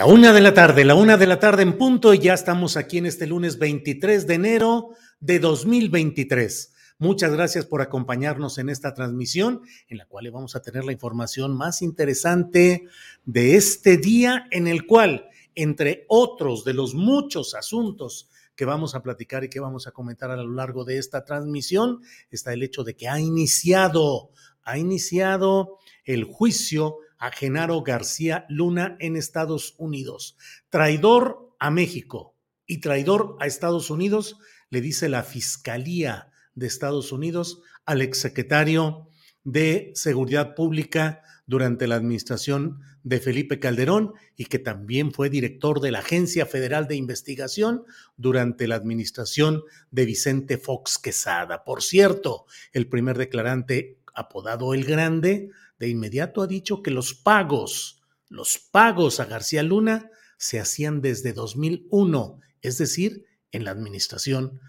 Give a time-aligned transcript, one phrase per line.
[0.00, 2.78] La una de la tarde, la una de la tarde en punto y ya estamos
[2.78, 6.72] aquí en este lunes 23 de enero de 2023.
[6.96, 11.54] Muchas gracias por acompañarnos en esta transmisión en la cual vamos a tener la información
[11.54, 12.86] más interesante
[13.26, 19.02] de este día en el cual, entre otros de los muchos asuntos que vamos a
[19.02, 22.84] platicar y que vamos a comentar a lo largo de esta transmisión, está el hecho
[22.84, 24.30] de que ha iniciado,
[24.62, 25.76] ha iniciado
[26.06, 30.36] el juicio a Genaro García Luna en Estados Unidos.
[30.70, 32.34] Traidor a México
[32.66, 34.38] y traidor a Estados Unidos,
[34.70, 39.08] le dice la Fiscalía de Estados Unidos al exsecretario
[39.44, 45.90] de Seguridad Pública durante la administración de Felipe Calderón y que también fue director de
[45.90, 47.84] la Agencia Federal de Investigación
[48.16, 51.64] durante la administración de Vicente Fox Quesada.
[51.64, 58.02] Por cierto, el primer declarante apodado El Grande de inmediato ha dicho que los pagos,
[58.28, 64.60] los pagos a García Luna se hacían desde 2001, es decir, en la administración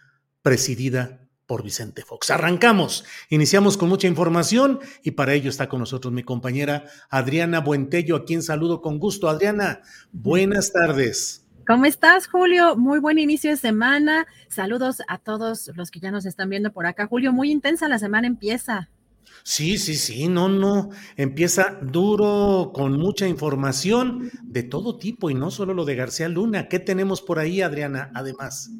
[0.41, 2.31] presidida por Vicente Fox.
[2.31, 8.15] Arrancamos, iniciamos con mucha información y para ello está con nosotros mi compañera Adriana Buentello,
[8.15, 9.29] a quien saludo con gusto.
[9.29, 9.81] Adriana,
[10.13, 11.45] buenas tardes.
[11.67, 12.77] ¿Cómo estás, Julio?
[12.77, 14.27] Muy buen inicio de semana.
[14.47, 17.05] Saludos a todos los que ya nos están viendo por acá.
[17.05, 18.89] Julio, muy intensa la semana empieza.
[19.43, 20.89] Sí, sí, sí, no, no.
[21.17, 26.67] Empieza duro, con mucha información de todo tipo y no solo lo de García Luna.
[26.67, 28.71] ¿Qué tenemos por ahí, Adriana, además?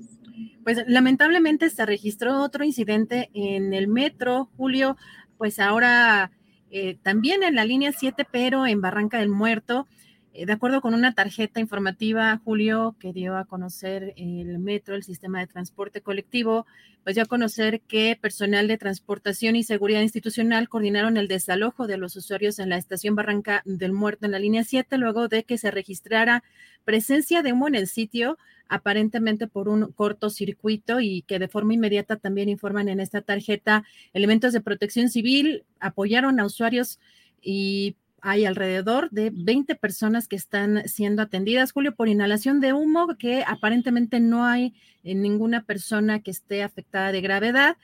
[0.64, 4.96] Pues lamentablemente se registró otro incidente en el metro, Julio,
[5.38, 6.32] pues ahora
[6.70, 9.88] eh, también en la línea 7, pero en Barranca del Muerto.
[10.34, 15.04] Eh, de acuerdo con una tarjeta informativa, Julio, que dio a conocer el metro, el
[15.04, 16.66] sistema de transporte colectivo,
[17.04, 21.98] pues dio a conocer que personal de transportación y seguridad institucional coordinaron el desalojo de
[21.98, 25.58] los usuarios en la estación Barranca del Muerto en la línea 7, luego de que
[25.58, 26.44] se registrara
[26.86, 28.38] presencia de humo en el sitio,
[28.70, 34.54] aparentemente por un cortocircuito y que de forma inmediata también informan en esta tarjeta elementos
[34.54, 37.00] de protección civil apoyaron a usuarios
[37.42, 43.16] y hay alrededor de 20 personas que están siendo atendidas, Julio, por inhalación de humo,
[43.18, 44.74] que aparentemente no hay
[45.04, 47.78] eh, ninguna persona que esté afectada de gravedad.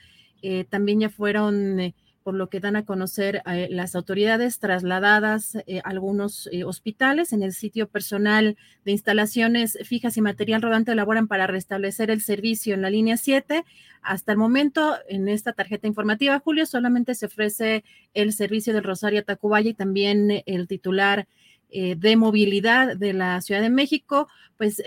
[0.44, 1.96] Eh, también ya fueron eh,
[2.28, 7.32] por lo que dan a conocer eh, las autoridades trasladadas eh, a algunos eh, hospitales.
[7.32, 12.74] En el sitio personal de instalaciones fijas y material rodante elaboran para restablecer el servicio
[12.74, 13.64] en la línea 7.
[14.02, 19.24] Hasta el momento, en esta tarjeta informativa, Julio, solamente se ofrece el servicio del Rosario
[19.24, 21.30] Tacubaya y también el titular
[21.70, 24.82] de movilidad de la Ciudad de México, pues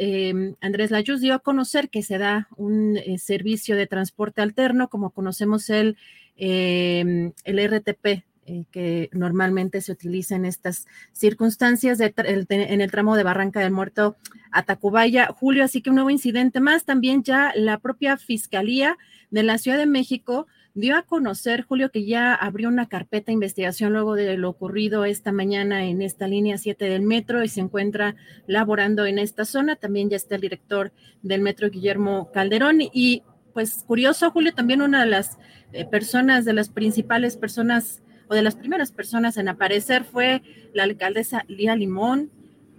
[0.62, 5.68] Andrés Layuz dio a conocer que se da un servicio de transporte alterno, como conocemos
[5.68, 5.98] el
[6.42, 13.22] Em, el RTP eh, que normalmente se utiliza en estas circunstancias en el tramo de
[13.22, 14.16] Barranca del Muerto
[14.50, 15.26] a Tacubaya.
[15.26, 16.86] Julio, así que un nuevo incidente más.
[16.86, 18.96] También ya la propia Fiscalía
[19.30, 23.34] de la Ciudad de México dio a conocer, Julio, que ya abrió una carpeta de
[23.34, 27.60] investigación luego de lo ocurrido esta mañana en esta línea 7 del metro y se
[27.60, 28.16] encuentra
[28.46, 29.76] laborando en esta zona.
[29.76, 30.90] También ya está el director
[31.20, 32.80] del metro, Guillermo Calderón.
[32.80, 35.38] Y pues curioso, Julio, también una de las
[35.72, 40.42] eh, personas, de las principales personas o de las primeras personas en aparecer fue
[40.72, 42.30] la alcaldesa Lía Limón.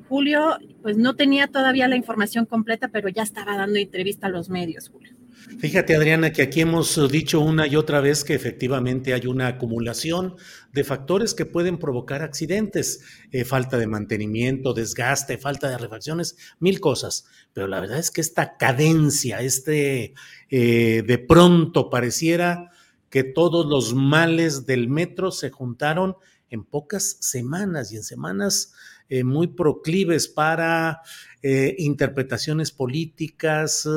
[0.07, 4.49] Julio, pues no tenía todavía la información completa, pero ya estaba dando entrevista a los
[4.49, 5.15] medios, Julio.
[5.59, 10.35] Fíjate, Adriana, que aquí hemos dicho una y otra vez que efectivamente hay una acumulación
[10.71, 13.01] de factores que pueden provocar accidentes,
[13.31, 17.25] eh, falta de mantenimiento, desgaste, falta de refacciones, mil cosas.
[17.53, 20.13] Pero la verdad es que esta cadencia, este
[20.51, 22.69] eh, de pronto pareciera
[23.09, 26.15] que todos los males del metro se juntaron
[26.49, 28.73] en pocas semanas y en semanas
[29.07, 31.01] eh, muy proclives para
[31.41, 33.87] eh, interpretaciones políticas,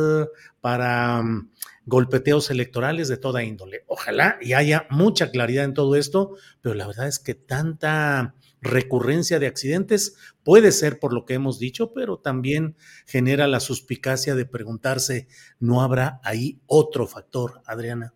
[0.60, 1.48] para um,
[1.86, 3.84] golpeteos electorales de toda índole.
[3.88, 8.34] Ojalá y haya mucha claridad en todo esto, pero la verdad es que tanta
[8.64, 12.76] recurrencia de accidentes puede ser por lo que hemos dicho, pero también
[13.06, 15.28] genera la suspicacia de preguntarse,
[15.60, 18.14] ¿no habrá ahí otro factor, Adriana?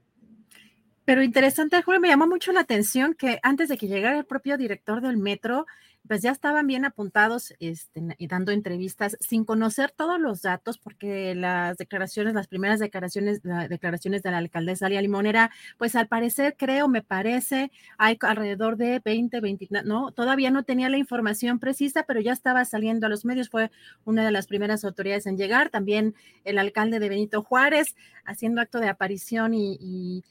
[1.08, 4.58] Pero interesante, Julio, me llamó mucho la atención que antes de que llegara el propio
[4.58, 5.64] director del metro,
[6.06, 11.34] pues ya estaban bien apuntados este, y dando entrevistas sin conocer todos los datos, porque
[11.34, 13.40] las declaraciones, las primeras declaraciones,
[13.70, 18.76] declaraciones de la alcaldesa Lía Limón era, pues al parecer, creo, me parece, hay alrededor
[18.76, 23.08] de 20, 20, no, todavía no tenía la información precisa, pero ya estaba saliendo a
[23.08, 23.70] los medios, fue
[24.04, 26.14] una de las primeras autoridades en llegar, también
[26.44, 27.96] el alcalde de Benito Juárez
[28.26, 30.22] haciendo acto de aparición y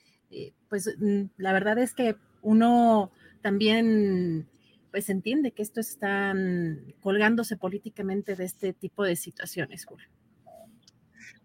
[0.69, 4.47] pues mm, la verdad es que uno también
[4.91, 6.33] pues entiende que esto está
[7.01, 9.85] colgándose políticamente de este tipo de situaciones.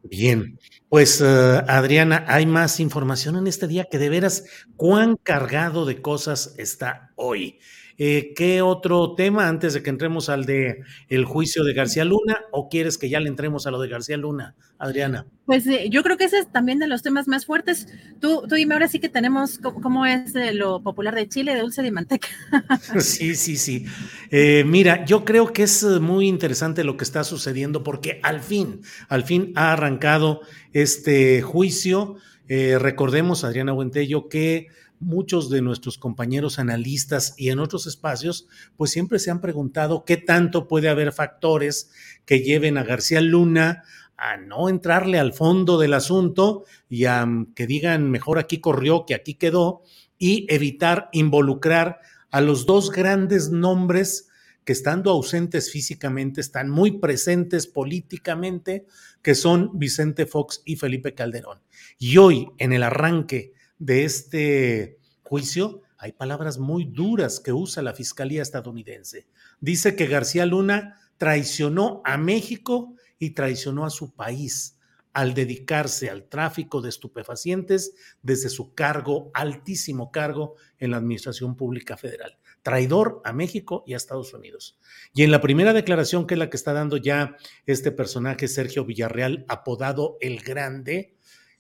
[0.05, 0.59] Bien,
[0.89, 1.25] pues eh,
[1.69, 4.45] Adriana, hay más información en este día que de veras
[4.77, 7.61] cuán cargado de cosas está hoy.
[7.99, 12.41] Eh, ¿Qué otro tema antes de que entremos al de el juicio de García Luna
[12.51, 15.27] o quieres que ya le entremos a lo de García Luna, Adriana?
[15.47, 17.87] Pues eh, yo creo que ese es también de los temas más fuertes.
[18.21, 21.83] Tú, tú dime ahora sí que tenemos cómo es lo popular de Chile, de dulce
[21.83, 22.29] de manteca.
[23.01, 23.85] sí, sí, sí.
[24.31, 28.81] Eh, mira, yo creo que es muy interesante lo que está sucediendo porque al fin,
[29.09, 30.41] al fin ha arrancado
[30.73, 32.17] este juicio.
[32.49, 34.69] recordemos, Adriana Buentello, que
[35.03, 38.47] muchos de nuestros compañeros analistas y en otros espacios,
[38.77, 41.91] pues siempre se han preguntado qué tanto puede haber factores
[42.25, 43.85] que lleven a García Luna
[44.17, 49.05] a no entrarle al fondo del asunto y a mm, que digan mejor aquí corrió
[49.05, 49.83] que aquí quedó
[50.19, 51.99] y evitar involucrar
[52.31, 54.29] a los dos grandes nombres
[54.65, 58.87] que estando ausentes físicamente están muy presentes políticamente,
[59.21, 61.61] que son Vicente Fox y Felipe Calderón.
[61.99, 67.95] Y hoy, en el arranque de este juicio hay palabras muy duras que usa la
[67.95, 69.27] Fiscalía estadounidense.
[69.61, 74.79] Dice que García Luna traicionó a México y traicionó a su país
[75.13, 81.97] al dedicarse al tráfico de estupefacientes desde su cargo, altísimo cargo en la Administración Pública
[81.97, 82.39] Federal.
[82.63, 84.79] Traidor a México y a Estados Unidos.
[85.13, 87.37] Y en la primera declaración, que es la que está dando ya
[87.67, 91.17] este personaje, Sergio Villarreal, apodado El Grande,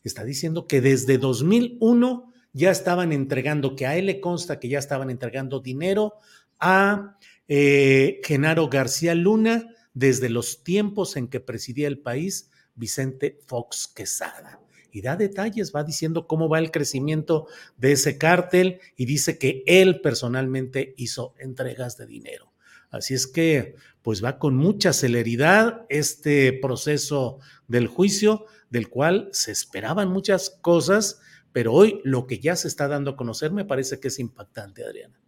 [0.09, 4.79] está diciendo que desde 2001 ya estaban entregando, que a él le consta que ya
[4.79, 6.15] estaban entregando dinero
[6.59, 7.19] a
[7.49, 14.61] eh, Genaro García Luna desde los tiempos en que presidía el país Vicente Fox Quesada.
[14.91, 17.47] Y da detalles, va diciendo cómo va el crecimiento
[17.79, 22.53] de ese cártel y dice que él personalmente hizo entregas de dinero.
[22.91, 27.39] Así es que, pues va con mucha celeridad este proceso
[27.69, 31.21] del juicio del cual se esperaban muchas cosas,
[31.53, 34.83] pero hoy lo que ya se está dando a conocer me parece que es impactante,
[34.83, 35.21] Adriana.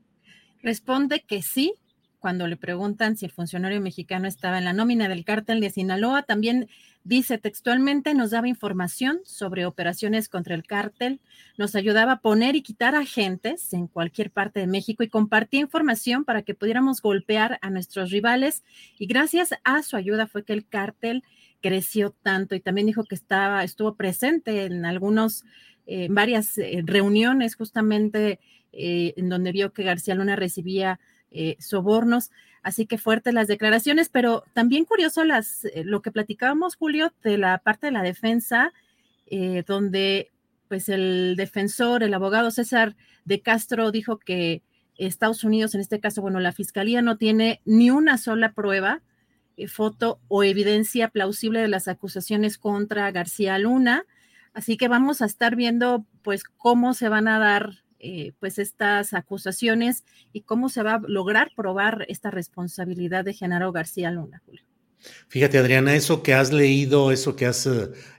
[0.63, 1.75] Responde que sí,
[2.21, 6.23] cuando le preguntan si el funcionario mexicano estaba en la nómina del cártel de Sinaloa,
[6.23, 6.71] también
[7.05, 11.21] dice textualmente, nos daba información sobre operaciones contra el cártel,
[11.59, 16.25] nos ayudaba a poner y quitar agentes en cualquier parte de México y compartía información
[16.25, 18.65] para que pudiéramos golpear a nuestros rivales
[18.99, 21.25] y gracias a su ayuda fue que el cártel
[21.65, 25.47] creció tanto y también dijo que estaba, estuvo presente en algunos,
[25.87, 28.39] eh, varias eh, reuniones justamente
[28.73, 31.01] eh, en donde vio que García Luna recibía
[31.59, 32.31] sobornos.
[32.63, 37.59] Así que fuertes las declaraciones, pero también curioso las, lo que platicábamos, Julio, de la
[37.59, 38.73] parte de la defensa,
[39.67, 40.31] donde
[40.69, 42.95] pues el defensor, el abogado César
[43.25, 44.63] de Castro dijo que
[44.97, 49.03] Estados Unidos, en este caso, bueno, la fiscalía no tiene ni una sola prueba eh,
[49.69, 54.05] foto o evidencia plausible de las acusaciones contra García Luna.
[54.53, 59.15] Así que vamos a estar viendo pues cómo se van a dar eh, pues estas
[59.15, 64.63] acusaciones y cómo se va a lograr probar esta responsabilidad de Genaro García Luna, Julio.
[65.29, 67.69] Fíjate, Adriana, eso que has leído, eso que has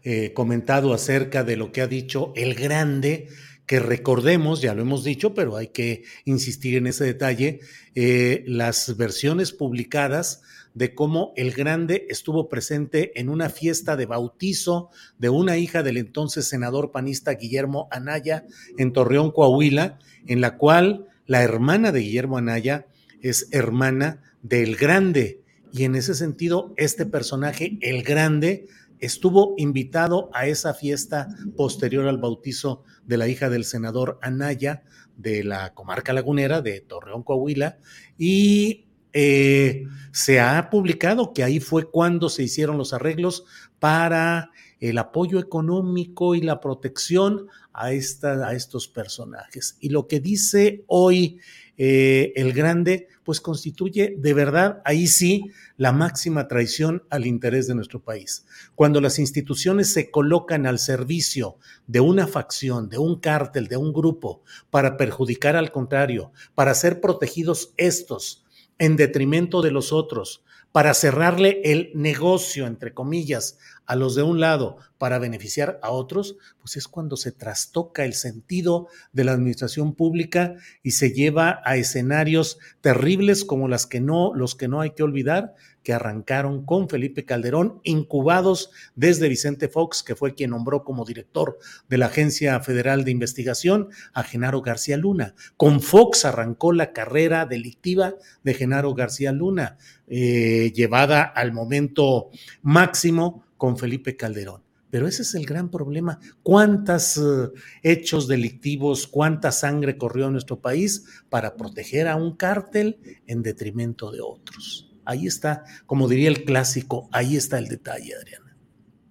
[0.04, 3.28] eh, comentado acerca de lo que ha dicho el grande,
[3.66, 7.60] que recordemos, ya lo hemos dicho, pero hay que insistir en ese detalle,
[7.96, 10.42] eh, las versiones publicadas
[10.76, 15.98] de cómo el grande estuvo presente en una fiesta de bautizo de una hija del
[15.98, 18.46] entonces senador panista Guillermo Anaya
[18.78, 22.86] en Torreón, Coahuila, en la cual la hermana de Guillermo Anaya
[23.22, 25.42] es hermana del grande.
[25.72, 28.68] Y en ese sentido, este personaje, el grande,
[29.00, 34.84] estuvo invitado a esa fiesta posterior al bautizo de la hija del senador Anaya
[35.18, 37.78] de la comarca lagunera de Torreón, Coahuila,
[38.18, 38.85] y
[39.18, 43.46] eh, se ha publicado que ahí fue cuando se hicieron los arreglos
[43.80, 49.78] para el apoyo económico y la protección a, esta, a estos personajes.
[49.80, 51.40] Y lo que dice hoy
[51.78, 57.76] eh, el grande, pues constituye de verdad, ahí sí, la máxima traición al interés de
[57.76, 58.46] nuestro país.
[58.76, 61.58] Cuando las instituciones se colocan al servicio
[61.88, 67.02] de una facción, de un cártel, de un grupo, para perjudicar al contrario, para ser
[67.02, 68.45] protegidos estos,
[68.80, 74.42] en detrimento de los otros, para cerrarle el negocio, entre comillas, a los de un
[74.42, 79.94] lado para beneficiar a otros, pues es cuando se trastoca el sentido de la administración
[79.94, 84.92] pública y se lleva a escenarios terribles como las que no, los que no hay
[84.92, 85.54] que olvidar,
[85.86, 91.60] que arrancaron con Felipe Calderón, incubados desde Vicente Fox, que fue quien nombró como director
[91.88, 95.36] de la Agencia Federal de Investigación a Genaro García Luna.
[95.58, 99.78] Con Fox arrancó la carrera delictiva de Genaro García Luna,
[100.08, 102.32] eh, llevada al momento
[102.64, 104.64] máximo con Felipe Calderón.
[104.90, 106.20] Pero ese es el gran problema.
[106.42, 107.52] ¿Cuántos eh,
[107.84, 114.10] hechos delictivos, cuánta sangre corrió en nuestro país para proteger a un cártel en detrimento
[114.10, 114.85] de otros?
[115.06, 118.56] Ahí está, como diría el clásico, ahí está el detalle, Adriana.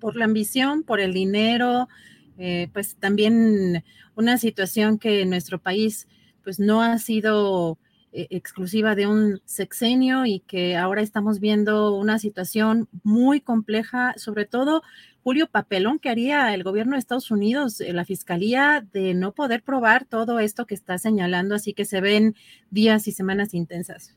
[0.00, 1.88] Por la ambición, por el dinero,
[2.36, 3.84] eh, pues también
[4.16, 6.08] una situación que en nuestro país
[6.42, 7.78] pues no ha sido
[8.12, 14.44] eh, exclusiva de un sexenio y que ahora estamos viendo una situación muy compleja, sobre
[14.44, 14.82] todo
[15.24, 19.62] Julio Papelón que haría el gobierno de Estados Unidos, eh, la fiscalía, de no poder
[19.62, 22.36] probar todo esto que está señalando, así que se ven
[22.70, 24.14] días y semanas intensas.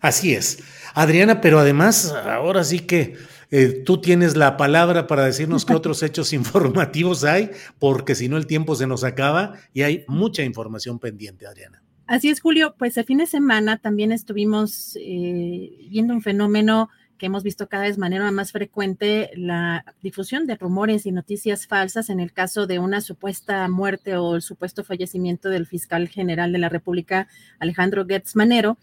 [0.00, 0.58] Así es.
[0.94, 3.16] Adriana, pero además, ahora sí que
[3.50, 8.36] eh, tú tienes la palabra para decirnos qué otros hechos informativos hay, porque si no
[8.36, 11.82] el tiempo se nos acaba y hay mucha información pendiente, Adriana.
[12.06, 12.74] Así es, Julio.
[12.78, 16.88] Pues el fin de semana también estuvimos eh, viendo un fenómeno
[17.18, 21.66] que hemos visto cada vez de manera más frecuente, la difusión de rumores y noticias
[21.66, 26.52] falsas en el caso de una supuesta muerte o el supuesto fallecimiento del fiscal general
[26.52, 27.26] de la República,
[27.58, 28.76] Alejandro Gertz Manero.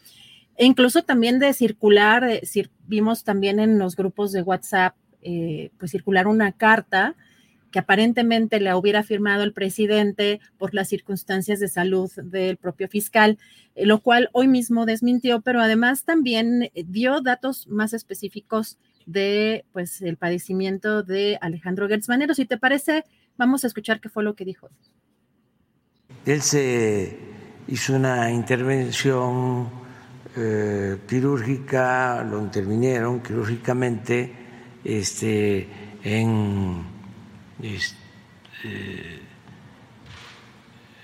[0.55, 2.41] E incluso también de circular, eh,
[2.88, 7.15] vimos también en los grupos de WhatsApp, eh, pues circular una carta
[7.72, 13.39] que aparentemente la hubiera firmado el presidente por las circunstancias de salud del propio fiscal,
[13.74, 20.03] eh, lo cual hoy mismo desmintió, pero además también dio datos más específicos de pues
[20.03, 22.36] el padecimiento de Alejandro Gertz Manero.
[22.36, 23.05] Si te parece,
[23.38, 24.69] vamos a escuchar qué fue lo que dijo.
[26.25, 27.17] Él se
[27.67, 29.82] hizo una intervención
[30.35, 34.33] eh, quirúrgica, lo intervinieron quirúrgicamente
[34.83, 35.69] este,
[36.03, 36.83] en,
[37.61, 39.21] este,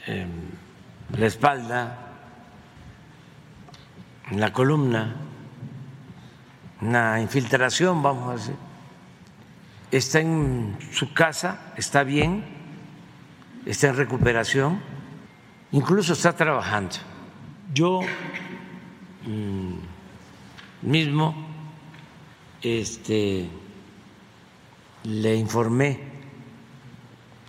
[0.08, 0.30] en
[1.18, 2.10] la espalda,
[4.32, 5.16] en la columna,
[6.82, 8.56] una infiltración, vamos a decir.
[9.92, 12.46] Está en su casa, está bien,
[13.66, 14.82] está en recuperación,
[15.72, 16.96] incluso está trabajando.
[17.74, 18.02] Yo
[20.82, 21.36] mismo
[22.62, 23.48] este,
[25.04, 26.00] le informé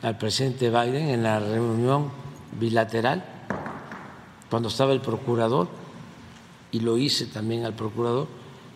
[0.02, 2.10] al presidente Biden en la reunión
[2.58, 3.25] bilateral
[4.49, 5.68] cuando estaba el procurador
[6.72, 8.28] y lo hice también al procurador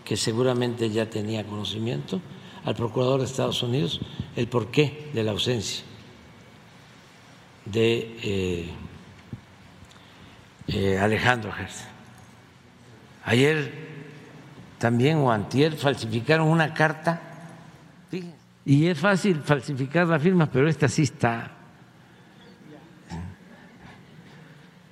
[0.05, 2.21] que seguramente ya tenía conocimiento
[2.65, 4.01] al procurador de Estados Unidos
[4.37, 5.85] el porqué de la ausencia
[7.65, 8.71] de eh,
[10.69, 11.94] eh, Alejandro Gertz.
[13.25, 13.73] Ayer
[14.79, 17.21] también o antier falsificaron una carta
[18.67, 21.51] y es fácil falsificar las firmas, pero esta sí está.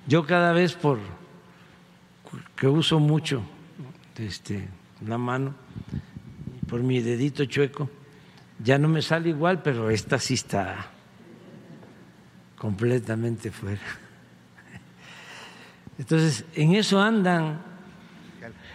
[0.07, 0.99] Yo cada vez por
[2.55, 3.41] que uso mucho
[4.17, 4.67] este,
[5.05, 5.55] la mano,
[6.67, 7.89] por mi dedito chueco,
[8.63, 10.87] ya no me sale igual, pero esta sí está
[12.57, 13.81] completamente fuera.
[15.97, 17.72] Entonces, en eso andan.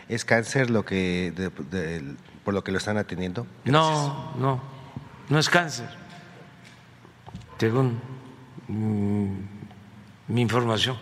[0.09, 1.33] ¿Es cáncer lo que
[2.45, 3.47] por lo que lo están atendiendo?
[3.65, 4.63] No, no,
[5.29, 5.89] no es cáncer.
[7.59, 8.01] Según
[10.29, 10.97] mi información,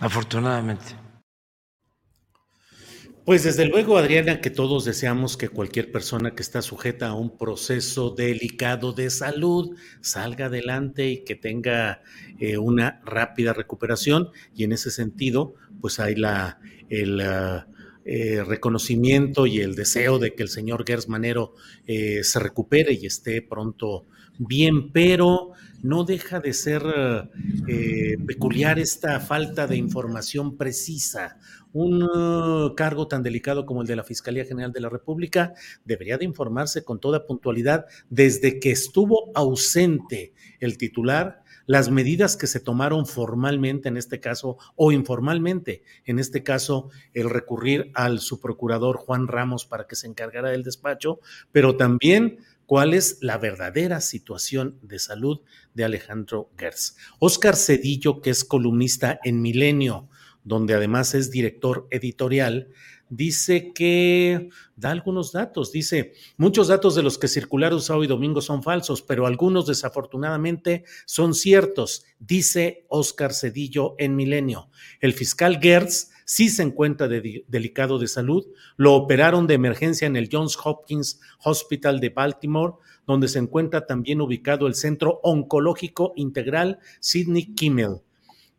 [0.00, 1.00] afortunadamente.
[3.24, 7.36] Pues desde luego, Adriana, que todos deseamos que cualquier persona que está sujeta a un
[7.36, 12.02] proceso delicado de salud salga adelante y que tenga
[12.40, 14.30] eh, una rápida recuperación.
[14.52, 16.58] Y en ese sentido, pues hay la,
[16.90, 17.66] el ah,
[18.04, 21.54] eh, reconocimiento y el deseo de que el señor Gers Manero
[21.86, 24.06] eh, se recupere y esté pronto
[24.38, 26.82] bien, pero no deja de ser
[28.26, 31.38] peculiar esta falta de información precisa.
[31.72, 35.54] Un uh, cargo tan delicado como el de la Fiscalía General de la República
[35.84, 42.46] debería de informarse con toda puntualidad desde que estuvo ausente el titular las medidas que
[42.46, 48.96] se tomaron formalmente en este caso o informalmente, en este caso el recurrir al subprocurador
[48.96, 51.20] Juan Ramos para que se encargara del despacho,
[51.52, 55.40] pero también cuál es la verdadera situación de salud
[55.74, 56.96] de Alejandro Gers.
[57.18, 60.08] Oscar Cedillo, que es columnista en Milenio,
[60.44, 62.68] donde además es director editorial,
[63.10, 65.72] dice que da algunos datos.
[65.72, 70.84] Dice, muchos datos de los que circularon sábado y domingo son falsos, pero algunos desafortunadamente
[71.04, 74.70] son ciertos, dice Oscar Cedillo en Milenio.
[75.00, 78.46] El fiscal Gertz sí se encuentra delicado de salud.
[78.76, 82.74] Lo operaron de emergencia en el Johns Hopkins Hospital de Baltimore,
[83.06, 88.02] donde se encuentra también ubicado el Centro Oncológico Integral Sidney Kimmel.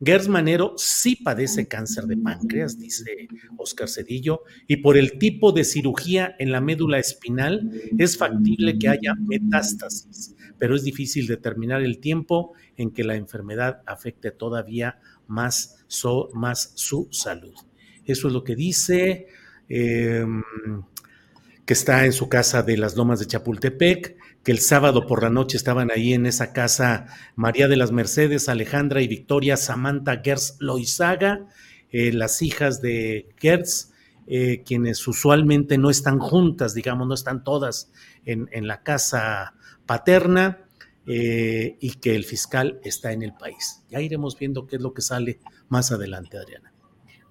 [0.03, 3.27] Gers Manero sí padece cáncer de páncreas, dice
[3.57, 8.89] Oscar Cedillo, y por el tipo de cirugía en la médula espinal es factible que
[8.89, 15.85] haya metástasis, pero es difícil determinar el tiempo en que la enfermedad afecte todavía más,
[16.33, 17.53] más su salud.
[18.03, 19.27] Eso es lo que dice,
[19.69, 20.41] em,
[21.63, 25.29] que está en su casa de las Lomas de Chapultepec que el sábado por la
[25.29, 30.57] noche estaban ahí en esa casa María de las Mercedes, Alejandra y Victoria Samantha Gers
[30.59, 31.45] Loizaga,
[31.91, 33.91] eh, las hijas de Gers,
[34.27, 37.91] eh, quienes usualmente no están juntas, digamos, no están todas
[38.25, 40.59] en, la casa paterna,
[41.07, 43.83] eh, y que el fiscal está en el país.
[43.89, 46.71] Ya iremos viendo qué es lo que sale más adelante, Adriana.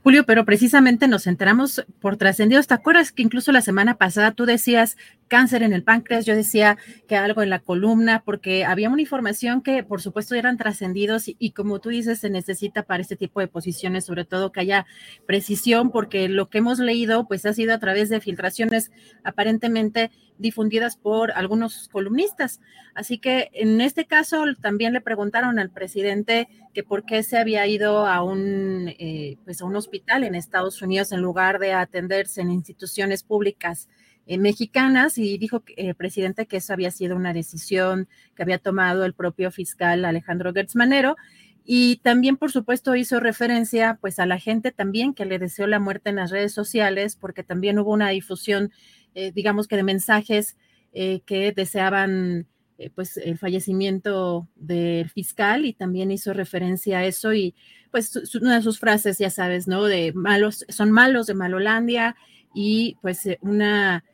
[0.03, 2.67] Julio, pero precisamente nos enteramos por trascendidos.
[2.67, 4.97] ¿Te acuerdas que incluso la semana pasada tú decías
[5.31, 6.27] cáncer en el páncreas?
[6.27, 6.77] Yo decía
[7.09, 11.53] que algo en la columna, porque había una información que por supuesto eran trascendidos y,
[11.53, 14.87] como tú dices, se necesita para este tipo de posiciones, sobre todo que haya
[15.27, 18.91] precisión, porque lo que hemos leído pues ha sido a través de filtraciones
[19.25, 22.61] aparentemente difundidas por algunos columnistas.
[22.95, 27.67] Así que en este caso también le preguntaron al presidente que por qué se había
[27.67, 32.41] ido a un, eh, pues a un hospital en Estados Unidos en lugar de atenderse
[32.41, 33.89] en instituciones públicas
[34.31, 38.59] eh, mexicanas y dijo el eh, presidente que eso había sido una decisión que había
[38.59, 41.17] tomado el propio fiscal Alejandro Gertz Manero.
[41.65, 45.81] Y también, por supuesto, hizo referencia pues a la gente también que le deseó la
[45.81, 48.71] muerte en las redes sociales, porque también hubo una difusión
[49.17, 50.57] eh, digamos que de mensajes
[50.93, 52.47] que deseaban
[52.95, 57.55] pues el fallecimiento del fiscal y también hizo referencia a eso y
[57.91, 59.85] pues una de sus frases, ya sabes, ¿no?
[59.85, 62.17] De malos, son malos de Malolandia
[62.55, 64.05] y pues una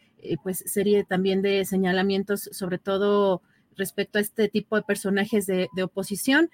[0.43, 3.43] pues serie también de señalamientos, sobre todo
[3.77, 6.51] respecto a este tipo de personajes de, oposición.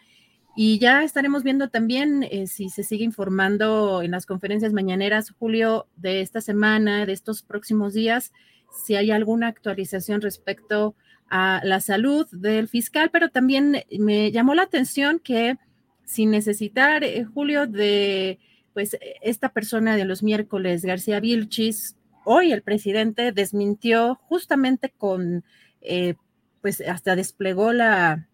[0.55, 6.21] Y ya estaremos viendo también si se sigue informando en las conferencias mañaneras, Julio, de
[6.21, 8.33] esta semana, de estos próximos días,
[8.85, 10.95] si hay alguna actualización respecto
[11.31, 15.57] a la salud del fiscal, pero también me llamó la atención que
[16.05, 18.39] sin necesitar, eh, Julio, de
[18.75, 25.45] pues esta persona de los miércoles, García Vilchis, hoy el presidente desmintió justamente con,
[25.81, 26.15] eh,
[26.61, 28.29] pues hasta desplegó la,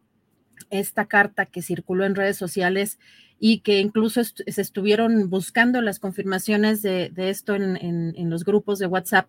[0.70, 2.98] esta carta que circuló en redes sociales
[3.40, 9.28] y que incluso se estuvieron buscando las confirmaciones de, esto en, los grupos de WhatsApp,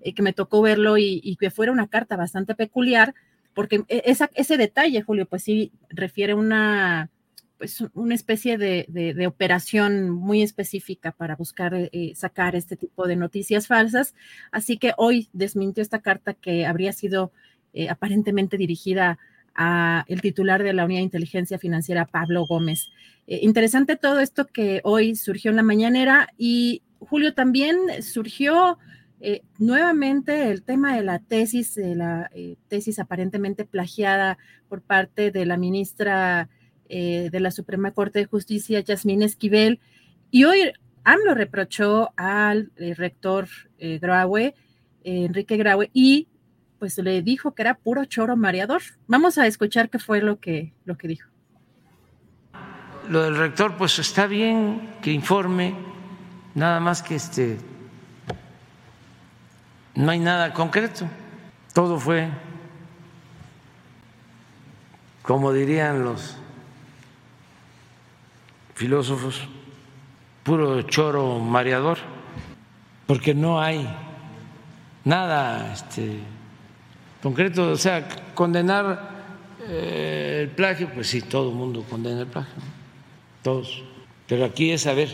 [0.00, 3.14] eh, que me tocó verlo y, que fuera una carta bastante peculiar,
[3.54, 7.10] porque e, esa, ese detalle, Julio, pues sí refiere una,
[7.60, 13.66] pues una especie de, operación muy específica para buscar eh, sacar este tipo de noticias
[13.66, 14.14] falsas.
[14.50, 17.32] Así que hoy desmintió esta carta que habría sido
[17.74, 19.18] eh, aparentemente dirigida
[19.54, 22.88] a el titular de la Unidad de Inteligencia Financiera, Pablo Gómez.
[23.26, 28.78] Eh, interesante todo esto que hoy surgió en la mañanera y Julio también surgió
[29.22, 35.30] Eh, nuevamente el tema de la tesis, de la eh, tesis aparentemente plagiada por parte
[35.30, 36.48] de la ministra
[36.90, 39.80] eh, de la Suprema Corte de Justicia, Yasmín Esquivel,
[40.30, 40.72] y hoy
[41.04, 43.48] AMLO reprochó al rector
[43.78, 44.54] Graue,
[45.02, 46.28] Enrique Graue, y
[46.78, 48.82] pues le dijo que era puro choro mareador.
[49.06, 51.28] Vamos a escuchar qué fue lo que, lo que dijo.
[53.08, 55.74] Lo del rector, pues está bien que informe,
[56.54, 57.58] nada más que este
[59.94, 61.06] no hay nada concreto.
[61.74, 62.30] Todo fue,
[65.22, 66.36] como dirían los
[68.80, 69.42] filósofos,
[70.42, 71.98] puro choro mareador,
[73.06, 73.86] porque no hay
[75.04, 76.16] nada este,
[77.22, 77.72] concreto.
[77.72, 79.10] O sea, condenar
[79.68, 82.54] eh, el plagio, pues sí, todo el mundo condena el plagio,
[83.42, 83.82] todos.
[84.26, 85.10] Pero aquí es saber,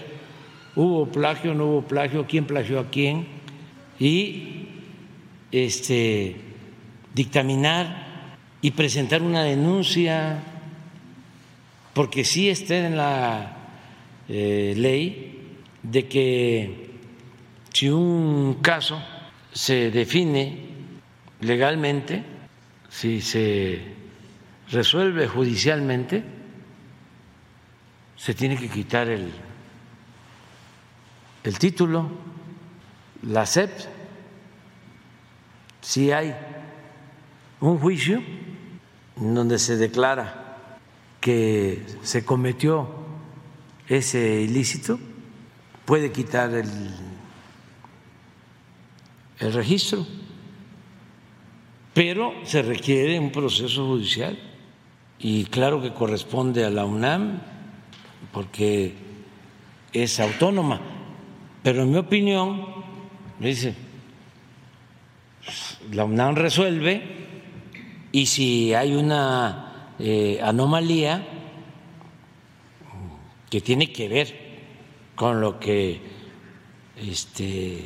[0.77, 2.25] ¿hubo plagio, no hubo plagio?
[2.29, 3.27] ¿Quién plagió a quién?
[3.99, 4.69] Y
[5.51, 6.37] este,
[7.15, 8.31] dictaminar
[8.63, 10.39] y presentar una denuncia,
[11.95, 13.56] porque sí está en la
[14.29, 16.91] eh, ley de que
[17.73, 19.01] si un caso
[19.53, 20.59] se define
[21.41, 22.25] legalmente,
[22.89, 23.81] si se
[24.71, 26.23] resuelve judicialmente,
[28.17, 29.31] se tiene que quitar el,
[31.45, 32.11] el título,
[33.23, 33.71] la SEP
[35.87, 36.35] si hay
[37.61, 38.21] un juicio
[39.15, 40.67] donde se declara
[41.21, 42.96] que se cometió
[43.89, 44.99] ese ilícito,
[45.85, 46.69] puede quitar el,
[49.39, 50.07] el registro,
[51.95, 54.39] pero se requiere un proceso judicial
[55.19, 57.41] y claro que corresponde a la UNAM
[58.33, 58.95] porque
[59.93, 60.81] es autónoma,
[61.63, 62.67] pero en mi opinión,
[63.39, 63.75] me dice,
[65.93, 67.03] la UNAM resuelve
[68.13, 71.36] y si hay una eh, anomalía
[73.51, 74.47] que tiene que ver
[75.15, 76.01] con lo que
[76.97, 77.85] este,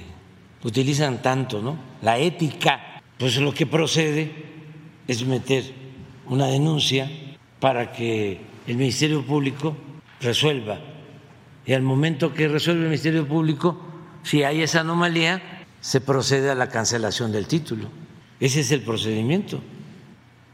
[0.63, 1.77] utilizan tanto, ¿no?
[2.03, 4.31] La ética, pues lo que procede
[5.07, 5.65] es meter
[6.27, 7.11] una denuncia
[7.59, 9.77] para que el Ministerio Público
[10.21, 10.79] resuelva.
[11.67, 13.79] Y al momento que resuelve el Ministerio Público,
[14.23, 17.89] si hay esa anomalía, se procede a la cancelación del título.
[18.39, 19.61] Ese es el procedimiento.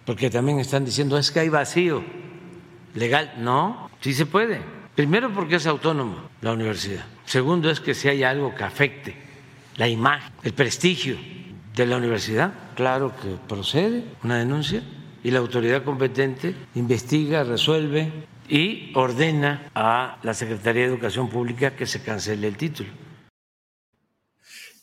[0.04, 2.04] Porque también están diciendo, es que hay vacío
[2.94, 3.34] legal.
[3.38, 4.75] No, sí se puede.
[4.96, 7.04] Primero porque es autónomo la universidad.
[7.26, 9.14] Segundo es que si hay algo que afecte
[9.76, 11.18] la imagen, el prestigio
[11.74, 14.82] de la universidad, claro que procede una denuncia
[15.22, 18.10] y la autoridad competente investiga, resuelve
[18.48, 22.88] y ordena a la Secretaría de Educación Pública que se cancele el título.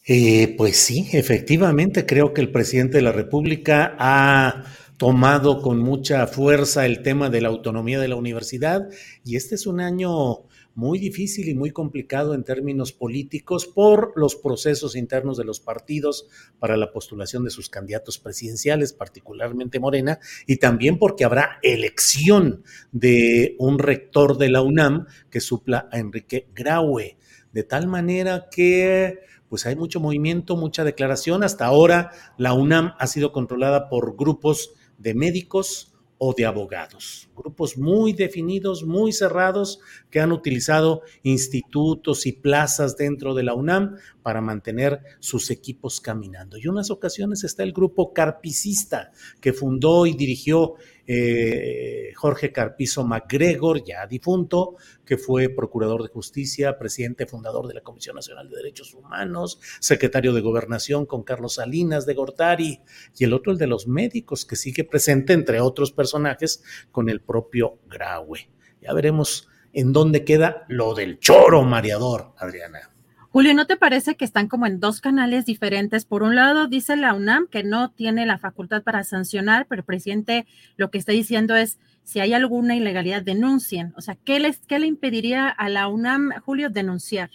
[0.05, 4.63] Eh, pues sí, efectivamente, creo que el presidente de la República ha
[5.03, 8.87] tomado con mucha fuerza el tema de la autonomía de la universidad
[9.25, 10.43] y este es un año
[10.75, 16.29] muy difícil y muy complicado en términos políticos por los procesos internos de los partidos
[16.57, 22.63] para la postulación de sus candidatos presidenciales, particularmente Morena, y también porque habrá elección
[22.93, 27.17] de un rector de la UNAM que supla a Enrique Graue,
[27.51, 31.43] de tal manera que pues hay mucho movimiento, mucha declaración.
[31.43, 35.93] Hasta ahora la UNAM ha sido controlada por grupos de médicos
[36.25, 43.33] o de abogados, grupos muy definidos, muy cerrados, que han utilizado institutos y plazas dentro
[43.33, 46.57] de la UNAM para mantener sus equipos caminando.
[46.57, 50.75] Y en unas ocasiones está el grupo carpicista que fundó y dirigió
[51.05, 57.81] eh, Jorge Carpizo MacGregor, ya difunto, que fue procurador de justicia, presidente fundador de la
[57.81, 62.81] Comisión Nacional de Derechos Humanos, secretario de Gobernación con Carlos Salinas de Gortari,
[63.17, 67.21] y el otro el de los médicos, que sigue presente, entre otros personajes, con el
[67.21, 68.49] propio Graue.
[68.81, 72.92] Ya veremos en dónde queda lo del choro mareador, Adriana.
[73.33, 76.05] Julio, ¿no te parece que están como en dos canales diferentes?
[76.05, 79.85] Por un lado, dice la UNAM que no tiene la facultad para sancionar, pero el
[79.85, 80.45] presidente
[80.77, 83.91] lo que está diciendo es, si hay alguna ilegalidad, denuncien.
[83.97, 87.31] O sea, ¿qué, les, qué le impediría a la UNAM, Julio, denunciar?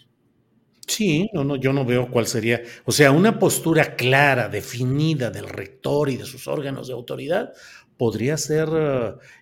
[0.87, 2.63] Sí, no, no, yo no veo cuál sería.
[2.85, 7.53] O sea, una postura clara, definida del rector y de sus órganos de autoridad
[7.99, 8.69] podría ser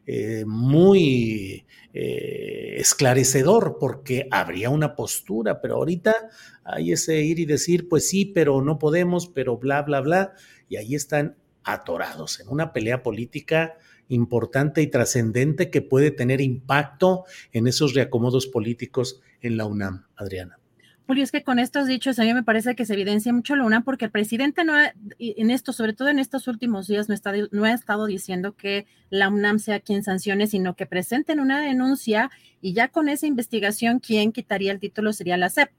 [0.06, 6.30] eh, muy eh, esclarecedor porque habría una postura, pero ahorita
[6.64, 10.32] hay ese ir y decir, pues sí, pero no podemos, pero bla, bla, bla,
[10.68, 13.74] y ahí están atorados en una pelea política
[14.08, 20.58] importante y trascendente que puede tener impacto en esos reacomodos políticos en la UNAM, Adriana.
[21.06, 23.64] Julio, es que con estos dichos a mí me parece que se evidencia mucho la
[23.64, 27.14] UNAM porque el presidente no ha, en esto, sobre todo en estos últimos días, no,
[27.14, 31.60] está, no ha estado diciendo que la UNAM sea quien sancione, sino que presenten una
[31.60, 35.70] denuncia y ya con esa investigación quien quitaría el título sería la SEP.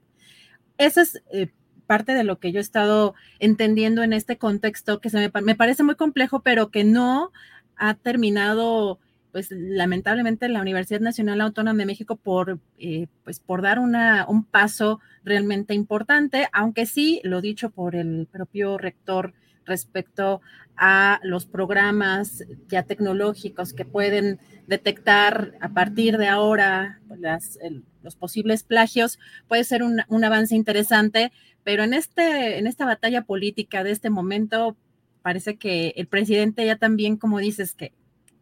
[0.78, 1.48] Esa es eh,
[1.86, 5.54] parte de lo que yo he estado entendiendo en este contexto que se me, me
[5.54, 7.32] parece muy complejo, pero que no
[7.76, 8.98] ha terminado
[9.38, 14.42] pues lamentablemente la Universidad Nacional Autónoma de México por, eh, pues, por dar una, un
[14.42, 20.40] paso realmente importante, aunque sí, lo dicho por el propio rector respecto
[20.76, 27.60] a los programas ya tecnológicos que pueden detectar a partir de ahora las,
[28.02, 31.30] los posibles plagios, puede ser un, un, avance interesante,
[31.62, 34.76] pero en, este, en esta batalla política de este momento
[35.22, 37.92] parece que el presidente ya también, como dices, que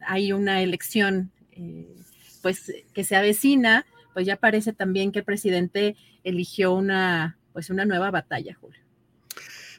[0.07, 1.97] hay una elección eh,
[2.42, 7.85] pues que se avecina, pues ya parece también que el presidente eligió una pues una
[7.87, 8.86] nueva batalla, Julio.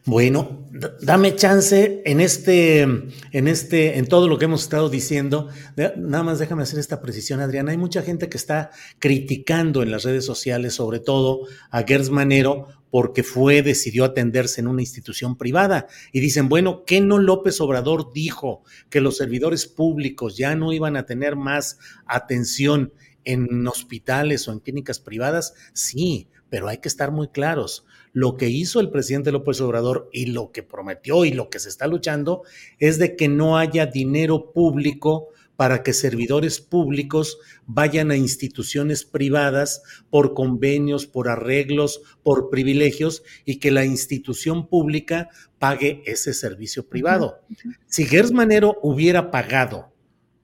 [0.08, 0.66] Bueno,
[1.02, 5.50] dame chance en este, en este, en todo lo que hemos estado diciendo.
[5.98, 7.72] Nada más déjame hacer esta precisión, Adriana.
[7.72, 11.42] Hay mucha gente que está criticando en las redes sociales, sobre todo
[11.72, 15.88] a Gers Manero, porque fue, decidió atenderse en una institución privada.
[16.14, 18.64] Y dicen, bueno, ¿qué no López Obrador dijo?
[18.90, 22.94] Que los servidores públicos ya no iban a tener más atención
[23.26, 25.54] en hospitales o en clínicas privadas.
[25.74, 27.86] Sí, pero hay que estar muy claros
[28.18, 31.70] lo que hizo el presidente López Obrador y lo que prometió y lo que se
[31.70, 32.42] está luchando
[32.80, 39.84] es de que no haya dinero público para que servidores públicos vayan a instituciones privadas
[40.10, 47.42] por convenios, por arreglos, por privilegios y que la institución pública pague ese servicio privado.
[47.86, 49.94] Si Gers Manero hubiera pagado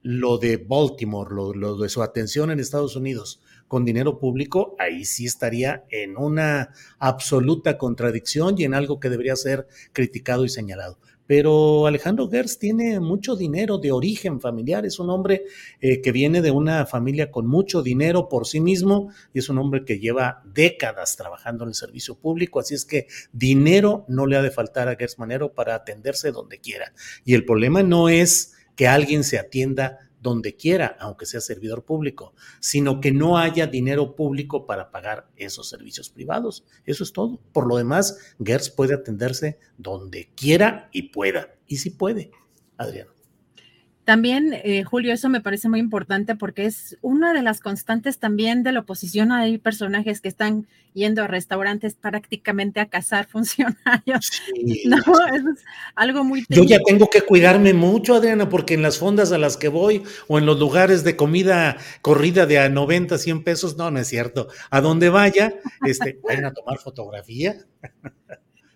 [0.04, 5.24] lo de Baltimore, lo, de su atención en Estados Unidos, con dinero público, ahí sí
[5.24, 10.98] estaría en una absoluta contradicción y en algo que debería ser criticado y señalado.
[11.26, 15.44] Pero Alejandro Gers tiene mucho dinero de origen familiar, es un hombre
[15.80, 19.56] eh, que viene de una familia con mucho dinero por sí mismo y es un
[19.56, 24.36] hombre que lleva décadas trabajando en el servicio público, así es que dinero no le
[24.36, 26.92] ha de faltar a Gers Manero para atenderse donde quiera.
[27.24, 32.34] Y el problema no es que alguien se atienda donde quiera, aunque sea servidor público,
[32.58, 36.64] sino que no haya dinero público para pagar esos servicios privados.
[36.86, 37.40] Eso es todo.
[37.52, 41.54] Por lo demás, GERS puede atenderse donde quiera y pueda.
[41.66, 42.30] Y si puede,
[42.78, 43.13] Adriano.
[44.04, 48.62] También, eh, Julio, eso me parece muy importante porque es una de las constantes también
[48.62, 49.32] de la oposición.
[49.32, 54.42] Hay personajes que están yendo a restaurantes prácticamente a cazar funcionarios.
[54.84, 55.64] No, eso es
[55.94, 56.44] algo muy...
[56.50, 60.02] Yo ya tengo que cuidarme mucho, Adriana, porque en las fondas a las que voy
[60.28, 64.08] o en los lugares de comida corrida de a 90, 100 pesos, no, no es
[64.08, 64.48] cierto.
[64.68, 65.54] A donde vaya,
[65.86, 67.56] este, vayan a tomar fotografía.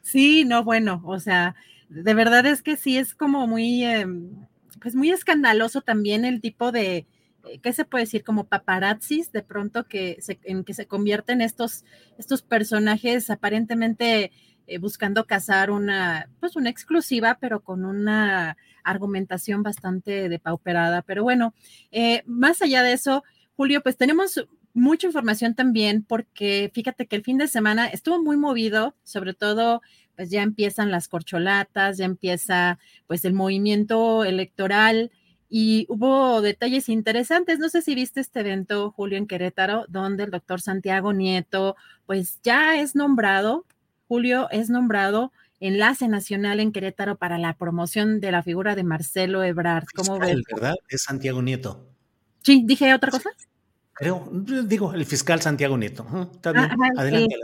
[0.01, 1.55] Sí, no, bueno, o sea,
[1.91, 3.85] de verdad es que sí es como muy...
[3.85, 4.48] Em,
[4.81, 7.07] pues muy escandaloso también el tipo de,
[7.45, 8.25] eh, ¿qué se puede decir?
[8.25, 11.85] Como paparazzis, de pronto que se, en que se convierten estos,
[12.19, 14.33] estos personajes aparentemente
[14.67, 21.03] eh, buscando cazar una, pues una exclusiva, pero con una argumentación bastante depauperada.
[21.03, 21.55] Pero bueno,
[21.91, 23.25] eh, más allá de eso,
[23.57, 28.37] Julio, pues tenemos mucha información también porque fíjate que el fin de semana estuvo muy
[28.37, 29.81] movido, sobre todo
[30.19, 35.13] pues ya empiezan las corcholatas, ya empieza pues el movimiento electoral
[35.49, 37.61] y hubo detalles interesantes.
[37.61, 42.41] No sé si viste este evento, Julio, en Querétaro, donde el doctor Santiago Nieto pues
[42.43, 43.65] ya es nombrado,
[44.09, 49.45] Julio es nombrado enlace nacional en Querétaro para la promoción de la figura de Marcelo
[49.45, 49.87] Ebrard.
[49.95, 50.41] ¿Cómo ves?
[50.53, 50.75] ¿verdad?
[50.89, 51.87] Es Santiago Nieto.
[52.43, 53.31] Sí, dije otra cosa.
[53.93, 56.29] Creo, digo, el fiscal Santiago Nieto.
[56.35, 57.37] Está bien, adelante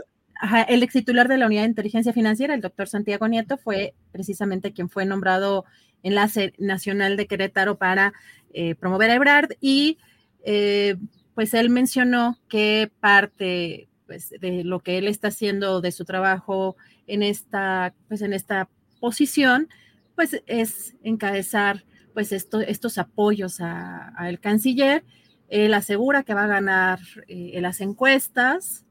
[0.67, 4.73] el ex titular de la Unidad de Inteligencia Financiera, el doctor Santiago Nieto, fue precisamente
[4.73, 5.65] quien fue nombrado
[6.03, 8.13] enlace nacional de Querétaro para
[8.53, 9.97] eh, promover a Ebrard y
[10.43, 10.95] eh,
[11.33, 16.77] pues él mencionó que parte pues, de lo que él está haciendo de su trabajo
[17.07, 18.69] en esta, pues, en esta
[18.99, 19.67] posición,
[20.15, 25.03] pues es encabezar pues estos apoyos al canciller.
[25.49, 28.85] Él asegura que va a ganar eh, las encuestas,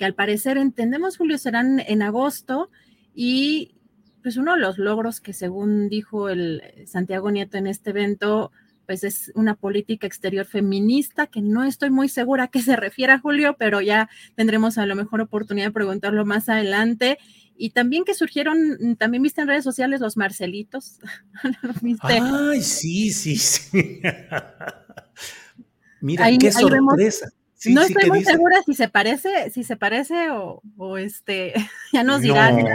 [0.00, 2.70] que al parecer entendemos, Julio, serán en agosto
[3.14, 3.74] y
[4.22, 8.50] pues uno de los logros que según dijo el Santiago Nieto en este evento,
[8.86, 13.18] pues es una política exterior feminista, que no estoy muy segura a qué se refiere,
[13.18, 17.18] Julio, pero ya tendremos a lo mejor oportunidad de preguntarlo más adelante.
[17.54, 20.98] Y también que surgieron, también viste en redes sociales los Marcelitos.
[22.04, 24.00] Ay, sí, sí, sí.
[26.00, 27.30] Mira, qué sorpresa.
[27.66, 31.52] No estoy muy segura si se parece, si se parece o, este,
[31.92, 32.58] ya nos dirán.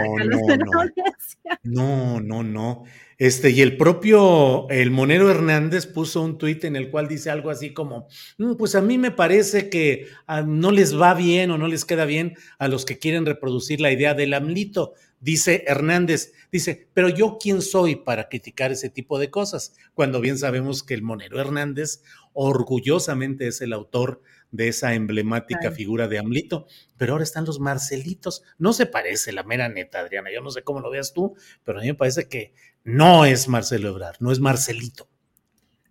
[1.62, 2.84] No, no, no,
[3.18, 7.50] Este, y el propio, el Monero Hernández puso un tuit en el cual dice algo
[7.50, 11.58] así como, mm, pues a mí me parece que ah, no les va bien o
[11.58, 14.94] no les queda bien a los que quieren reproducir la idea del AMLITO.
[15.20, 20.38] Dice Hernández, dice, pero yo quién soy para criticar ese tipo de cosas, cuando bien
[20.38, 24.20] sabemos que el Monero Hernández orgullosamente es el autor
[24.50, 28.42] de esa emblemática figura de Amlito, pero ahora están los Marcelitos.
[28.58, 30.30] No se parece, la mera neta, Adriana.
[30.32, 32.54] Yo no sé cómo lo veas tú, pero a mí me parece que
[32.84, 35.08] no es Marcelo Ebrard, no es Marcelito.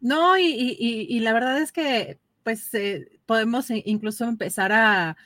[0.02, 5.18] No, y, la verdad es que, pues, eh, podemos incluso empezar a,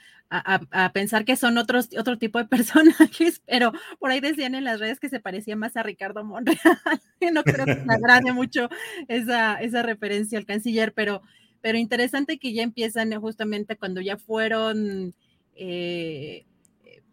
[0.93, 4.99] pensar que son otros, otro tipo de personajes, pero por ahí decían en las redes
[4.99, 6.59] que se parecía más a Ricardo Monreal.
[7.33, 8.69] no creo que me agrade mucho
[9.07, 11.21] esa, esa referencia al canciller, pero
[11.61, 15.13] pero interesante que ya empiezan justamente cuando ya fueron,
[15.55, 16.45] eh,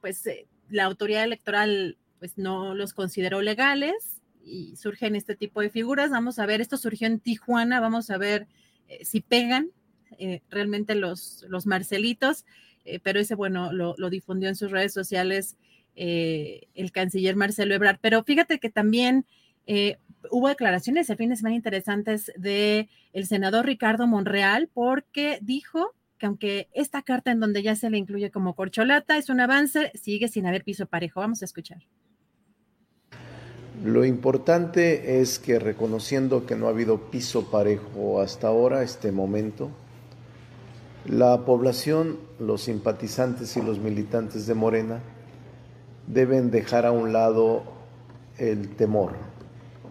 [0.01, 5.71] pues eh, la autoridad electoral pues no los consideró legales y surgen este tipo de
[5.71, 6.11] figuras.
[6.11, 8.47] Vamos a ver, esto surgió en Tijuana, vamos a ver
[8.89, 9.71] eh, si pegan
[10.49, 12.47] realmente los, los Marcelitos,
[13.03, 15.57] pero ese, bueno, lo, lo, difundió en sus redes sociales
[15.95, 17.99] el canciller Marcelo Ebrard.
[18.01, 19.27] Pero fíjate que también
[20.31, 26.27] hubo declaraciones el fin de semana interesantes de el senador Ricardo Monreal porque dijo que
[26.27, 30.29] aunque esta carta en donde ya se le incluye como corcholata es un avance, sigue
[30.29, 31.21] sin haber piso parejo.
[31.21, 31.83] Vamos a escuchar.
[33.85, 39.71] Lo importante es que reconociendo que no ha habido piso parejo hasta ahora, este momento,
[41.05, 45.01] la población, los simpatizantes y los militantes de Morena
[46.07, 47.65] deben dejar a un lado
[48.39, 49.13] el temor,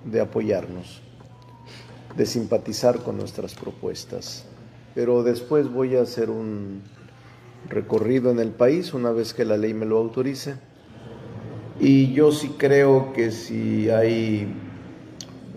[0.06, 1.02] de apoyarnos,
[2.16, 4.46] de simpatizar con nuestras propuestas.
[4.94, 6.82] Pero después voy a hacer un
[7.68, 10.56] recorrido en el país una vez que la ley me lo autorice.
[11.80, 14.48] Y yo sí creo que si hay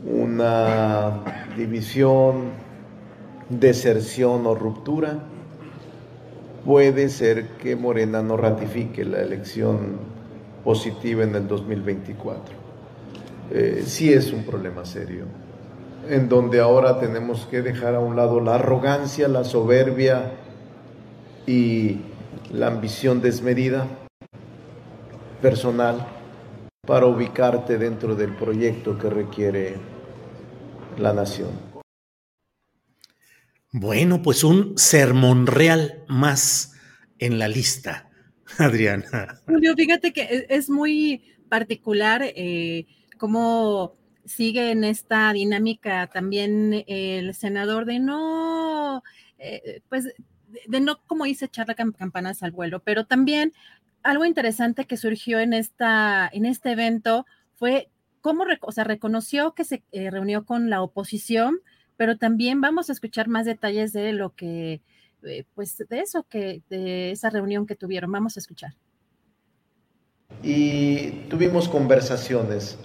[0.04, 1.22] una
[1.56, 2.50] división,
[3.48, 5.24] deserción o ruptura,
[6.64, 9.98] puede ser que Morena no ratifique la elección
[10.64, 12.57] positiva en el 2024
[13.50, 15.24] eh, sí es un problema serio,
[16.08, 20.32] en donde ahora tenemos que dejar a un lado la arrogancia, la soberbia
[21.46, 21.98] y
[22.52, 23.86] la ambición desmedida
[25.40, 26.06] personal
[26.86, 29.76] para ubicarte dentro del proyecto que requiere
[30.98, 31.50] la nación.
[33.72, 36.74] Bueno, pues un sermón real más
[37.18, 38.10] en la lista,
[38.58, 39.40] Adriana.
[39.46, 42.22] Julio, fíjate que es muy particular.
[42.24, 42.86] Eh,
[43.18, 49.02] cómo sigue en esta dinámica también el senador de no,
[49.38, 50.06] eh, pues,
[50.66, 53.52] de no, como dice, echarle campanas al vuelo, pero también
[54.02, 59.64] algo interesante que surgió en, esta, en este evento fue cómo, o sea, reconoció que
[59.64, 61.60] se eh, reunió con la oposición,
[61.96, 64.80] pero también vamos a escuchar más detalles de lo que,
[65.24, 68.12] eh, pues, de eso, que, de esa reunión que tuvieron.
[68.12, 68.74] Vamos a escuchar.
[70.42, 72.78] Y tuvimos conversaciones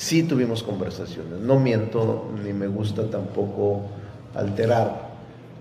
[0.00, 3.82] Sí tuvimos conversaciones, no miento ni me gusta tampoco
[4.34, 5.10] alterar,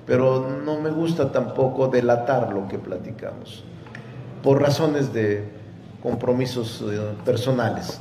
[0.05, 3.65] pero no me gusta tampoco delatar lo que platicamos,
[4.41, 5.43] por razones de
[6.01, 7.99] compromisos eh, personales.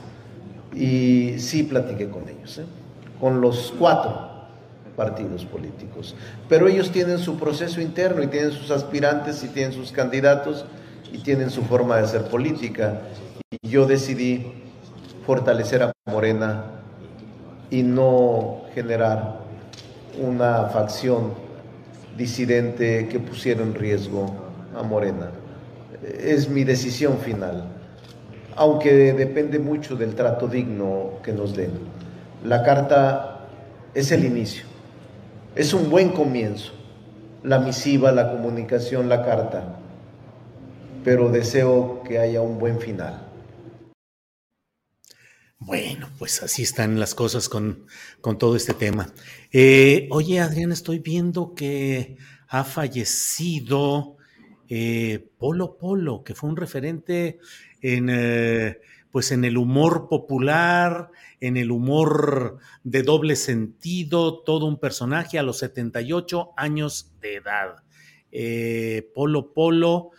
[0.73, 2.67] Y sí platiqué con ellos, ¿eh?
[3.19, 4.31] con los cuatro
[4.95, 6.15] partidos políticos,
[6.49, 10.67] pero ellos tienen su proceso interno y tienen sus aspirantes y tienen sus candidatos
[11.13, 13.01] y tienen su forma de hacer política.
[13.61, 14.68] Y yo decidí
[15.29, 16.65] fortalecer a Morena
[17.71, 19.41] y no generar
[20.19, 21.35] una facción
[22.17, 24.35] disidente que pusiera en riesgo
[24.75, 25.29] a Morena.
[26.19, 27.65] Es mi decisión final,
[28.57, 31.73] aunque depende mucho del trato digno que nos den.
[32.43, 33.41] La carta
[33.93, 34.65] es el inicio,
[35.55, 36.73] es un buen comienzo,
[37.43, 39.77] la misiva, la comunicación, la carta,
[41.05, 43.28] pero deseo que haya un buen final.
[45.61, 47.87] Bueno, pues así están las cosas con,
[48.21, 49.13] con todo este tema.
[49.53, 52.17] Eh, oye, Adrián, estoy viendo que
[52.47, 54.17] ha fallecido
[54.69, 57.41] eh, Polo Polo, que fue un referente
[57.83, 58.79] en, eh,
[59.11, 61.11] pues en el humor popular,
[61.41, 67.83] en el humor de doble sentido, todo un personaje a los 78 años de edad.
[69.13, 70.11] Polo Polo,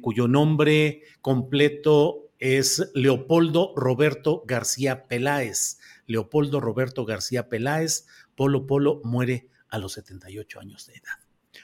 [0.00, 5.78] cuyo nombre completo es Leopoldo Roberto García Peláez.
[6.06, 11.18] Leopoldo Roberto García Peláez, Polo Polo muere a los 78 años de edad.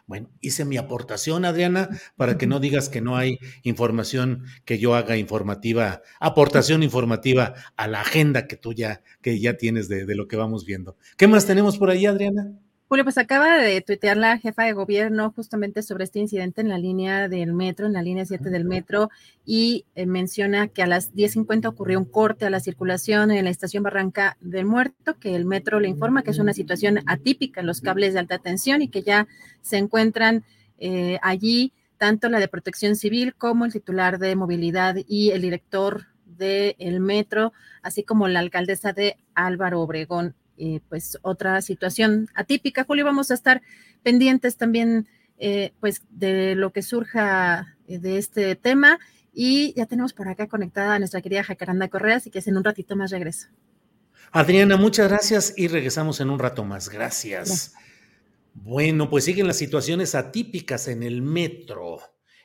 [0.07, 4.95] Bueno, hice mi aportación, Adriana, para que no digas que no hay información que yo
[4.95, 10.15] haga informativa, aportación informativa a la agenda que tú ya, que ya tienes de, de
[10.15, 10.97] lo que vamos viendo.
[11.19, 12.55] ¿Qué más tenemos por ahí, Adriana?
[12.91, 16.77] Julio, pues acaba de tuitear la jefa de gobierno justamente sobre este incidente en la
[16.77, 19.11] línea del metro, en la línea 7 del metro,
[19.47, 23.51] y eh, menciona que a las 10.50 ocurrió un corte a la circulación en la
[23.53, 27.69] estación Barranca del Muerto, que el metro le informa que es una situación atípica en
[27.69, 29.29] los cables de alta tensión y que ya
[29.63, 30.45] se encuentran
[30.81, 36.07] eh, allí tanto la de protección civil como el titular de movilidad y el director
[36.27, 40.35] del metro, así como la alcaldesa de Álvaro Obregón.
[40.63, 42.85] Eh, pues otra situación atípica.
[42.85, 43.63] Julio, vamos a estar
[44.03, 45.09] pendientes también
[45.39, 48.99] eh, pues de lo que surja eh, de este tema
[49.33, 52.65] y ya tenemos por acá conectada a nuestra querida Jacaranda Correa, así que en un
[52.65, 53.49] ratito más regreso.
[54.33, 56.91] Adriana, muchas gracias y regresamos en un rato más.
[56.91, 57.73] Gracias.
[58.53, 62.01] Bueno, pues siguen las situaciones atípicas en el metro.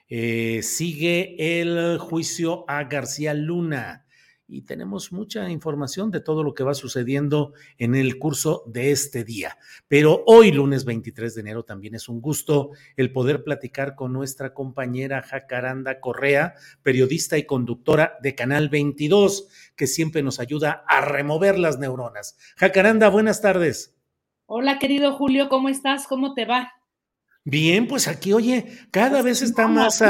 [0.08, 4.05] sigue el juicio a García Luna
[4.48, 9.24] y tenemos mucha información de todo lo que va sucediendo en el curso de este
[9.24, 9.58] día.
[9.88, 14.54] Pero hoy, lunes 23 de enero, también es un gusto el poder platicar con nuestra
[14.54, 21.58] compañera Jacaranda Correa, periodista y conductora de Canal 22, que siempre nos ayuda a remover
[21.58, 22.38] las neuronas.
[22.56, 23.96] Jacaranda, buenas tardes.
[24.46, 26.06] Hola, querido Julio, ¿cómo estás?
[26.08, 26.72] ¿Cómo te va?
[27.48, 30.04] Bien, pues aquí, oye, cada vez está más,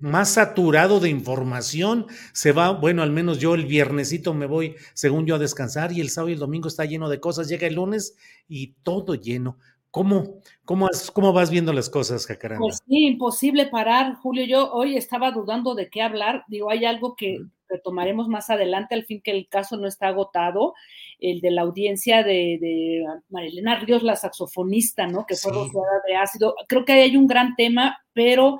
[0.00, 2.06] más saturado de información.
[2.32, 6.00] Se va, bueno, al menos yo el viernesito me voy, según yo, a descansar y
[6.00, 7.48] el sábado y el domingo está lleno de cosas.
[7.48, 8.16] Llega el lunes
[8.48, 9.58] y todo lleno.
[9.92, 12.62] ¿Cómo, cómo, cómo vas viendo las cosas, Jacaranda?
[12.62, 14.44] Pues sí, imposible parar, Julio.
[14.44, 16.42] Yo hoy estaba dudando de qué hablar.
[16.48, 17.44] Digo, hay algo que,
[17.78, 20.74] tomaremos más adelante, al fin que el caso no está agotado,
[21.18, 25.24] el de la audiencia de, de Marilena Ríos, la saxofonista, ¿no?
[25.26, 26.54] Que fue rociada de ácido.
[26.68, 28.58] Creo que ahí hay un gran tema, pero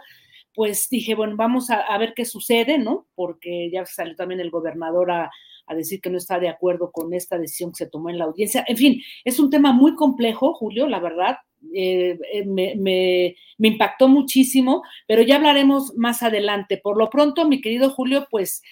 [0.55, 3.07] pues dije, bueno, vamos a, ver qué sucede, ¿no?
[3.15, 5.31] Porque ya salió también el gobernador a,
[5.67, 8.25] a, decir que no está de acuerdo con esta decisión que se tomó en la
[8.25, 8.65] audiencia.
[8.69, 11.39] En fin, es un tema muy complejo, Julio, la verdad.
[11.75, 16.77] Eh, eh, me, me, me, impactó muchísimo, pero ya hablaremos más adelante.
[16.77, 18.63] Por lo pronto, mi querido Julio, pues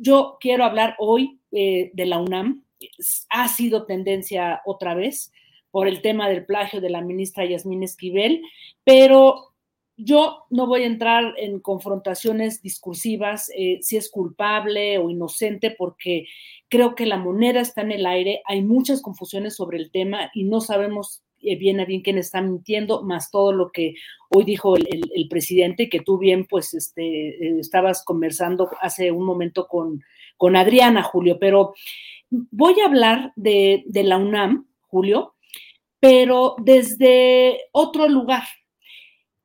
[0.00, 2.64] yo quiero hablar hoy eh, de la UNAM.
[3.28, 5.32] Ha sido tendencia otra vez
[5.70, 8.42] por el tema del plagio de la ministra Yasmín Esquivel,
[8.82, 9.50] pero
[9.96, 16.26] yo no voy a entrar en confrontaciones discursivas eh, si es culpable o inocente, porque
[16.70, 20.44] creo que la moneda está en el aire, hay muchas confusiones sobre el tema y
[20.44, 23.94] no sabemos bien a bien quién está mintiendo, más todo lo que
[24.28, 29.66] hoy dijo el, presidente, que tú bien pues este, eh, estabas conversando hace un momento
[29.66, 30.02] con,
[30.36, 31.74] con Adriana, Julio, pero
[32.30, 35.34] voy a hablar de, la UNAM, Julio,
[35.98, 38.44] pero desde otro lugar.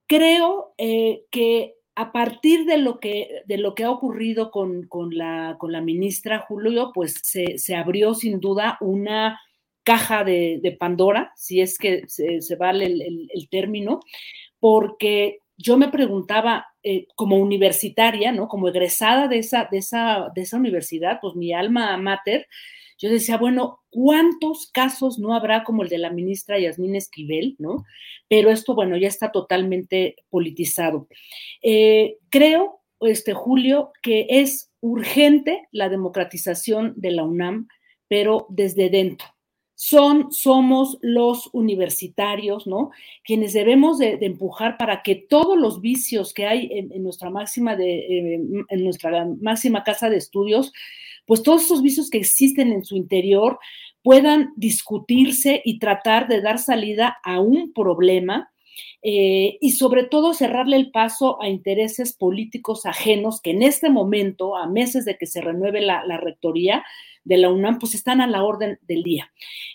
[0.08, 5.56] Creo eh, que a partir de lo que, de lo que ha ocurrido con, la,
[5.58, 9.40] con la ministra Julio, pues se, se abrió sin duda una
[9.86, 14.02] caja de, Pandora, si es que se, vale el, término,
[14.60, 18.48] porque yo me preguntaba, eh, como universitaria, ¿no?
[18.48, 22.48] Como egresada de esa, de, esa, de esa universidad, pues mi alma mater,
[22.98, 27.86] yo decía, bueno, ¿cuántos casos no habrá como el de la ministra Yasmín Esquivel, ¿no?
[28.28, 31.08] Pero esto, bueno, ya está totalmente politizado.
[31.62, 37.68] Eh, creo, este Julio, que es urgente la democratización de la UNAM,
[38.08, 39.35] pero desde dentro
[39.76, 42.92] son, somos los universitarios, ¿no?
[43.24, 48.00] Quienes debemos de, empujar para que todos los vicios que hay en, nuestra máxima de,
[48.00, 50.74] eh, en nuestra máxima casa de estudios,
[51.26, 53.60] pues todos esos vicios que existen en su interior
[54.02, 58.52] puedan discutirse y tratar de dar salida a un problema
[59.02, 64.56] eh, y sobre todo cerrarle el paso a intereses políticos ajenos que en este momento,
[64.56, 66.84] a meses de que se renueve la, rectoría
[67.26, 69.32] de la UNAM, pues están a la orden del día.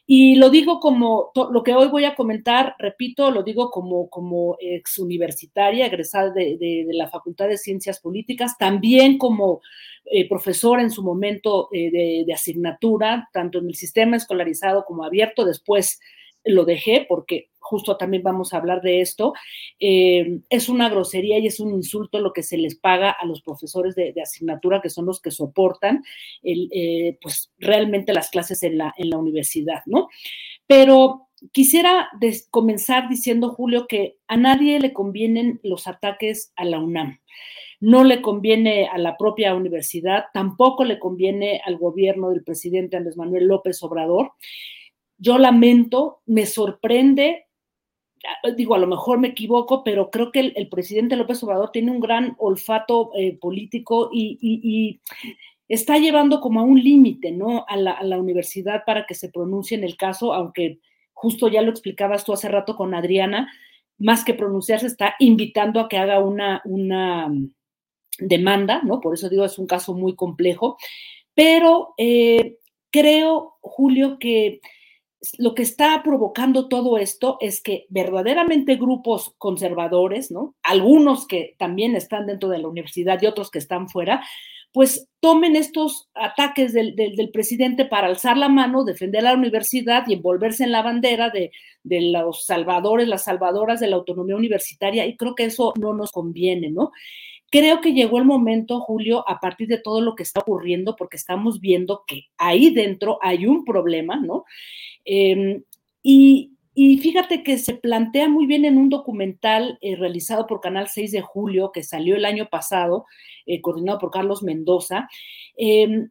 [0.06, 4.56] Y lo digo como, lo que hoy voy a comentar, repito, lo digo como, como
[4.60, 9.60] ex universitaria, egresada de, la Facultad de Ciencias Políticas, también como
[10.04, 15.44] eh, profesora en su momento eh, de, asignatura, tanto en el sistema escolarizado como abierto,
[15.44, 16.00] después
[16.44, 19.32] lo dejé porque justo también vamos a hablar de esto,
[19.78, 23.42] eh, es una grosería y es un insulto lo que se les paga a los
[23.42, 26.02] profesores de, asignatura, que son los que soportan
[26.42, 30.08] eh, pues realmente las clases en la, en la universidad, ¿no?
[30.66, 32.08] Pero quisiera
[32.50, 37.20] comenzar diciendo, Julio, que a nadie le convienen los ataques a la UNAM.
[37.80, 43.16] No le conviene a la propia universidad, tampoco le conviene al gobierno del presidente Andrés
[43.16, 44.32] Manuel López Obrador.
[45.20, 47.46] Yo lamento, me sorprende
[48.56, 52.00] digo, a lo mejor me equivoco, pero creo que el, presidente López Obrador tiene un
[52.00, 55.00] gran olfato eh, político y,
[55.68, 57.64] está llevando como a un límite, ¿no?
[57.68, 60.80] A la, universidad para que se pronuncie en el caso, aunque
[61.12, 63.52] justo ya lo explicabas tú hace rato con Adriana,
[63.98, 67.52] más que pronunciarse, está invitando a que haga una, una mm,
[68.18, 69.00] demanda, ¿no?
[69.00, 70.76] Por eso digo, es un caso muy complejo,
[71.34, 72.56] pero eh,
[72.90, 74.60] creo, Julio, que
[75.38, 80.54] lo que está provocando todo esto es que verdaderamente grupos conservadores, ¿no?
[80.62, 84.22] Algunos que también están dentro de la universidad y otros que están fuera,
[84.72, 86.94] pues tomen estos ataques del,
[87.32, 91.50] presidente para alzar la mano, defender a la universidad y envolverse en la bandera de,
[91.82, 96.12] de, los salvadores, las salvadoras de la autonomía universitaria, y creo que eso no nos
[96.12, 96.92] conviene, ¿no?
[97.50, 101.16] Creo que llegó el momento, Julio, a partir de todo lo que está ocurriendo, porque
[101.16, 104.44] estamos viendo que ahí dentro hay un problema, ¿no?
[105.04, 105.62] Em,
[106.02, 111.12] y, fíjate que se plantea muy bien en un documental eh, realizado por Canal 6
[111.12, 113.06] de Julio, que salió el año pasado,
[113.46, 115.08] eh, coordinado por Carlos Mendoza,
[115.56, 116.10] em,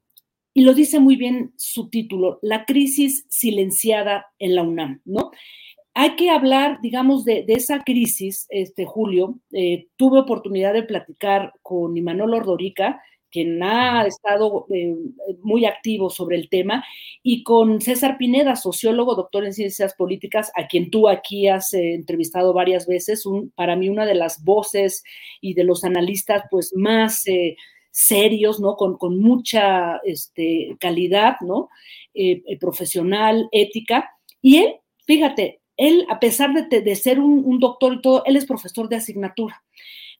[0.53, 5.31] y lo dice muy bien su título, La crisis silenciada en la UNAM, ¿no?
[5.93, 9.39] Hay que hablar, digamos, de, esa crisis, este Julio.
[9.51, 14.95] Eh, tuve oportunidad de platicar con Imanol Ordorica, quien ha estado eh,
[15.41, 16.85] muy activo sobre el tema,
[17.23, 21.93] y con César Pineda, sociólogo, doctor en ciencias políticas, a quien tú aquí has eh,
[21.93, 23.23] entrevistado varias veces,
[23.55, 25.03] para mí una de las voces
[25.41, 27.55] y de los analistas pues más eh,
[27.91, 28.75] serios, ¿no?
[28.75, 31.69] Con, con mucha este, calidad, ¿no?
[32.59, 34.09] profesional, ética.
[34.41, 34.75] Y él,
[35.05, 38.97] fíjate, él, a pesar de, de ser un doctor y todo, él es profesor de
[38.97, 39.63] asignatura.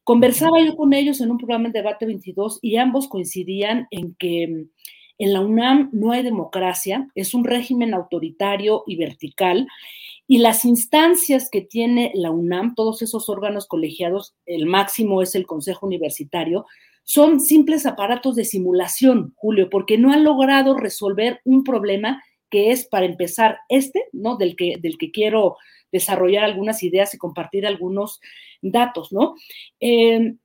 [0.09, 4.41] Conversaba yo con ellos en un programa en Debate 22 y ambos coincidían en que
[5.19, 9.67] en la UNAM no hay democracia, es un régimen autoritario y vertical,
[10.25, 15.45] y las instancias que tiene la UNAM, todos esos órganos colegiados, el máximo es el
[15.45, 16.65] Consejo Universitario,
[17.03, 22.87] son simples aparatos de simulación, Julio, porque no han logrado resolver un problema que es,
[22.87, 24.37] para empezar, este, ¿no?
[24.37, 25.57] Del que, del que quiero
[25.91, 28.19] desarrollar algunas ideas y compartir algunos
[28.61, 29.35] datos, ¿no?
[29.79, 30.37] Em,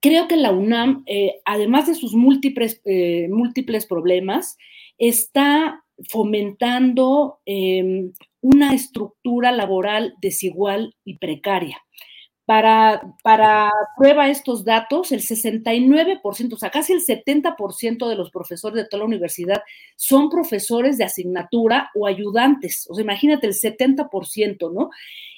[0.00, 4.56] creo que la UNAM, eh, además de sus múltiples, eh, múltiples problemas,
[4.98, 11.78] está fomentando em, una estructura laboral desigual y precaria.
[12.50, 18.74] Para, para, prueba estos datos, el 69%, o sea, casi el 70% de los profesores
[18.74, 19.62] de toda la universidad
[19.94, 22.88] son profesores de asignatura o ayudantes.
[22.90, 24.90] O sea, imagínate el 70%, ¿no?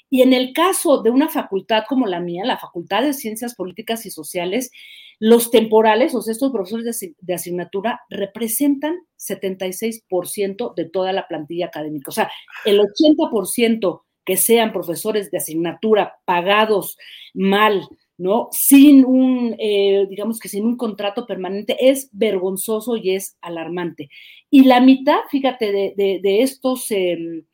[0.09, 4.07] Y en el caso de una facultad como la mía, la Facultad de Ciencias Políticas
[4.07, 4.71] y Sociales,
[5.19, 12.09] los temporales, o sea, estos profesores de, asignatura, representan 76% de toda la plantilla académica.
[12.09, 12.31] O sea,
[12.65, 16.97] el 80% que sean profesores de asignatura pagados
[17.35, 18.49] mal, ¿no?
[18.53, 24.11] Sin un, eh, digamos que sin un contrato permanente, es vergonzoso y es alarmante.
[24.51, 27.45] Y la mitad, fíjate, de, estos em,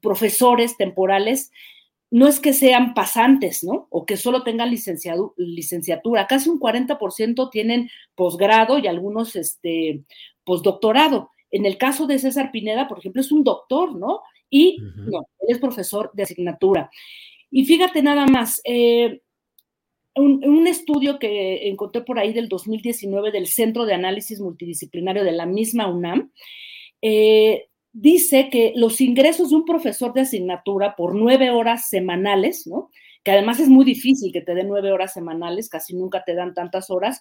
[0.00, 1.50] profesores temporales,
[2.10, 3.86] no es que sean pasantes, ¿no?
[3.90, 6.26] O que solo tengan licenciatura.
[6.26, 10.04] Casi un 40% tienen posgrado y algunos, este,
[10.44, 11.30] postdoctorado.
[11.50, 14.22] En el caso de César Pineda, por ejemplo, es un doctor, ¿no?
[14.50, 16.90] Y no, es profesor de asignatura.
[17.50, 19.22] Y fíjate nada más, eh,
[20.14, 25.46] un, estudio que encontré por ahí del 2019 del Centro de Análisis Multidisciplinario de la
[25.46, 26.32] misma UNAM,
[27.02, 32.90] eh, dice que los ingresos de un profesor de asignatura por nueve horas semanales, ¿no?
[33.24, 36.54] que además es muy difícil que te den nueve horas semanales, casi nunca te dan
[36.54, 37.20] tantas horas,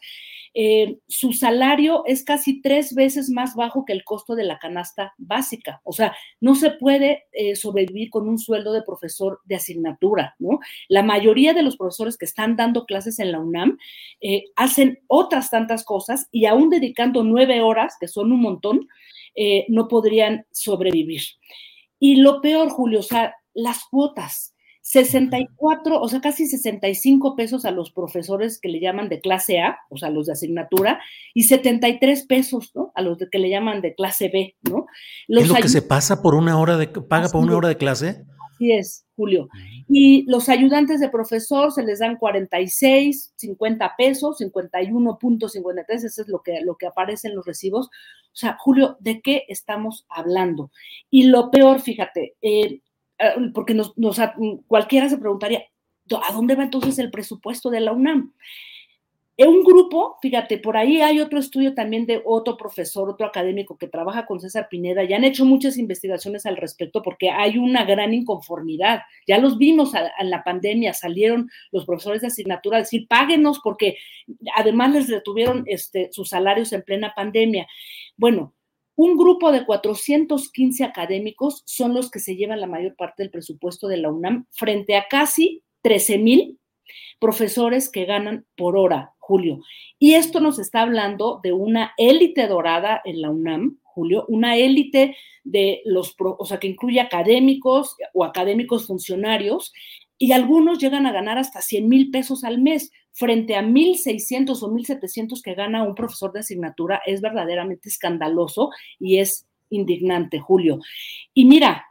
[0.54, 5.14] eh, su salario es casi tres veces más bajo que el costo de la canasta
[5.18, 5.82] básica.
[5.84, 10.60] O sea, no se puede eh, sobrevivir con un sueldo de profesor de asignatura, ¿no?
[10.89, 13.78] La mayoría de los profesores que están dando clases en la UNAM
[14.22, 18.88] eh, hacen otras tantas cosas y aún dedicando nueve horas, que son un montón,
[19.68, 21.22] no podrían sobrevivir.
[22.00, 24.56] Y lo peor, Julio, o sea, las cuotas.
[24.88, 29.80] 64, o sea, casi 65 pesos a los profesores que le llaman de clase A,
[29.90, 31.02] o sea, los de asignatura,
[31.34, 32.94] y 73 pesos, ¿no?
[32.96, 34.86] A los de que le llaman de clase B, ¿no?
[35.28, 38.24] ¿Es lo que se pasa por una hora de, paga por una hora de clase?
[38.54, 39.50] Así es, Julio.
[39.90, 46.42] Y los ayudantes de profesor se les dan 46, 50 pesos, 51.53, eso es lo
[46.42, 47.88] que, lo que aparece en los recibos.
[47.88, 50.72] O sea, Julio, ¿de qué estamos hablando?
[51.10, 52.80] Y lo peor, fíjate, eh,
[53.53, 53.93] porque nos,
[54.68, 55.63] cualquiera se preguntaría,
[56.28, 58.34] ¿a dónde va entonces el presupuesto de la UNAM?
[59.39, 63.78] en un grupo, fíjate, por ahí hay otro estudio también de otro profesor, otro académico
[63.78, 67.86] que trabaja con César Pineda, y han hecho muchas investigaciones al respecto porque hay una
[67.86, 69.01] gran inconformidad.
[69.28, 73.97] Ya los vimos en la pandemia, salieron los profesores de asignatura decir, páguenos porque
[74.55, 77.68] además les retuvieron este, sus salarios en plena pandemia.
[78.18, 78.55] Bueno,
[78.98, 83.88] un grupo de 415 académicos son los que se llevan la mayor parte del presupuesto
[83.88, 86.60] de la UNAM frente a casi 13 mil
[87.20, 89.62] profesores que ganan por hora, Julio.
[90.00, 95.16] Y esto nos está hablando de una élite dorada en la UNAM, Julio, una élite
[95.43, 99.74] de los, o sea, que incluye académicos o académicos funcionarios,
[100.18, 104.70] y algunos llegan a ganar hasta 100 mil pesos al mes frente a 1.600 o
[104.70, 110.80] 1.700 que gana un profesor de asignatura, es verdaderamente escandaloso y es indignante, Julio.
[111.34, 111.88] Y mira,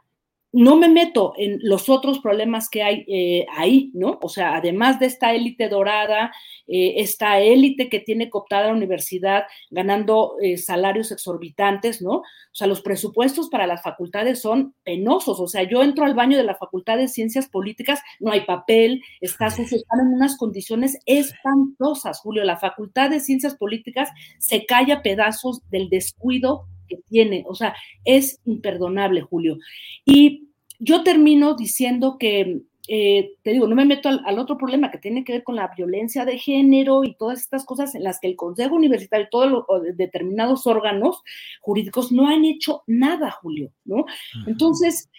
[0.53, 4.17] no me meto en los otros problemas que hay eh, ahí, ¿no?
[4.21, 6.31] O sea, además de esta élite dorada,
[6.67, 12.17] eh, esta élite que tiene cooptada la universidad ganando eh, salarios exorbitantes, ¿no?
[12.17, 12.23] O
[12.53, 15.39] sea, los presupuestos para las facultades son penosos.
[15.39, 19.01] O sea, yo entro al baño de la Facultad de Ciencias Políticas, no hay papel,
[19.19, 22.45] está sucio, están en unas condiciones espantosas, Julio.
[22.45, 27.43] La Facultad de Ciencias Políticas se calla pedazos del descuido que tiene.
[27.47, 27.75] O sea,
[28.05, 29.57] es imperdonable, Julio.
[30.05, 34.97] Y yo termino diciendo que, eh, te digo, no me meto al, otro problema que
[34.97, 38.27] tiene que ver con la violencia de género y todas estas cosas en las que
[38.27, 39.65] el Consejo Universitario y todos los
[39.97, 41.21] determinados órganos
[41.61, 44.05] jurídicos no han hecho nada, Julio, ¿no?
[44.45, 45.09] Entonces,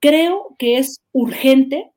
[0.00, 1.93] creo que es urgente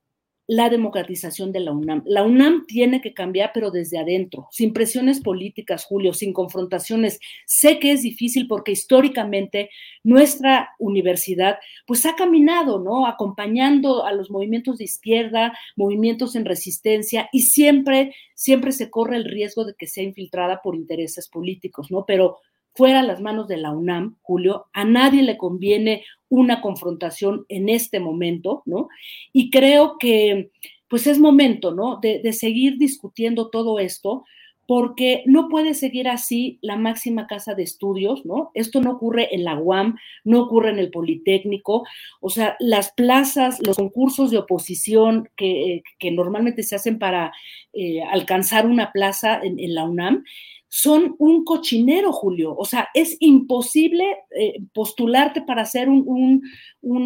[0.48, 2.04] la democratización de la UNAM.
[2.06, 7.20] La UNAM tiene que cambiar, pero desde adentro, sin presiones políticas, Julio, sin confrontaciones.
[7.46, 9.70] Sé que es difícil porque históricamente
[10.04, 13.06] nuestra universidad pues ha caminado, ¿no?
[13.08, 19.26] Acompañando a los movimientos de izquierda, movimientos en resistencia y siempre, siempre se corre el
[19.26, 22.06] riesgo de que sea infiltrada por intereses políticos, ¿no?
[22.06, 22.38] Pero
[22.78, 28.00] fuera las manos de la UNAM, Julio, a nadie le conviene una confrontación en este
[28.00, 28.88] momento, ¿no?
[29.34, 30.52] Y creo que
[30.88, 32.00] pues es momento, ¿no?
[32.02, 34.24] De, seguir discutiendo todo esto,
[34.68, 38.52] porque no puede seguir así la máxima casa de estudios, ¿no?
[38.54, 41.84] Esto no ocurre en la UAM, no ocurre en el Politécnico,
[42.22, 47.34] o sea, las plazas, los concursos de oposición que, normalmente se hacen para
[47.74, 50.24] eh, alcanzar una plaza en la UNAM,
[50.70, 52.56] son un cochinero, Julio.
[52.58, 56.44] O sea, es imposible eh, postularte para hacer un,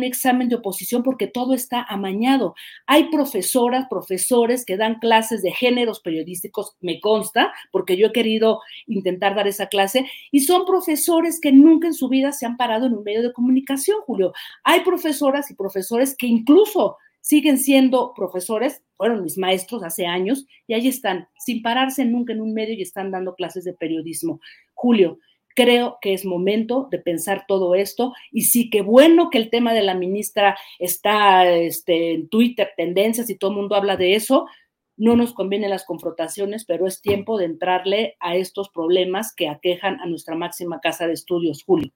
[0.03, 2.55] examen de oposición porque todo está amañado.
[2.87, 8.59] Hay profesoras, profesores que dan clases de géneros periodísticos, me consta, porque yo he querido
[8.87, 12.87] intentar dar esa clase, y son profesores que nunca en su vida se han parado
[12.87, 14.33] en un medio de comunicación, Julio.
[14.63, 20.73] Hay profesoras y profesores que incluso siguen siendo profesores, fueron mis maestros hace años y
[20.73, 24.41] ahí están, sin pararse nunca en un medio y están dando clases de periodismo.
[24.73, 25.19] Julio,
[25.55, 29.73] creo que es momento de pensar todo esto y sí que bueno que el tema
[29.73, 34.47] de la ministra está este, en Twitter, tendencias y todo el mundo habla de eso.
[34.97, 39.99] No nos convienen las confrontaciones, pero es tiempo de entrarle a estos problemas que aquejan
[39.99, 41.91] a nuestra máxima casa de estudios, Julio.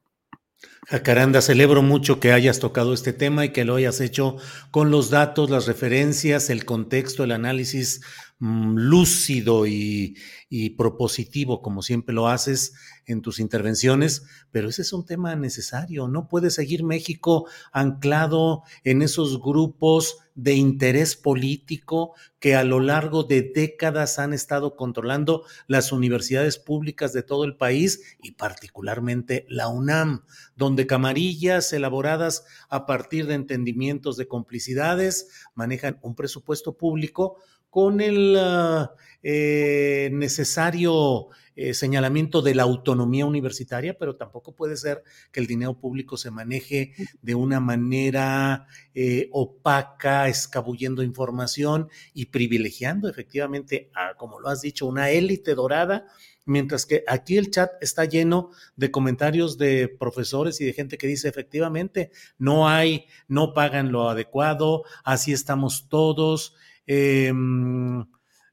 [0.87, 4.37] Jacaranda, celebro mucho que hayas tocado este tema y que lo hayas hecho
[4.69, 8.01] con los datos, las referencias, el contexto, el análisis
[8.39, 10.17] mm, lúcido y,
[10.49, 12.73] y, propositivo, como siempre lo haces
[13.05, 16.07] en tus intervenciones, pero ese es un tema necesario.
[16.07, 23.23] No puede seguir México anclado en esos grupos de interés político que a lo largo
[23.23, 29.69] de décadas han estado controlando las universidades públicas de todo el país y particularmente la
[29.69, 30.25] UNAM,
[30.55, 37.37] donde camarillas elaboradas a partir de entendimientos de complicidades manejan un presupuesto público
[37.75, 45.03] con el ah, eh, necesario eh, señalamiento de la autonomía universitaria, pero tampoco puede ser
[45.33, 53.09] que el dinero público se maneje de una manera eh, opaca, escabullendo información y privilegiando
[53.09, 56.05] efectivamente, como lo has dicho, una élite dorada
[56.45, 61.07] mientras que aquí el chat está lleno de comentarios de profesores y de gente que
[61.07, 66.53] dice efectivamente no hay, no pagan lo adecuado, así estamos todos,
[66.87, 67.31] eh,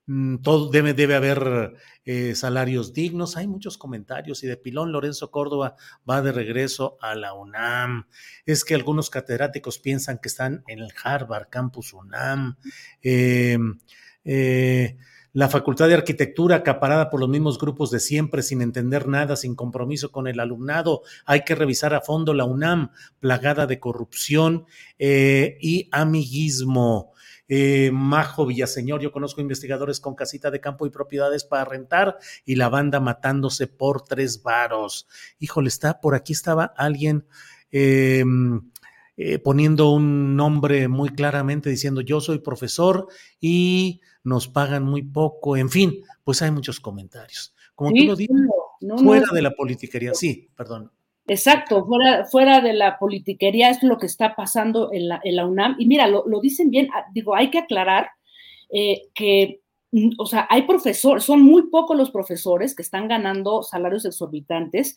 [0.07, 1.75] Mm, todo debe, haber
[2.05, 3.37] eh, salarios dignos.
[3.37, 5.77] Hay muchos comentarios y de pilón Lorenzo Córdoba
[6.09, 8.09] va de regreso a la UNAM.
[8.45, 12.57] Es que algunos catedráticos piensan que están en el Harvard Campus UNAM.
[13.01, 13.57] Eh,
[14.25, 14.97] eh,
[15.35, 19.55] la Facultad de Arquitectura acaparada por los mismos grupos de siempre, sin entender nada, sin
[19.55, 21.03] compromiso con el alumnado.
[21.25, 24.67] Hay que revisar a fondo la UNAM, plagada de corrupción
[24.99, 27.12] y amiguismo.
[27.55, 32.55] Eh, Majo Villaseñor, yo conozco investigadores con casita de campo y propiedades para rentar y
[32.55, 35.07] la banda matándose por tres varos.
[35.39, 37.27] Híjole, está, por aquí estaba alguien.
[37.71, 38.25] Eh,
[39.19, 45.59] eh, poniendo un nombre muy claramente diciendo yo soy profesor y nos pagan muy poco,
[45.59, 47.55] en fin, pues hay muchos comentarios.
[47.75, 48.35] Como tú lo dices,
[48.97, 50.91] fuera de la politiquería, sí, perdón.
[51.27, 51.87] Exacto,
[52.31, 55.77] fuera, de la politiquería es lo que está pasando en la, UNAM.
[55.79, 58.11] Y mira, lo, dicen bien, ah, digo, hay que aclarar
[58.71, 59.61] eh, que,
[59.93, 64.97] mm, o sea, hay profesores, son muy pocos los profesores que están ganando salarios exorbitantes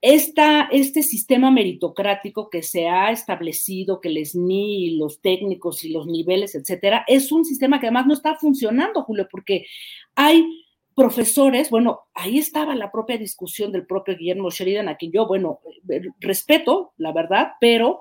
[0.00, 6.06] esta, este sistema meritocrático que se ha establecido, que el SNI, los técnicos y los
[6.06, 9.66] niveles, etcétera, es un sistema que además no está funcionando, Julio, porque
[10.14, 10.61] hay
[10.94, 15.60] profesores, bueno, ahí estaba la propia discusión del propio Guillermo Sheridan, a quien yo, bueno,
[15.88, 18.00] eh, respeto, la verdad, pero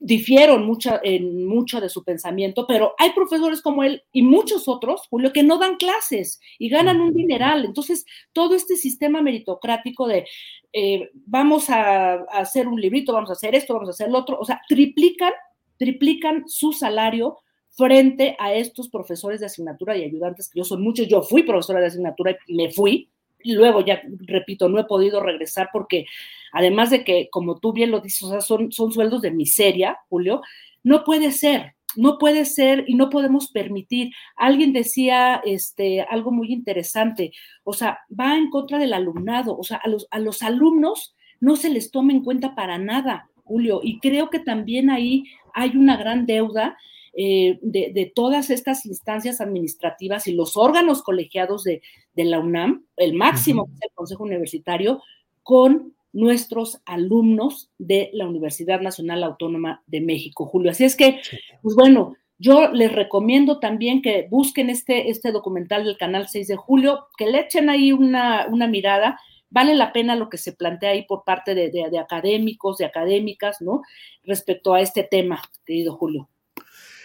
[0.00, 4.68] difiero en mucho, en mucho de su pensamiento, pero hay profesores como él y muchos
[4.68, 7.64] otros, Julio, que no dan clases y ganan un dineral.
[7.64, 10.26] Entonces, todo este sistema meritocrático de
[10.72, 14.18] eh, vamos a, a, hacer un librito, vamos a hacer esto, vamos a hacer lo
[14.18, 15.32] otro, o sea, triplican,
[15.78, 17.38] triplican su salario
[17.78, 21.78] frente a estos profesores de asignatura y ayudantes, que yo soy muchos, yo fui profesora
[21.78, 23.08] de asignatura y me fui,
[23.44, 26.04] luego ya, repito, no he podido regresar porque
[26.52, 30.42] además de que, como tú bien lo dices, son, son sueldos de miseria, Julio,
[30.82, 34.10] no puede ser, no puede ser y no podemos permitir.
[34.34, 37.30] Alguien decía este, algo muy interesante,
[37.62, 41.54] o sea, va en contra del alumnado, o sea, a los, a los alumnos no
[41.54, 45.96] se les toma en cuenta para nada, Julio, y creo que también ahí hay una
[45.96, 46.76] gran deuda
[47.20, 51.82] eh, de, de, todas estas instancias administrativas y los órganos colegiados de,
[52.14, 53.78] de la UNAM, el máximo, uh -huh.
[53.80, 55.02] el Consejo Universitario,
[55.42, 60.70] con nuestros alumnos de la Universidad Nacional Autónoma de México, Julio.
[60.70, 61.20] Así es que,
[61.60, 66.56] pues bueno, yo les recomiendo también que busquen este, este documental del canal 6 de
[66.56, 69.18] julio, que le echen ahí una, una mirada.
[69.50, 72.84] Vale la pena lo que se plantea ahí por parte de, de, de académicos, de
[72.84, 73.82] académicas, ¿no?
[74.22, 76.28] Respecto a este tema, querido Julio.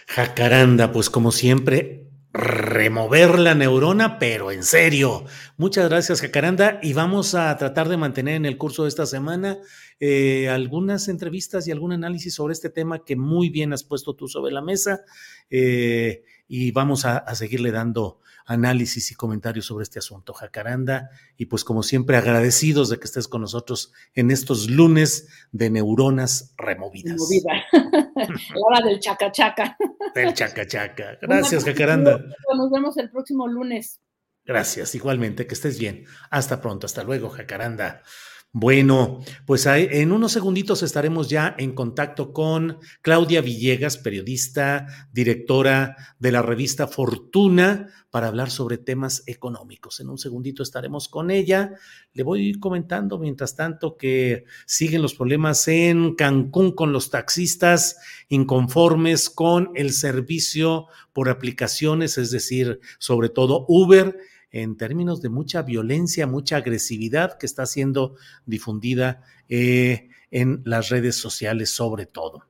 [0.06, 5.24] Jacaranda, pues como siempre, remover la neurona, pero en serio.
[5.56, 9.58] Muchas gracias, Jacaranda, y vamos a tratar de mantener en el curso de esta semana
[10.00, 14.26] eh, algunas entrevistas y algún análisis sobre este tema que muy bien has puesto tú
[14.26, 15.02] sobre la mesa,
[15.50, 21.46] eh, y vamos a, a seguirle dando análisis y comentarios sobre este asunto, Jacaranda, y
[21.46, 27.12] pues como siempre agradecidos de que estés con nosotros en estos lunes de neuronas removidas.
[27.12, 27.52] Removida.
[28.14, 29.76] La hora del chacachaca.
[30.14, 31.18] Del chacachaca.
[31.22, 32.18] Gracias, Jacaranda.
[32.56, 34.00] Nos vemos el próximo lunes.
[34.46, 36.04] Gracias, igualmente, que estés bien.
[36.30, 38.02] Hasta pronto, hasta luego, Jacaranda.
[38.56, 46.30] Bueno, pues en unos segunditos estaremos ya en contacto con Claudia Villegas, periodista, directora de
[46.30, 49.98] la revista Fortuna, para hablar sobre temas económicos.
[49.98, 51.72] En un segundito estaremos con ella.
[52.12, 57.96] Le voy comentando, mientras tanto, que siguen los problemas en Cancún con los taxistas
[58.28, 64.16] inconformes con el servicio por aplicaciones, es decir, sobre todo Uber
[64.54, 68.14] en términos de mucha violencia, mucha agresividad que está siendo
[68.46, 72.44] difundida eh, en las redes sociales sobre todo.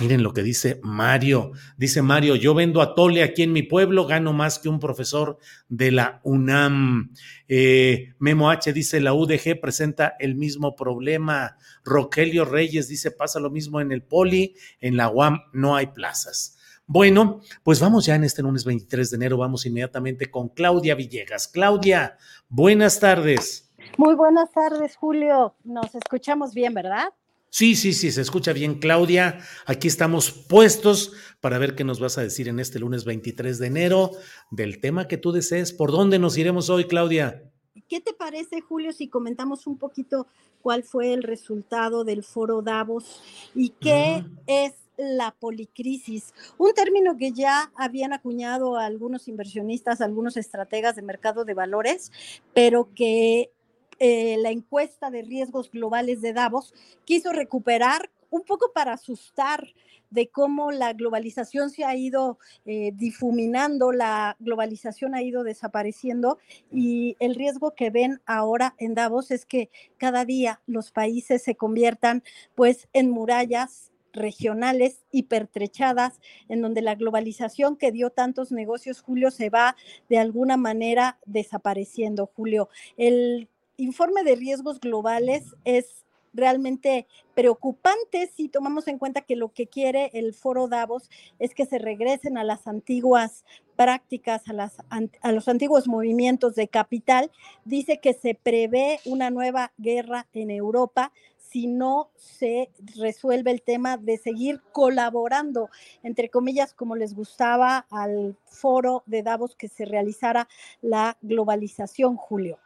[0.00, 1.52] Miren lo que dice Mario.
[1.76, 5.36] Dice Mario, yo vendo a Tole aquí en mi pueblo, gano más que un profesor
[5.68, 7.12] de la UNAM.
[7.46, 11.58] Eh, Memo H dice, la UDG presenta el mismo problema.
[11.84, 16.56] Rogelio Reyes dice, pasa lo mismo en el Poli, en la UAM no hay plazas.
[16.92, 21.46] Bueno, pues vamos ya en este lunes 23 de enero, vamos inmediatamente con Claudia Villegas.
[21.46, 22.18] Claudia,
[22.48, 23.72] buenas tardes.
[23.96, 25.54] Muy buenas tardes, Julio.
[25.62, 27.14] Nos escuchamos bien, ¿verdad?
[27.48, 29.38] Sí, sí, sí, se escucha bien, Claudia.
[29.66, 33.66] Aquí estamos puestos para ver qué nos vas a decir en este lunes 23 de
[33.68, 34.10] enero
[34.50, 35.72] del tema que tú desees.
[35.72, 37.52] ¿Por dónde nos iremos hoy, Claudia?
[37.88, 40.26] ¿Qué te parece, Julio, si comentamos un poquito
[40.60, 43.22] cuál fue el resultado del foro Davos
[43.54, 44.42] y qué uh -huh.
[44.48, 51.44] es la policrisis, un término que ya habían acuñado algunos inversionistas, algunos estrategas de mercado
[51.44, 52.12] de valores,
[52.54, 53.50] pero que
[53.98, 56.74] eh, la encuesta de riesgos globales de Davos
[57.04, 59.66] quiso recuperar un poco para asustar
[60.10, 66.38] de cómo la globalización se ha ido eh, difuminando, la globalización ha ido desapareciendo
[66.70, 71.54] y el riesgo que ven ahora en Davos es que cada día los países se
[71.54, 72.22] conviertan
[72.54, 79.50] pues en murallas regionales hipertrechadas, en donde la globalización que dio tantos negocios, Julio, se
[79.50, 79.76] va
[80.08, 82.68] de alguna manera desapareciendo, Julio.
[82.96, 89.66] El informe de riesgos globales es realmente preocupantes si tomamos en cuenta que lo que
[89.66, 93.44] quiere el foro Davos es que se regresen a las antiguas
[93.76, 94.76] prácticas, a, las,
[95.22, 97.30] a los antiguos movimientos de capital.
[97.64, 101.12] Dice que se prevé una nueva guerra en Europa
[101.50, 105.68] si no se resuelve el tema de seguir colaborando,
[106.02, 110.48] entre comillas, como les gustaba al foro de Davos que se realizara
[110.80, 112.58] la globalización, Julio.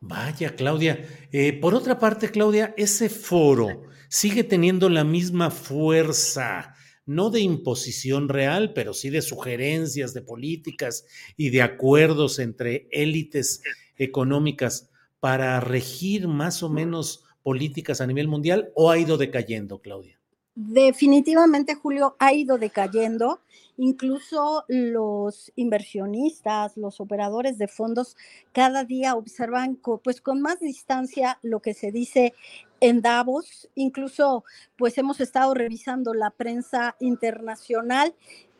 [0.00, 1.04] Vaya, Claudia.
[1.32, 6.74] Eh, por otra parte, Claudia, ese foro sigue teniendo la misma fuerza,
[7.06, 11.06] no de imposición real, pero sí de sugerencias, de políticas
[11.36, 13.62] y de acuerdos entre élites
[13.96, 20.18] económicas para regir más o menos políticas a nivel mundial o ha ido decayendo, Claudia?
[20.56, 23.38] Definitivamente, Julio, ha ido decayendo.
[23.76, 28.16] Incluso los inversionistas, los operadores de fondos,
[28.50, 32.34] cada día observan pues con más distancia lo que se dice
[32.80, 33.68] en Davos.
[33.76, 34.42] Incluso
[34.76, 38.12] pues hemos estado revisando la prensa internacional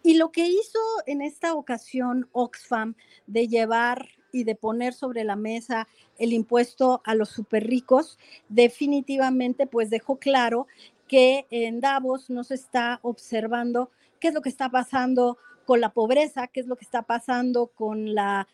[0.04, 2.94] y lo que hizo en esta ocasión Oxfam
[3.26, 4.06] de llevar
[4.36, 8.18] y de poner sobre la mesa el impuesto a los super ricos,
[8.48, 10.66] definitivamente pues dejó claro
[11.08, 15.88] que en Davos no se está observando qué es lo que está pasando con la
[15.88, 18.46] pobreza, qué es lo que está pasando con la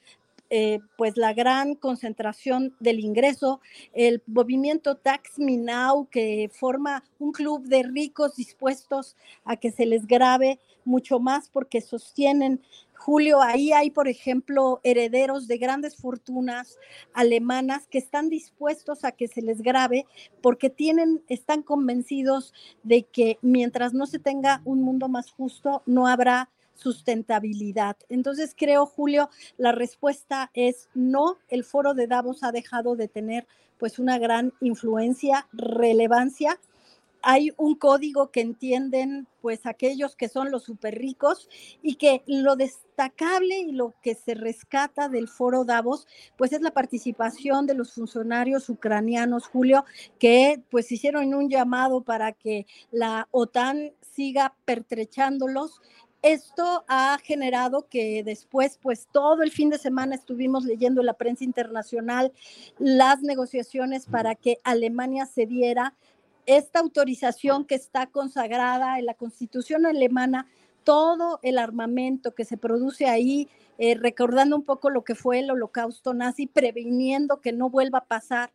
[0.54, 3.62] eh, pues la gran concentración del ingreso,
[3.94, 9.16] el movimiento Tax Me Now, que forma un club de ricos dispuestos
[9.46, 12.60] a que se les grabe mucho más porque sostienen
[13.04, 16.78] Julio, ahí hay, por ejemplo, herederos de grandes fortunas
[17.12, 20.06] alemanas que están dispuestos a que se les grabe
[20.40, 26.06] porque tienen, están convencidos de que mientras no se tenga un mundo más justo, no
[26.06, 27.96] habrá sustentabilidad.
[28.08, 33.48] Entonces creo, Julio, la respuesta es no, el foro de Davos ha dejado de tener
[33.78, 36.60] pues una gran influencia, relevancia
[37.22, 41.48] hay un código que entienden pues aquellos que son los súper ricos
[41.82, 46.06] y que lo destacable y lo que se rescata del foro Davos
[46.36, 49.84] pues es la participación de los funcionarios ucranianos, Julio,
[50.18, 55.80] que pues hicieron un llamado para que la OTAN siga pertrechándolos.
[56.22, 61.14] Esto ha generado que después, pues todo el fin de semana estuvimos leyendo en la
[61.14, 62.32] prensa internacional
[62.78, 65.94] las negociaciones para que Alemania cediera
[66.46, 70.46] esta autorización que está consagrada en la constitución alemana,
[70.84, 75.50] todo el armamento que se produce ahí, eh, recordando un poco lo que fue el
[75.50, 78.52] holocausto nazi, previniendo que no vuelva a pasar.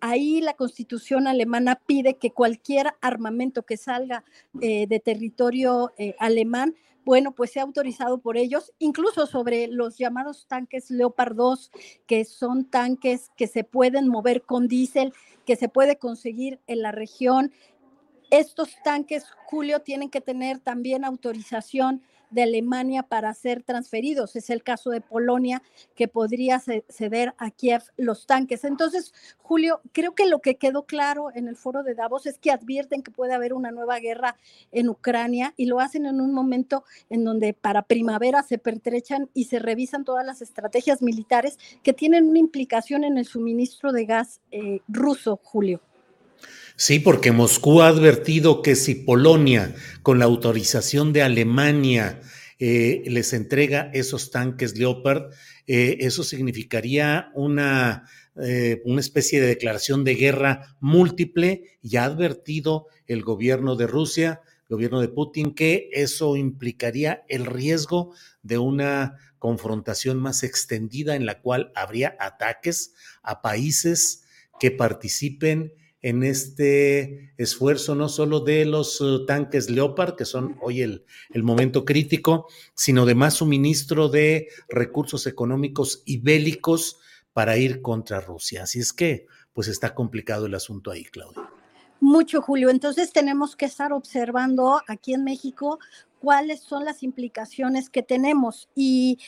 [0.00, 4.24] Ahí la constitución alemana pide que cualquier armamento que salga
[4.60, 6.74] eh, de territorio eh, alemán
[7.04, 11.70] bueno, pues se ha autorizado por ellos, incluso sobre los llamados tanques Leopard 2,
[12.06, 15.12] que son tanques que se pueden mover con diésel,
[15.46, 17.52] que se puede conseguir en la región.
[18.30, 24.36] Estos tanques, Julio, tienen que tener también autorización de Alemania para ser transferidos.
[24.36, 25.62] Es el caso de Polonia,
[25.96, 28.64] que podría ceder a Kiev los tanques.
[28.64, 32.52] Entonces, Julio, creo que lo que quedó claro en el foro de Davos es que
[32.52, 34.36] advierten que puede haber una nueva guerra
[34.70, 39.44] en Ucrania y lo hacen en un momento en donde para primavera se pertrechan y
[39.44, 44.40] se revisan todas las estrategias militares que tienen una implicación en el suministro de gas
[44.52, 45.80] eh, ruso, Julio.
[46.80, 52.22] Sí, porque Moscú ha advertido que si Polonia, con la autorización de Alemania,
[52.58, 55.30] eh, les entrega esos tanques Leopard,
[55.66, 58.08] eh, eso significaría una,
[58.42, 64.40] eh, una especie de declaración de guerra múltiple y ha advertido el gobierno de Rusia,
[64.70, 71.26] el gobierno de Putin, que eso implicaría el riesgo de una confrontación más extendida en
[71.26, 74.22] la cual habría ataques a países
[74.58, 80.82] que participen en este esfuerzo no solo de los uh, tanques Leopard, que son hoy
[80.82, 86.98] el, el, momento crítico, sino de más suministro de recursos económicos y bélicos
[87.32, 88.62] para ir contra Rusia.
[88.62, 91.50] Así es que, pues está complicado el asunto ahí, Claudia.
[92.00, 92.70] Mucho, Julio.
[92.70, 95.78] Entonces tenemos que estar observando aquí en México
[96.18, 98.68] cuáles son las implicaciones que tenemos.
[98.74, 99.18] Y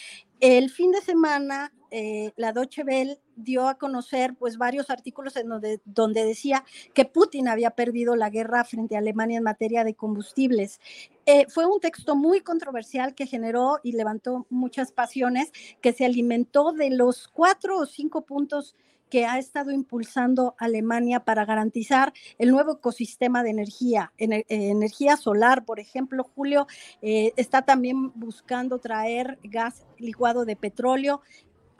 [0.42, 5.48] el fin de semana eh, la Deutsche Welle dio a conocer pues varios artículos en
[5.84, 6.64] donde, decía
[6.94, 10.80] que Putin había perdido la guerra frente a Alemania en materia de combustibles.
[11.26, 16.72] Eh, fue un texto muy controversial que generó y levantó muchas pasiones, que se alimentó
[16.72, 18.74] de los cuatro o cinco puntos
[19.12, 25.66] que ha estado impulsando Alemania para garantizar el nuevo ecosistema de energía, eh, energía solar,
[25.66, 26.66] por ejemplo, Julio
[27.02, 31.20] está también buscando traer gas licuado de petróleo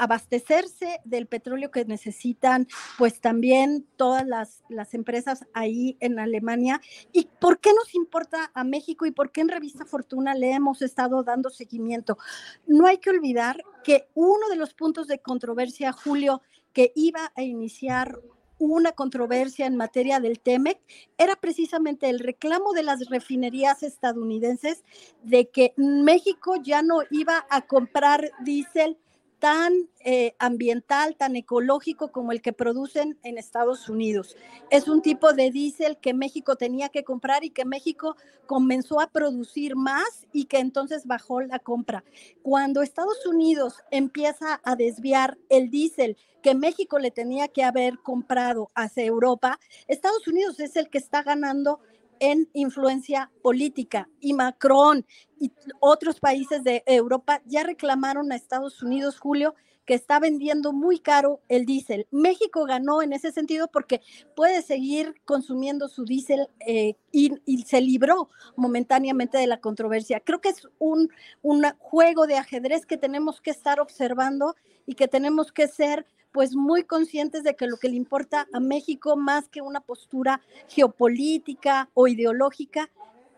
[0.03, 2.67] abastecerse del petróleo que necesitan,
[2.99, 6.81] pues también todas las, las, empresas ahí en Alemania.
[7.13, 10.83] ¿Y por qué nos importa a México y por qué en Revista Fortuna le hemos
[10.83, 12.19] estado dando seguimiento?
[12.67, 17.43] No hay que olvidar que uno de los puntos de controversia, Julio, que iba a
[17.43, 18.19] iniciar
[18.59, 20.79] una controversia en materia del TEMEC
[21.19, 24.85] era precisamente el reclamo de las refinerías estadounidenses
[25.25, 28.99] de que México ya no iba a comprar diésel
[29.43, 34.37] tan eh, ambiental, tan ecológico como el que producen en Estados Unidos.
[34.71, 38.17] Es un tipo de diésel que México tenía que comprar y que México
[38.47, 42.05] comenzó a producir más y que entonces bajó la compra.
[42.43, 48.71] Cuando Estados Unidos empieza a desviar el diésel que México le tenía que haber comprado
[48.77, 51.81] hacia Europa, Estados Unidos es el que está ganando
[52.23, 55.05] en influencia política y Macron
[55.41, 55.51] y
[55.81, 61.41] otros países de Europa ya reclamaron a Estados Unidos, Julio, que está vendiendo muy caro
[61.49, 62.07] el diésel.
[62.13, 64.03] México ganó en ese sentido porque
[64.37, 67.33] puede seguir consumiendo su diésel eh, y,
[67.67, 70.21] se libró momentáneamente de la controversia.
[70.21, 71.11] Creo que es un,
[71.43, 74.55] un juego de ajedrez que tenemos que estar observando
[74.87, 78.61] y que tenemos que ser pues muy conscientes de que lo que le importa a
[78.61, 82.91] México más que una postura geopolítica o ideológica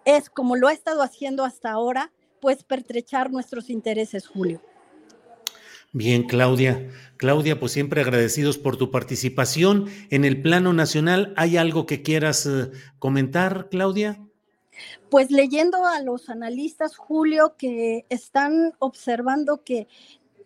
[0.05, 4.61] es, como lo ha estado haciendo hasta ahora, pues pertrechar nuestros intereses, Julio.
[5.93, 6.91] Bien, Claudia.
[7.17, 9.87] Claudia, pues siempre agradecidos por tu participación.
[10.11, 14.21] En el plano nacional, ¿hay algo que quieras eh, comentar, Claudia?
[15.09, 19.87] Pues leyendo a los analistas, Julio, que están observando que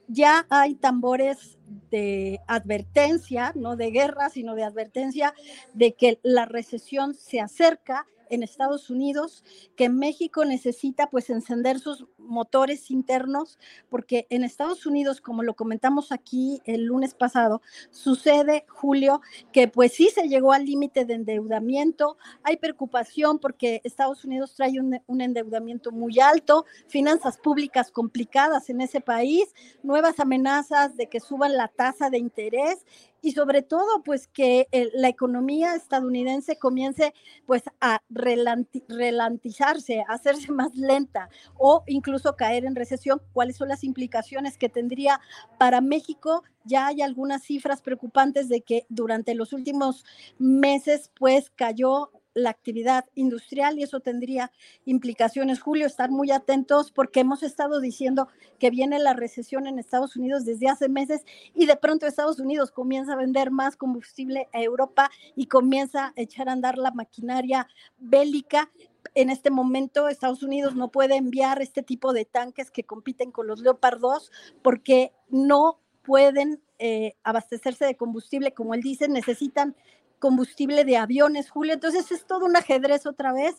[0.09, 1.59] ya hay tambores
[1.91, 5.35] de advertencia, no de guerra, sino de advertencia
[5.75, 9.45] de que la recesión se acerca en Estados Unidos,
[9.77, 13.59] que México necesita pues encender sus motores internos,
[13.89, 19.21] porque en Estados Unidos, como lo comentamos aquí el lunes pasado, sucede, Julio,
[19.53, 24.81] que pues sí se llegó al límite de endeudamiento, hay preocupación porque Estados Unidos trae
[24.81, 31.21] un, un endeudamiento muy alto, finanzas públicas complicadas en ese país, nuevas amenazas de que
[31.21, 32.85] suban la tasa de interés
[33.23, 37.15] y sobre todo pues que la economía estadounidense comience
[37.47, 43.85] pues a relantizarse, a hacerse más lenta o incluso caer en recesión, cuáles son las
[43.85, 45.21] implicaciones que tendría
[45.59, 46.43] para México.
[46.65, 50.05] Ya hay algunas cifras preocupantes de que durante los últimos
[50.39, 54.51] meses pues cayó la actividad industrial y eso tendría
[54.85, 55.61] implicaciones.
[55.61, 58.29] Julio, estar muy atentos porque hemos estado diciendo
[58.59, 61.23] que viene la recesión en Estados Unidos desde hace meses
[61.55, 66.13] y de pronto Estados Unidos comienza a vender más combustible a Europa y comienza a
[66.17, 67.69] echar a andar la maquinaria
[67.99, 68.71] bélica.
[69.15, 73.47] En este momento Estados Unidos no puede enviar este tipo de tanques que compiten con
[73.47, 74.31] los Leopard 2
[74.63, 79.75] porque no pueden eh, abastecerse de combustible, como él dice, necesitan
[80.19, 81.75] combustible de aviones, Julio.
[81.75, 83.57] Entonces es todo un ajedrez otra vez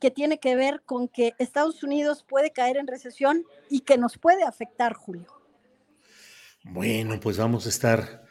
[0.00, 4.18] que tiene que ver con que Estados Unidos puede caer en recesión y que nos
[4.18, 5.26] puede afectar, Julio.
[6.64, 8.24] Bueno, pues vamos a estar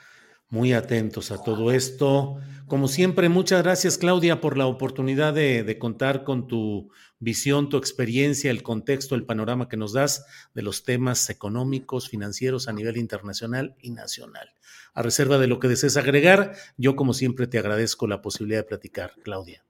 [0.50, 2.38] muy atentos a todo esto.
[2.68, 7.78] Como siempre, muchas gracias Claudia por la oportunidad de, de, contar con tu visión, tu
[7.78, 12.98] experiencia, el contexto, el panorama que nos das de los temas económicos, financieros a nivel
[12.98, 14.54] internacional y nacional.
[14.94, 18.68] A reserva de lo que desees agregar, yo como siempre te agradezco la posibilidad de
[18.68, 19.64] platicar, Claudia.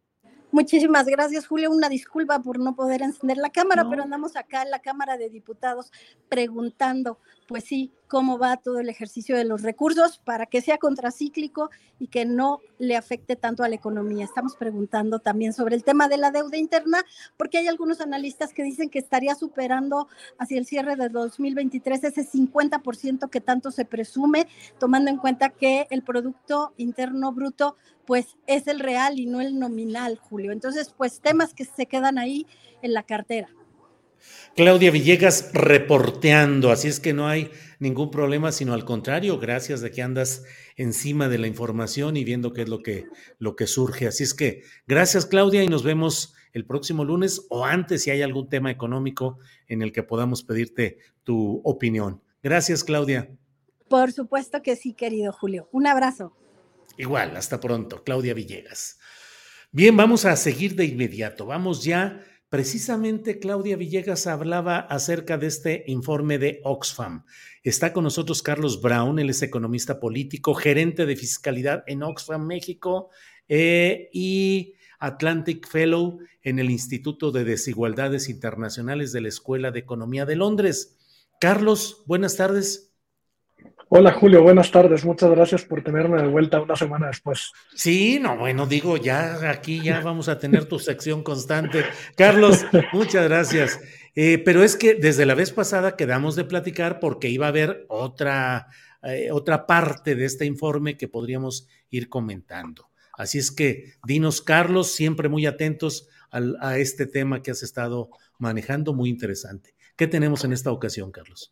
[0.51, 1.71] Muchísimas gracias, Julio.
[1.71, 5.29] Una disculpa por no poder encender la cámara, pero andamos acá en la Cámara de
[5.29, 5.91] Diputados
[6.27, 11.69] preguntando, pues sí, cómo va todo el ejercicio de los recursos para que sea contracíclico
[11.97, 14.25] y que no le afecte tanto a la economía.
[14.25, 17.05] Estamos preguntando también sobre el tema de la deuda interna,
[17.37, 22.29] porque hay algunos analistas que dicen que estaría superando hacia el cierre de 2023 ese
[22.29, 24.45] 50% que tanto se presume,
[24.77, 29.57] tomando en cuenta que el Producto Interno Bruto pues es el real y no el
[29.57, 30.51] nominal, Julio.
[30.51, 32.45] Entonces, pues temas que se quedan ahí
[32.81, 33.47] en la cartera.
[34.55, 39.91] Claudia Villegas reporteando, así es que no hay ningún problema, sino al contrario, gracias de
[39.91, 40.43] que andas
[40.75, 43.05] encima de la información y viendo qué es lo que,
[43.39, 44.07] lo que surge.
[44.07, 48.21] Así es que gracias Claudia y nos vemos el próximo lunes o antes si hay
[48.21, 52.21] algún tema económico en el que podamos pedirte tu opinión.
[52.43, 53.29] Gracias Claudia.
[53.87, 55.69] Por supuesto que sí, querido Julio.
[55.71, 56.35] Un abrazo.
[56.97, 58.99] Igual, hasta pronto, Claudia Villegas.
[59.71, 61.45] Bien, vamos a seguir de inmediato.
[61.45, 62.21] Vamos ya
[62.51, 67.23] Precisamente Claudia Villegas hablaba acerca de este informe de Oxfam.
[67.63, 73.09] Está con nosotros Carlos Brown, él es economista político, gerente de fiscalidad en Oxfam, México,
[73.47, 80.25] eh, y Atlantic Fellow en el Instituto de Desigualdades Internacionales de la Escuela de Economía
[80.25, 80.97] de Londres.
[81.39, 82.90] Carlos, buenas tardes.
[83.93, 85.03] Hola Julio, buenas tardes.
[85.03, 87.51] Muchas gracias por tenerme de vuelta una semana después.
[87.75, 91.83] Sí, no, bueno, digo, ya aquí ya vamos a tener tu sección constante.
[92.15, 93.81] Carlos, muchas gracias.
[94.15, 97.85] Eh, pero es que desde la vez pasada quedamos de platicar porque iba a haber
[97.89, 98.69] otra,
[99.03, 102.91] eh, otra parte de este informe que podríamos ir comentando.
[103.11, 108.93] Así es que dinos, Carlos, siempre muy atentos a este tema que has estado manejando,
[108.93, 109.75] muy interesante.
[109.97, 111.51] ¿Qué tenemos en esta ocasión, Carlos?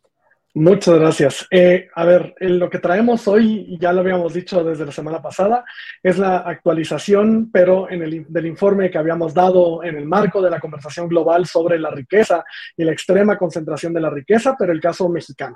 [0.52, 1.46] Muchas gracias.
[1.52, 5.64] Eh, a ver, lo que traemos hoy, ya lo habíamos dicho desde la semana pasada,
[6.02, 10.50] es la actualización, pero en el, del informe que habíamos dado en el marco de
[10.50, 12.44] la conversación global sobre la riqueza
[12.76, 15.54] y la extrema concentración de la riqueza, pero el caso mexicano.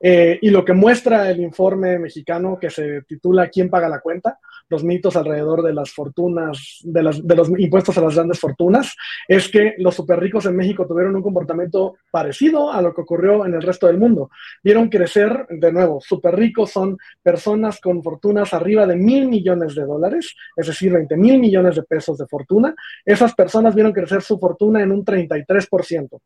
[0.00, 4.38] Eh, y lo que muestra el informe mexicano que se titula ¿Quién paga la cuenta?
[4.68, 8.94] los mitos alrededor de las fortunas, de, las, los impuestos a las grandes fortunas,
[9.26, 13.46] es que los super ricos en México tuvieron un comportamiento parecido a lo que ocurrió
[13.46, 14.30] en el resto del mundo.
[14.62, 19.84] Vieron crecer, de nuevo, super ricos son personas con fortunas arriba de mil millones de
[19.84, 22.74] dólares, es decir, 20 mil millones de pesos de fortuna.
[23.04, 26.20] Esas personas vieron crecer su fortuna en un 33%.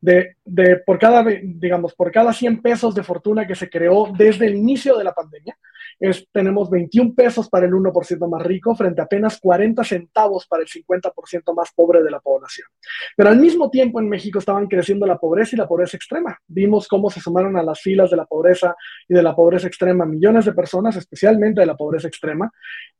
[0.00, 4.46] De, de, por cada, digamos, por cada 100 pesos de fortuna que se creó desde
[4.46, 5.58] el inicio de la pandemia,
[6.00, 10.62] es, tenemos 21 pesos para el 1% más rico frente a apenas 40 centavos para
[10.62, 12.68] el 50% más pobre de la población.
[13.16, 16.38] Pero al mismo tiempo en México estaban creciendo la pobreza y la pobreza extrema.
[16.46, 18.76] Vimos cómo se sumaron a las filas de la pobreza
[19.08, 22.50] y de la pobreza extrema millones de personas, especialmente de la pobreza extrema.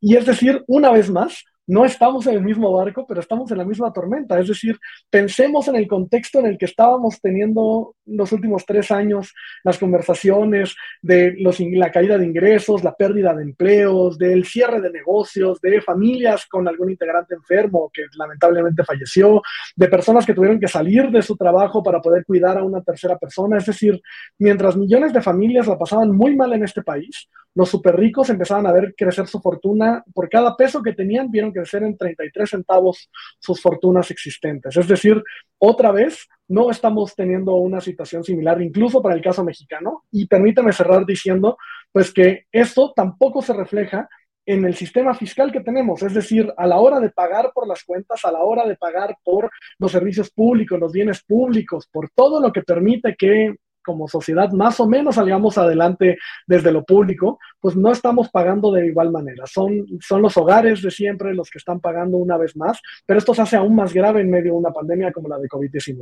[0.01, 3.59] Y es decir, una vez más, no estamos en el mismo barco, pero estamos en
[3.59, 4.41] la misma tormenta.
[4.41, 4.79] Es decir,
[5.11, 10.75] pensemos en el contexto en el que estábamos teniendo los últimos tres años las conversaciones
[11.03, 15.83] de los, la caída de ingresos, la pérdida de empleos, del cierre de negocios, de
[15.83, 19.43] familias con algún integrante enfermo que lamentablemente falleció,
[19.77, 23.19] de personas que tuvieron que salir de su trabajo para poder cuidar a una tercera
[23.19, 23.59] persona.
[23.59, 24.01] Es decir,
[24.39, 28.67] mientras millones de familias la pasaban muy mal en este país, los super ricos empezaban
[28.67, 30.03] a ver crecer su fortuna.
[30.15, 34.77] Por cada peso que tenían, vieron crecer en 33 centavos sus fortunas existentes.
[34.77, 35.23] Es decir,
[35.59, 40.05] otra vez, no estamos teniendo una situación similar, incluso para el caso mexicano.
[40.13, 41.59] Y permítame cerrar diciendo,
[41.93, 44.09] pues que esto tampoco se refleja
[44.47, 47.85] en el sistema fiscal que tenemos, es decir, a la hora de pagar por las
[47.85, 52.41] cuentas, a la hora de pagar por los servicios públicos, los bienes públicos, por todo
[52.41, 53.57] lo que permite que
[53.89, 58.87] como sociedad más o menos salgamos adelante desde lo público, pues no estamos pagando de
[58.87, 59.47] igual manera.
[59.47, 63.33] Son, son los hogares de siempre los que están pagando una vez más, pero esto
[63.35, 66.01] se hace aún más grave en medio de una pandemia como la de COVID-19.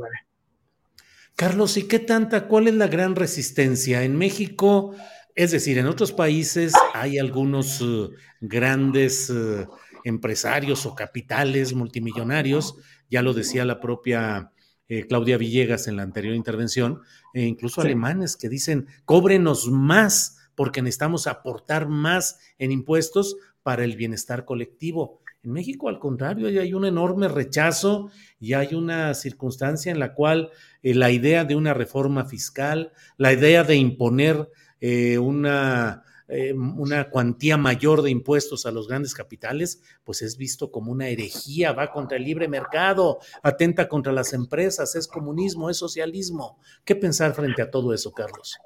[1.35, 4.03] Carlos, ¿y qué tanta, cuál es la gran resistencia?
[4.03, 4.95] En México,
[5.37, 8.11] es decir, en otros países hay algunos uh,
[8.41, 9.67] grandes uh,
[10.03, 12.75] empresarios o capitales multimillonarios,
[13.07, 14.51] ya lo decía la propia
[14.87, 17.01] eh, Claudia Villegas en la anterior intervención,
[17.35, 23.95] e incluso alemanes que dicen, cóbrenos más porque necesitamos aportar más en impuestos para el
[23.95, 25.21] bienestar colectivo.
[25.43, 28.09] En México, al contrario, hay un enorme rechazo
[28.39, 30.49] y hay una circunstancia en la cual
[30.81, 34.49] eh, la idea de una reforma fiscal, la idea de imponer
[34.79, 40.71] eh, una eh, una cuantía mayor de impuestos a los grandes capitales, pues es visto
[40.71, 45.77] como una herejía, va contra el libre mercado, atenta contra las empresas, es comunismo, es
[45.77, 46.59] socialismo.
[46.83, 48.57] ¿Qué pensar frente a todo eso, Carlos?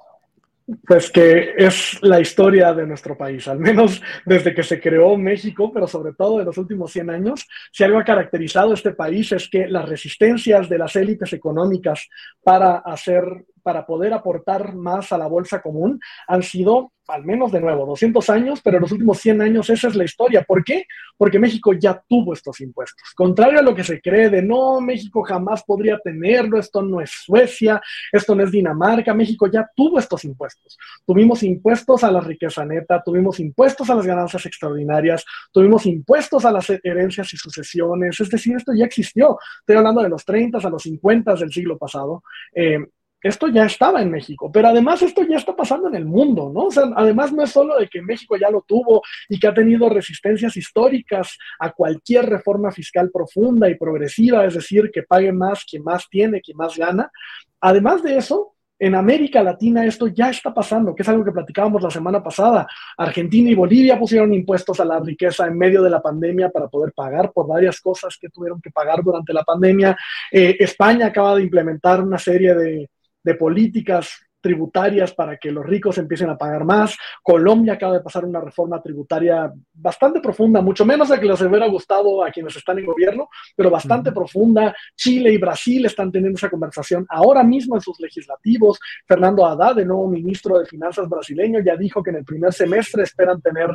[0.87, 5.71] Pues que es la historia de nuestro país, al menos desde que se creó México,
[5.71, 9.49] pero sobre todo en los últimos 100 años, si algo ha caracterizado este país es
[9.49, 12.07] que las resistencias de las élites económicas
[12.41, 13.23] para hacer
[13.61, 18.29] para poder aportar más a la bolsa común han sido al menos de nuevo 200
[18.29, 20.43] años, pero en los últimos 100 años esa es la historia.
[20.43, 20.85] ¿Por qué?
[21.17, 23.13] Porque México ya tuvo estos impuestos.
[23.15, 27.11] Contrario a lo que se cree de no, México jamás podría tenerlo, esto no es
[27.11, 27.81] Suecia,
[28.11, 30.77] esto no es Dinamarca, México ya tuvo estos impuestos.
[31.05, 36.51] Tuvimos impuestos a la riqueza neta, tuvimos impuestos a las ganancias extraordinarias, tuvimos impuestos a
[36.51, 39.37] las herencias y sucesiones, es decir, esto ya existió.
[39.59, 42.23] Estoy hablando de los 30 a los 50 del siglo pasado.
[42.53, 42.79] Eh,
[43.21, 46.65] esto ya estaba en México, pero además esto ya está pasando en el mundo, ¿no?
[46.65, 49.53] O sea, además no es solo de que México ya lo tuvo y que ha
[49.53, 55.63] tenido resistencias históricas a cualquier reforma fiscal profunda y progresiva, es decir, que pague más
[55.65, 57.11] quien más tiene, quien más gana.
[57.59, 61.83] Además de eso, en América Latina esto ya está pasando, que es algo que platicábamos
[61.83, 62.65] la semana pasada.
[62.97, 66.91] Argentina y Bolivia pusieron impuestos a la riqueza en medio de la pandemia para poder
[66.91, 69.95] pagar por varias cosas que tuvieron que pagar durante la pandemia.
[70.31, 72.89] Eh, España acaba de implementar una serie de,
[73.23, 76.97] de políticas tributarias para que los ricos empiecen a pagar más.
[77.23, 81.67] Colombia acaba de pasar una reforma tributaria bastante profunda, mucho menos de que les hubiera
[81.67, 84.75] gustado a quienes están en gobierno, pero bastante profunda.
[84.95, 88.79] Chile y Brasil están teniendo esa conversación ahora mismo en sus legislativos.
[89.07, 93.03] Fernando Haddad, el nuevo ministro de Finanzas brasileño, ya dijo que en el primer semestre
[93.03, 93.69] esperan tener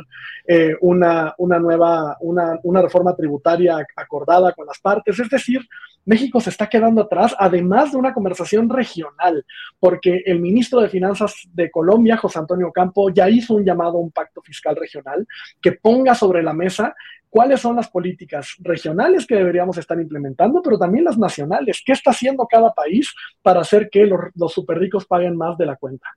[0.45, 5.19] eh, una, una, nueva, una, una reforma tributaria acordada con las partes.
[5.19, 5.61] Es decir,
[6.05, 9.45] México se está quedando atrás, además de una conversación regional,
[9.79, 14.01] porque el ministro de Finanzas de Colombia, José Antonio Campo, ya hizo un llamado a
[14.01, 15.27] un pacto fiscal regional
[15.61, 16.95] que ponga sobre la mesa
[17.29, 21.83] cuáles son las políticas regionales que deberíamos estar implementando, pero también las nacionales.
[21.85, 25.65] ¿Qué está haciendo cada país para hacer que los, los super ricos paguen más de
[25.65, 26.07] la cuenta?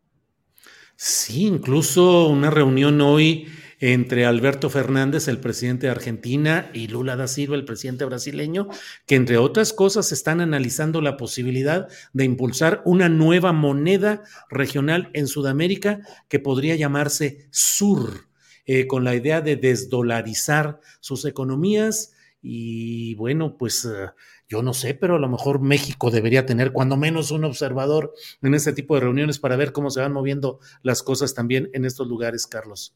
[0.96, 3.48] Sí, incluso una reunión hoy
[3.80, 8.68] entre Alberto Fernández, el presidente de Argentina, y Lula da Silva, el presidente brasileño,
[9.06, 15.26] que entre otras cosas están analizando la posibilidad de impulsar una nueva moneda regional en
[15.26, 18.28] Sudamérica que podría llamarse SUR,
[18.66, 22.12] eh, con la idea de desdolarizar sus economías.
[22.42, 24.10] Y bueno, pues eh,
[24.46, 28.12] yo no sé, pero a lo mejor México debería tener cuando menos un observador
[28.42, 31.86] en este tipo de reuniones para ver cómo se van moviendo las cosas también en
[31.86, 32.94] estos lugares, Carlos.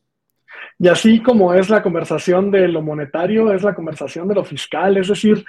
[0.78, 4.97] Y así como es la conversación de lo monetario, es la conversación de lo fiscal.
[4.97, 5.44] Es decir,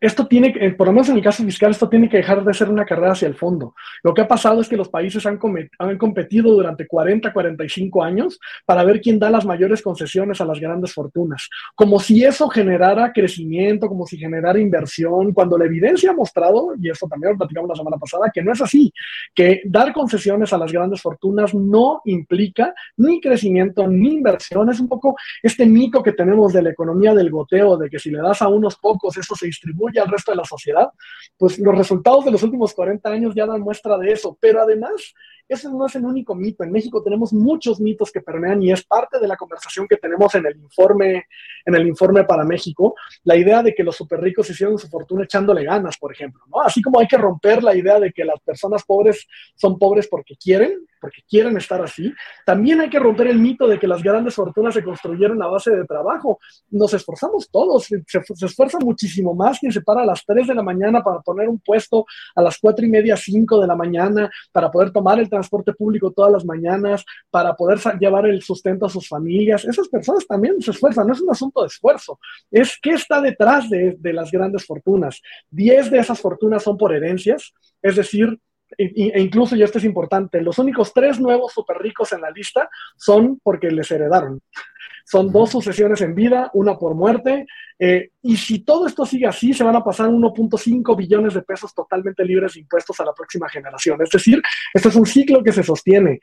[0.00, 2.54] esto tiene, que, por lo menos en el caso fiscal, esto tiene que dejar de
[2.54, 3.74] ser una carrera hacia el fondo.
[4.02, 5.38] Lo que ha pasado es que los países han,
[5.78, 10.60] han competido durante 40, 45 años para ver quién da las mayores concesiones a las
[10.60, 11.48] grandes fortunas.
[11.74, 16.90] Como si eso generara crecimiento, como si generara inversión, cuando la evidencia ha mostrado, y
[16.90, 18.92] eso también lo platicamos la semana pasada, que no es así,
[19.34, 24.70] que dar concesiones a las grandes fortunas no implica ni crecimiento ni inversión.
[24.70, 28.10] Es un poco este mito que tenemos de la economía del goteo, de que si
[28.10, 30.88] le das a unos pocos, eso se distribuye al resto de la sociedad,
[31.36, 34.36] pues los resultados de los últimos 40 años ya dan muestra de eso.
[34.40, 35.14] Pero además,
[35.48, 36.64] ese no es el único mito.
[36.64, 40.34] En México tenemos muchos mitos que permean y es parte de la conversación que tenemos
[40.34, 41.26] en el informe,
[41.64, 42.94] en el informe para México.
[43.24, 46.42] La idea de que los super ricos hicieron su fortuna echándole ganas, por ejemplo.
[46.64, 50.36] Así como hay que romper la idea de que las personas pobres son pobres porque
[50.36, 52.12] quieren, porque quieren estar así,
[52.44, 55.70] también hay que romper el mito de que las grandes fortunas se construyeron a base
[55.70, 56.38] de trabajo.
[56.70, 60.54] Nos esforzamos todos, se, se esfuerza muchísimo más quien se para a las 3 de
[60.54, 64.30] la mañana para poner un puesto a las 4 y media, 5 de la mañana,
[64.52, 68.90] para poder tomar el transporte público todas las mañanas, para poder llevar el sustento a
[68.90, 69.64] sus familias.
[69.64, 72.18] Esas personas también se esfuerzan, no es un asunto de esfuerzo,
[72.50, 75.20] es qué está detrás de, de las grandes fortunas.
[75.50, 77.52] 10 de esas fortunas son por herencias,
[77.82, 78.38] es decir,
[78.76, 82.68] e incluso, y esto es importante, los únicos tres nuevos super ricos en la lista
[82.96, 84.40] son porque les heredaron.
[85.04, 87.46] Son dos sucesiones en vida, una por muerte,
[87.78, 91.72] eh, y si todo esto sigue así, se van a pasar 1.5 billones de pesos
[91.72, 94.02] totalmente libres de impuestos a la próxima generación.
[94.02, 94.42] Es decir,
[94.74, 96.18] esto es un ciclo que se sostiene.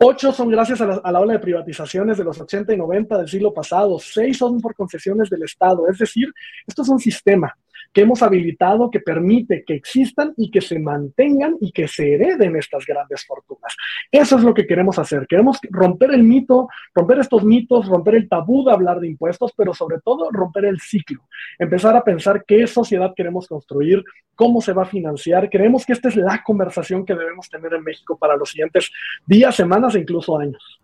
[0.00, 3.18] Ocho son gracias a la, a la, ola de privatizaciones de los 80 y 90
[3.18, 3.98] del siglo pasado.
[3.98, 5.86] Seis son por concesiones del Estado.
[5.88, 6.32] Es decir,
[6.66, 7.54] esto es un sistema
[7.94, 12.56] que hemos habilitado que permite que existan y que se mantengan y que se hereden
[12.56, 13.74] estas grandes fortunas.
[14.10, 15.26] Eso es lo que queremos hacer.
[15.28, 19.72] Queremos romper el mito, romper estos mitos, romper el tabú de hablar de impuestos, pero
[19.72, 21.22] sobre todo romper el ciclo.
[21.58, 24.02] Empezar a pensar qué sociedad queremos construir,
[24.34, 25.48] cómo se va a financiar.
[25.48, 28.90] Creemos que esta es la conversación que debemos tener en México para los siguientes
[29.24, 30.83] días, semanas e incluso años.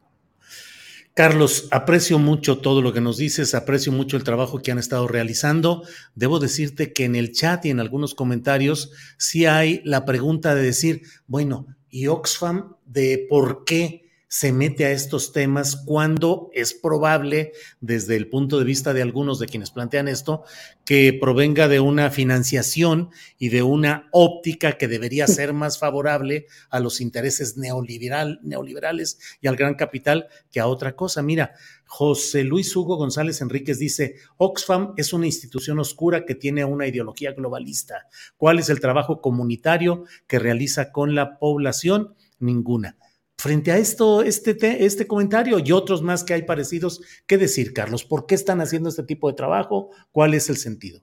[1.20, 5.06] Carlos, aprecio mucho todo lo que nos dices, aprecio mucho el trabajo que han estado
[5.06, 5.82] realizando.
[6.14, 10.62] Debo decirte que en el chat y en algunos comentarios sí hay la pregunta de
[10.62, 14.09] decir, bueno, ¿y Oxfam de por qué?
[14.32, 17.50] Se mete a estos temas cuando es probable,
[17.80, 20.44] desde el punto de vista de algunos de quienes plantean esto,
[20.84, 26.78] que provenga de una financiación y de una óptica que debería ser más favorable a
[26.78, 31.22] los intereses neoliberal, neoliberales y al gran capital que a otra cosa.
[31.22, 31.54] Mira,
[31.86, 37.32] José Luis Hugo González Enríquez dice, Oxfam es una institución oscura que tiene una ideología
[37.32, 38.06] globalista.
[38.36, 42.14] ¿Cuál es el trabajo comunitario que realiza con la población?
[42.38, 42.99] Ninguna.
[43.40, 48.04] Frente a esto, este, este comentario y otros más que hay parecidos, ¿qué decir, Carlos?
[48.04, 49.88] ¿Por qué están haciendo este tipo de trabajo?
[50.12, 51.00] ¿Cuál es el sentido?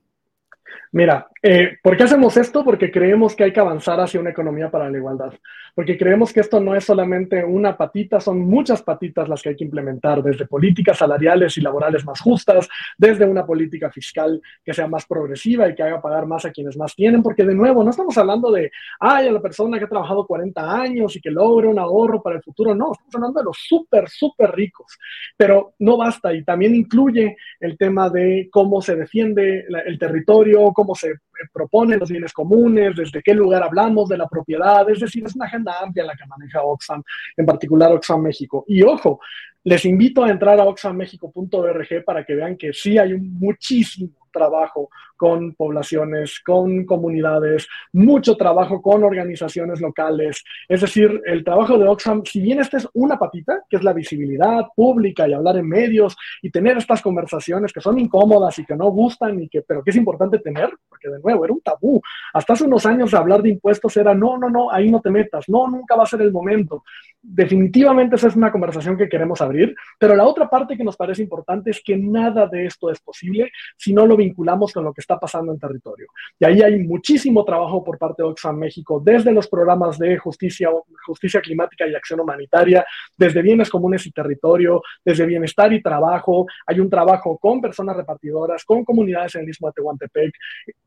[0.92, 2.64] Mira, eh, ¿por qué hacemos esto?
[2.64, 5.34] Porque creemos que hay que avanzar hacia una economía para la igualdad.
[5.78, 9.56] Porque creemos que esto no es solamente una patita, son muchas patitas las que hay
[9.56, 12.68] que implementar, desde políticas salariales y laborales más justas,
[12.98, 16.76] desde una política fiscal que sea más progresiva y que haga pagar más a quienes
[16.78, 17.22] más tienen.
[17.22, 20.82] Porque de nuevo, no estamos hablando de, ay, a la persona que ha trabajado 40
[20.82, 22.74] años y que logre un ahorro para el futuro.
[22.74, 24.98] No, estamos hablando de los súper, súper ricos.
[25.38, 30.96] Pero no basta y también incluye el tema de cómo se defiende el territorio, cómo
[30.96, 31.18] se
[31.52, 35.46] propone los bienes comunes, desde qué lugar hablamos de la propiedad, es decir, es una
[35.46, 37.04] agenda amplia la que maneja Oxfam,
[37.36, 38.66] en particular Oxfam México.
[38.68, 39.20] Y ojo,
[39.64, 44.90] les invito a entrar a oxfammexico.org para que vean que sí hay un muchísimo trabajo
[45.16, 50.44] con poblaciones, con comunidades, mucho trabajo con organizaciones locales.
[50.70, 53.94] Es decir, el trabajo de Oxfam, si bien esta es una patita, que es la
[53.94, 58.76] visibilidad pública y hablar en medios y tener estas conversaciones que son incómodas y que
[58.76, 62.02] no gustan, y que, pero que es importante tener, porque de nuevo era un tabú.
[62.34, 65.46] Hasta hace unos años hablar de impuestos era, no, no, no, ahí no te metas,
[65.50, 66.84] no, nunca va a ser el momento.
[67.22, 71.24] Definitivamente esa es una conversación que queremos abrir, pero la otra parte que nos parece
[71.24, 75.02] importante es que nada de esto es posible si no lo vinculamos con lo que
[75.02, 76.08] está pasando en territorio.
[76.40, 80.70] Y ahí hay muchísimo trabajo por parte de Oxfam México, desde los programas de justicia,
[81.06, 82.86] justicia climática y acción humanitaria,
[83.18, 86.46] desde bienes comunes y territorio, desde bienestar y trabajo.
[86.68, 90.34] Hay un trabajo con personas repartidoras, con comunidades en el Istmo de Tehuantepec.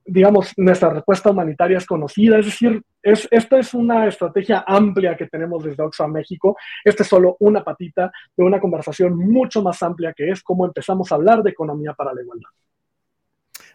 [0.06, 5.26] Digamos, nuestra respuesta humanitaria es conocida, es decir, es, esta es una estrategia amplia que
[5.26, 6.29] tenemos desde Oxfam México.
[6.84, 11.10] Esta es solo una patita de una conversación mucho más amplia que es cómo empezamos
[11.10, 12.50] a hablar de economía para la igualdad.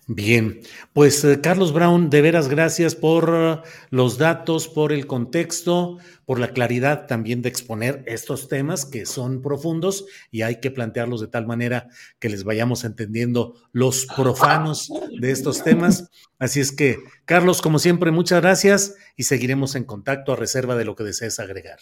[0.07, 0.61] Bien,
[0.93, 6.37] pues eh, Carlos Brown, de veras gracias por uh, los datos, por el contexto, por
[6.37, 11.27] la claridad también de exponer estos temas que son profundos y hay que plantearlos de
[11.27, 11.87] tal manera
[12.19, 16.11] que les vayamos entendiendo los profanos de estos temas.
[16.37, 20.85] Así es que, Carlos, como siempre, muchas gracias y seguiremos en contacto a reserva de
[20.85, 21.79] lo que desees agregar.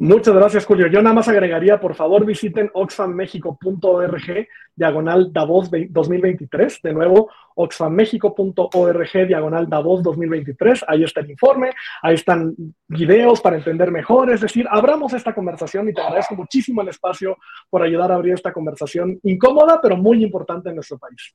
[0.00, 0.86] Muchas gracias, Julio.
[0.86, 6.80] Yo nada más agregaría, por favor, visiten oxfammexico.org, diagonal Davos 2023.
[6.82, 10.86] De nuevo, oxfammexico.org, diagonal Davos 2023.
[10.88, 12.54] Ahí está el informe, ahí están
[12.88, 14.30] videos para entender mejor.
[14.30, 17.36] Es decir, abramos esta conversación y te agradezco muchísimo el espacio
[17.68, 21.34] por ayudar a abrir esta conversación incómoda, pero muy importante en nuestro país.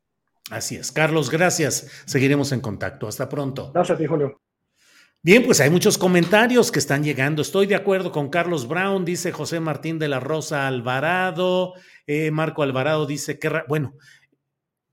[0.50, 0.92] Así es.
[0.92, 2.04] Carlos, gracias.
[2.08, 3.08] Seguiremos en contacto.
[3.08, 3.72] Hasta pronto.
[3.72, 4.42] Gracias a ti, Julio.
[5.26, 7.42] Bien, pues hay muchos comentarios que están llegando.
[7.42, 11.74] Estoy de acuerdo con Carlos Brown, dice José Martín de la Rosa Alvarado.
[12.06, 13.96] Eh, Marco Alvarado dice que, bueno,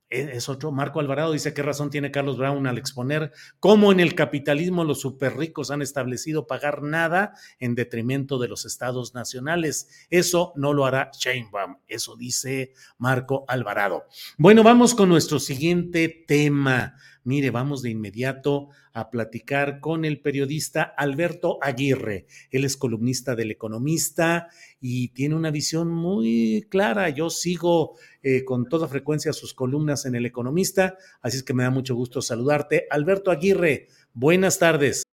[0.09, 0.73] e, es otro.
[0.73, 3.31] Marco Alvarado dice qué razón tiene Carlos Brown al exponer
[3.61, 8.65] cómo en el capitalismo los super ricos han establecido pagar nada en detrimento de los
[8.65, 10.07] estados nacionales.
[10.09, 11.77] Eso no lo hará Sheinbaum.
[11.87, 14.07] Eso dice Marco Alvarado.
[14.39, 16.95] Bueno, vamos con nuestro siguiente tema.
[17.25, 22.27] Mire, vamos de inmediato a platicar con el periodista Alberto Aguirre.
[22.51, 24.49] Él es columnista del Economista
[24.81, 27.09] y tiene una visión muy clara.
[27.11, 31.63] Yo sigo eh, con toda frecuencia sus columnas en el Economista, así es que me
[31.63, 32.87] da mucho gusto saludarte.
[32.91, 35.05] Alberto Aguirre, buenas tardes.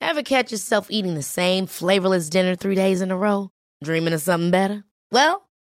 [0.00, 3.50] Ever catch yourself eating the same flavorless dinner three days in a row?
[3.82, 4.84] Dreaming of something better?
[5.10, 5.48] Well,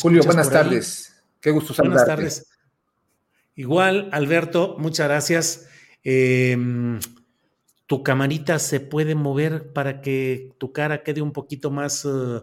[0.00, 1.14] Julio, buenas tardes.
[1.40, 2.04] Qué gusto saludarte.
[2.12, 2.46] Buenas tardes.
[3.54, 5.68] Igual, Alberto, muchas gracias.
[6.04, 7.00] Em,
[7.86, 12.40] tu camarita se puede mover para que tu cara quede un poquito más eh,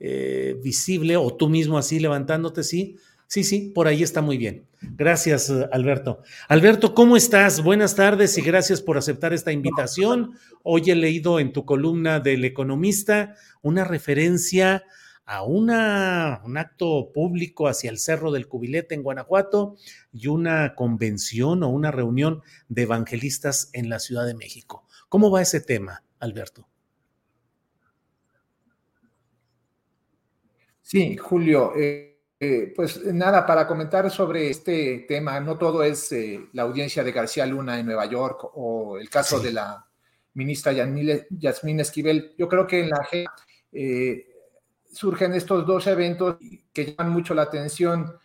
[0.00, 2.96] eh, visible o tú mismo así levantándote, ¿sí?
[3.26, 4.66] Sí, sí, por ahí está muy bien.
[4.82, 6.20] Gracias, eh, Alberto.
[6.48, 7.62] Alberto, ¿cómo estás?
[7.62, 10.34] Buenas tardes y gracias por aceptar esta invitación.
[10.62, 14.84] Hoy he leído en tu columna del Economista una referencia
[15.24, 19.76] a una, un acto público hacia el Cerro del Cubilete en Guanajuato
[20.12, 24.86] y una convención o una reunión de evangelistas en la Ciudad de México.
[25.08, 26.68] ¿Cómo va ese tema, Alberto?
[30.82, 31.72] Sí, Julio.
[31.76, 37.04] Eh, eh, pues nada, para comentar sobre este tema, no todo es eh, la audiencia
[37.04, 39.86] de García Luna en Nueva York o el caso de la
[40.34, 42.34] ministra Yasmín Esquivel.
[42.36, 43.06] Yo creo que en la
[44.92, 46.36] surgen estos dos eventos
[46.72, 48.18] que llaman mucho la atención.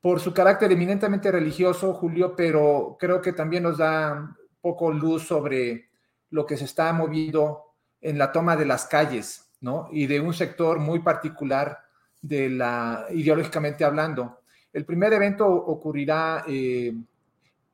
[0.00, 5.90] por su carácter eminentemente religioso, Julio, pero creo que también nos da poco luz sobre
[6.30, 9.88] lo que se está moviendo en la toma de las calles, ¿no?
[9.90, 11.80] Y de un sector muy particular
[12.22, 14.42] de la ideológicamente hablando.
[14.72, 16.94] El primer evento ocurrirá eh,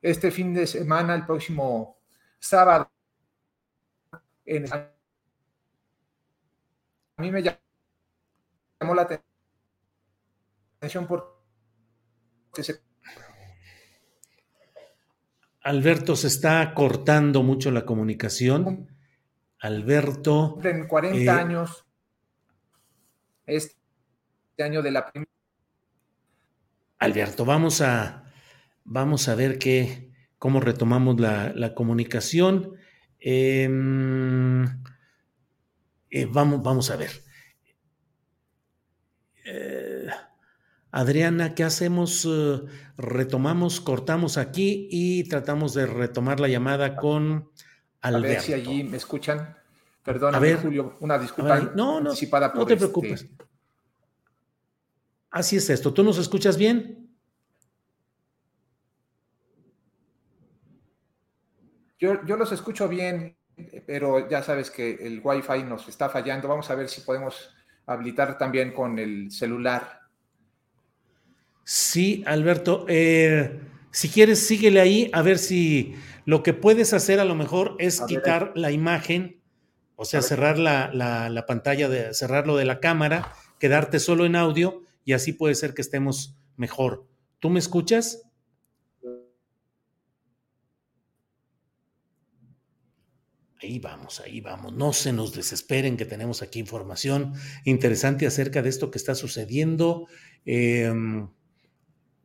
[0.00, 1.98] este fin de semana, el próximo
[2.38, 2.90] sábado.
[4.70, 4.90] a
[7.18, 7.42] mí me
[8.84, 9.02] llamó la
[10.80, 12.82] atención porque se
[15.62, 18.94] Alberto, se está cortando mucho la comunicación.
[19.58, 20.58] Alberto.
[20.62, 21.86] En 40 eh, años,
[23.46, 23.74] este
[24.58, 25.30] año de la primera.
[26.98, 28.30] Alberto, vamos a,
[28.84, 32.74] vamos a ver qué, cómo retomamos la, comunicación.
[33.18, 34.64] Em,
[36.10, 37.23] eh, vamos, vamos a ver.
[39.44, 40.08] Eh,
[40.90, 42.28] Adriana, ¿qué hacemos?
[42.96, 47.50] retomamos, cortamos aquí y tratamos de retomar la llamada con
[48.00, 49.56] a ver si allí me escuchan.
[50.02, 52.12] Perdón, Julio, una disculpa no, no,
[52.54, 53.22] no te preocupes.
[53.22, 53.44] Este
[55.30, 55.92] Así es esto.
[55.92, 57.08] ¿Tú nos escuchas bien?
[61.98, 63.36] Yo, yo los escucho bien,
[63.86, 66.46] pero ya sabes que el Wi-Fi nos está fallando.
[66.46, 67.54] Vamos a ver si podemos
[67.86, 70.00] habilitar también con el celular.
[71.64, 72.84] Sí, Alberto.
[72.88, 75.94] Eh, si quieres, síguele ahí a ver si
[76.26, 79.40] lo que puedes hacer a lo mejor es quitar la imagen,
[79.96, 85.12] o sea, cerrar la, pantalla, de, cerrarlo de la cámara, quedarte solo en audio y
[85.12, 87.06] así puede ser que estemos mejor.
[87.38, 88.22] ¿Tú me escuchas?
[93.64, 94.74] Ahí vamos, ahí vamos.
[94.74, 97.32] No se nos desesperen que tenemos aquí información
[97.64, 100.06] interesante acerca de esto que está sucediendo.
[100.44, 101.30] Em,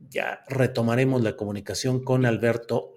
[0.10, 2.94] ya retomaremos la comunicación con Alberto.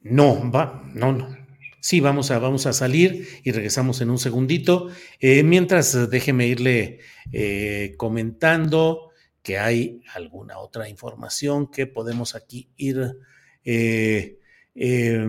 [0.00, 1.36] No, va, no, no.
[1.80, 4.88] Sí, vamos a, vamos a salir y regresamos en un segundito.
[5.20, 7.00] Eh, mientras, déjeme irle
[7.30, 9.10] eh, comentando
[9.42, 13.18] que hay alguna otra información que podemos aquí ir.
[13.68, 14.38] Eh,
[14.76, 15.28] em,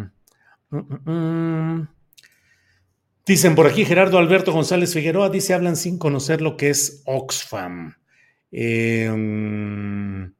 [0.00, 0.10] mm,
[0.70, 1.88] mm, mm.
[3.24, 7.94] Dicen por aquí Gerardo Alberto González Figueroa, dice, hablan sin conocer lo que es Oxfam.
[8.50, 10.32] Em,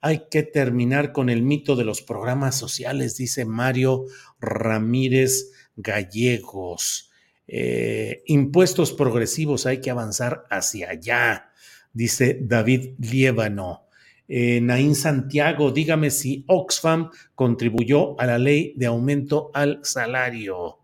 [0.00, 4.04] hay que terminar con el mito de los programas sociales, dice Mario
[4.40, 7.10] Ramírez Gallegos.
[7.46, 11.50] Eh, impuestos progresivos, hay que avanzar hacia allá,
[11.92, 13.83] dice David Liébano.
[14.26, 20.78] Eh, Naín Santiago, dígame si Oxfam contribuyó a la ley de aumento al salario.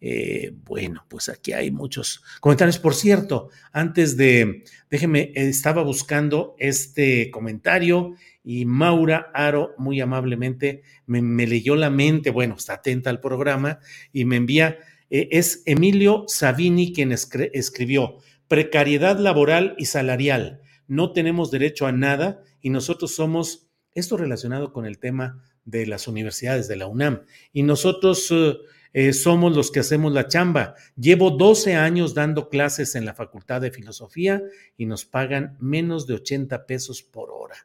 [0.00, 2.78] Eh, bueno, pues aquí hay muchos comentarios.
[2.78, 8.14] Por cierto, antes de, déjeme, estaba buscando este comentario
[8.44, 13.80] y Maura Aro muy amablemente me, leyó la mente, bueno, está atenta al programa
[14.12, 14.78] y me envía,
[15.10, 22.42] eh, es Emilio Savini quien escribió, precariedad laboral y salarial, no tenemos derecho a nada
[22.66, 27.22] y nosotros somos, esto relacionado con el tema de las universidades de la UNAM,
[27.52, 28.28] y nosotros...
[28.32, 28.56] Eh,
[28.92, 30.74] eh, somos los que hacemos la chamba.
[30.96, 34.42] Llevo 12 años dando clases en la Facultad de Filosofía
[34.78, 37.56] y nos pagan menos de 80 pesos por hora.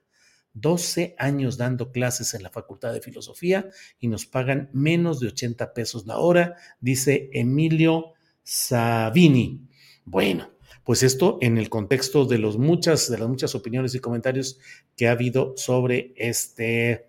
[0.55, 5.73] 12 años dando clases en la Facultad de Filosofía y nos pagan menos de 80
[5.73, 8.11] pesos la hora, dice Emilio
[8.43, 9.69] Savini.
[10.03, 10.51] Bueno,
[10.83, 14.59] pues esto en el contexto de, los muchas, de las muchas opiniones y comentarios
[14.97, 17.07] que ha habido sobre este,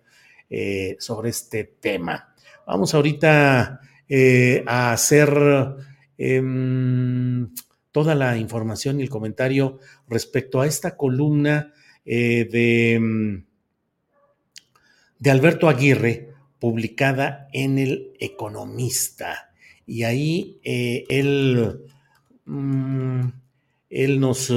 [0.49, 2.35] eh, sobre este tema.
[2.67, 5.33] Vamos ahorita eh, a hacer
[6.17, 7.49] em,
[7.91, 11.73] toda la información y el comentario respecto a esta columna
[12.05, 13.45] eh, de, em,
[15.17, 16.29] de Alberto Aguirre,
[16.59, 19.51] publicada en El Economista.
[19.85, 21.81] Y ahí él,
[22.45, 23.27] mm,
[23.93, 24.51] él nos,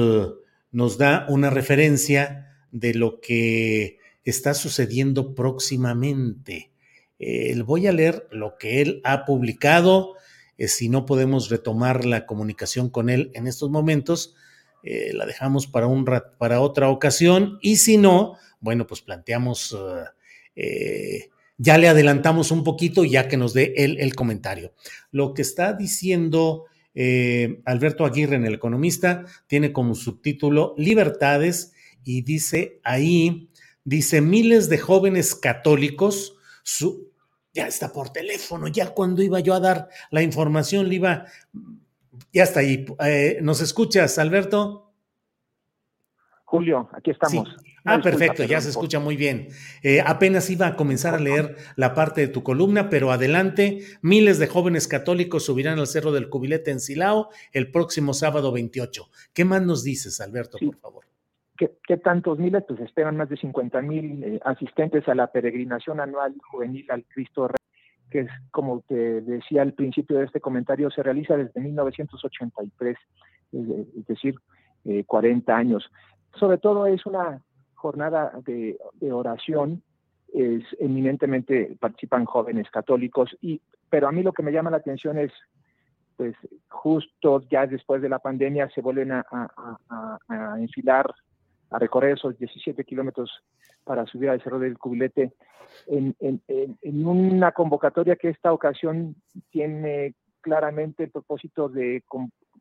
[0.71, 6.71] nos da una referencia de lo que está sucediendo próximamente.
[7.19, 10.15] Eh, voy a leer lo que él ha publicado.
[10.57, 14.35] Eh, si no podemos retomar la comunicación con él en estos momentos,
[14.83, 16.05] eh, la dejamos para, un
[16.37, 17.57] para otra ocasión.
[17.61, 19.77] Y si no, bueno, pues planteamos,
[21.59, 24.73] ya le adelantamos un poquito ya que nos dé él el comentario.
[25.11, 26.65] Lo que está diciendo
[27.65, 33.49] Alberto Aguirre en El Economista tiene como subtítulo Libertades y dice ahí,
[33.83, 37.11] dice miles de jóvenes católicos su,
[37.53, 41.25] ya está por teléfono, ya cuando iba yo a dar la información le iba
[42.33, 42.85] Ya está ahí.
[43.03, 44.93] Eh, ¿Nos escuchas, Alberto?
[46.45, 47.55] Julio, aquí estamos.
[47.87, 49.47] Ah, perfecto, ya se escucha muy bien.
[49.81, 54.39] Eh, apenas iba a comenzar a leer la parte de tu columna, pero adelante, miles
[54.39, 59.09] de jóvenes católicos subirán al Cerro del Cubilete en Silao el próximo sábado 28.
[59.33, 61.05] ¿Qué más nos dices, Alberto, por favor?
[61.57, 62.63] ¿Qué, tantos miles?
[62.67, 67.47] Pues esperan más de 50 mil eh, asistentes a la peregrinación anual juvenil al Cristo
[67.47, 67.57] Rey,
[68.11, 72.97] que es, como te decía al principio de este comentario, se realiza desde 1983,
[73.53, 74.35] es decir,
[75.05, 75.89] 40 eh, años.
[76.35, 77.41] Sobre todo es una
[77.77, 78.77] jornada de,
[79.11, 79.81] oración,
[80.33, 85.17] es eminentemente participan jóvenes católicos, y, pero a mí lo que me llama la atención
[85.17, 85.31] es
[86.17, 86.35] pues
[86.67, 91.13] justo ya después de la pandemia se vuelven a, a enfilar
[91.69, 93.31] a recorrer esos 17 kilómetros
[93.83, 95.33] para subir al Cerro del Cubilete
[95.87, 96.15] en,
[97.05, 99.15] una convocatoria que esta ocasión
[99.49, 102.03] tiene claramente el propósito de,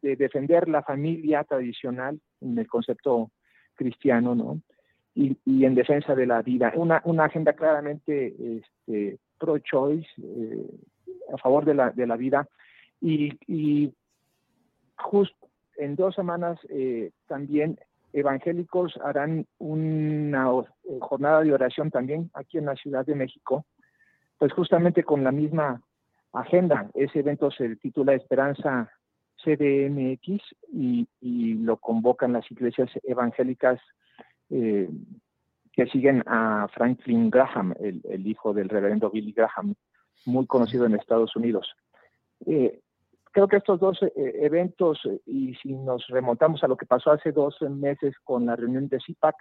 [0.03, 3.31] defender la familia tradicional en el concepto
[3.75, 4.61] cristiano, ¿no?
[5.19, 6.73] Y, en defensa de la vida.
[6.77, 10.67] Una, agenda claramente este, pro-choice, eh,
[11.33, 12.47] a favor de la, de la vida.
[13.01, 13.95] Y, y
[14.97, 15.49] justo
[15.79, 17.79] en dos semanas eh, también
[18.13, 20.49] evangélicos harán una
[20.85, 23.67] eh, jornada de oración también aquí en la Ciudad de México,
[24.39, 25.83] pues justamente con la misma
[26.33, 26.91] agenda.
[26.95, 28.91] Ese evento se titula Esperanza
[29.45, 31.07] CDMX y,
[31.67, 33.81] lo convocan las iglesias evangélicas
[34.51, 34.89] eh,
[35.73, 39.75] que siguen a Franklin Graham, el, hijo del reverendo Billy Graham,
[40.25, 41.71] muy conocido en Estados Unidos.
[42.47, 42.81] Eh,
[43.37, 47.33] creo que estos dos eh, eventos, y si nos remontamos a lo que pasó hace
[47.33, 49.37] dos meses con la reunión de CIPAC,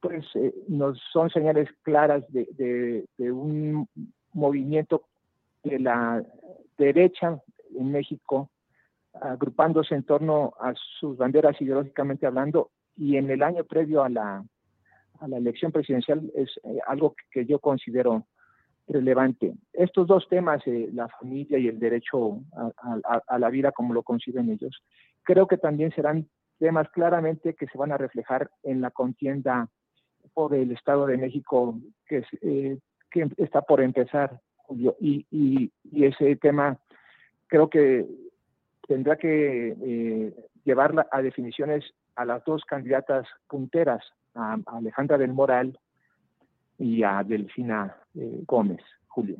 [0.00, 3.88] pues eh, nos son señales claras de, un
[4.32, 5.04] movimiento
[5.62, 6.24] de la
[6.76, 7.40] derecha
[7.78, 8.50] en México,
[9.20, 14.44] agrupándose en torno a sus banderas ideológicamente hablando, y en el año previo a la,
[15.20, 18.26] a la elección presidencial es algo que yo considero
[18.88, 19.54] relevante.
[19.72, 22.40] Estos dos temas, eh, la familia y el derecho
[23.26, 24.82] a, la vida como lo conciben ellos,
[25.22, 29.68] creo que también serán temas claramente que se van a reflejar en la contienda
[30.34, 32.78] por el Estado de México que, eh,
[33.36, 34.96] está por empezar, Julio.
[35.00, 36.78] Y, ese tema
[37.46, 38.06] creo que
[38.86, 40.34] tendrá que eh,
[40.64, 41.84] llevar a definiciones
[42.16, 44.02] a las dos candidatas punteras,
[44.34, 45.78] a Alejandra del Moral
[46.78, 49.36] y a Delfina eh, Gómez, Julio.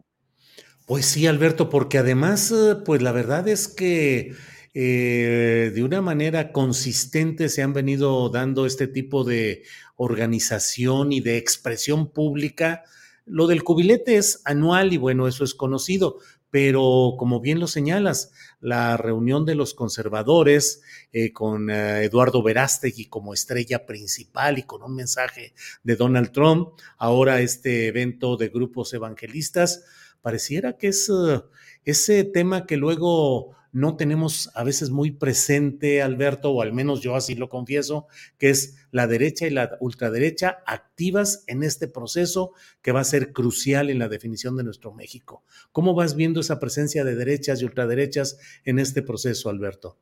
[0.87, 4.35] Pues sí, Alberto, porque además, eh, pues la verdad es que
[4.75, 9.63] eh, de una manera consistente se han venido dando este tipo de
[9.97, 12.83] organización y de expresión pública.
[13.25, 16.19] Lo del cubilete es anual y bueno, eso es conocido,
[16.55, 20.83] pero como bien lo señalas, la reunión de los conservadores
[21.13, 25.53] eh, con eh, Eduardo Verástegui como estrella principal y con un mensaje
[25.83, 29.85] de Donald Trump, ahora este evento de grupos evangelistas,
[30.25, 31.43] pareciera que es eh,
[31.85, 37.15] ese tema que luego no tenemos a veces muy presente, Alberto, o al menos yo
[37.15, 38.07] así lo confieso,
[38.39, 43.35] que es la derecha y la ultraderecha activas en este proceso que va a ser
[43.35, 45.45] crucial en la definición de nuestro México.
[45.73, 49.99] ¿Cómo vas viendo esa presencia de derechas y ultraderechas en este proceso, Alberto?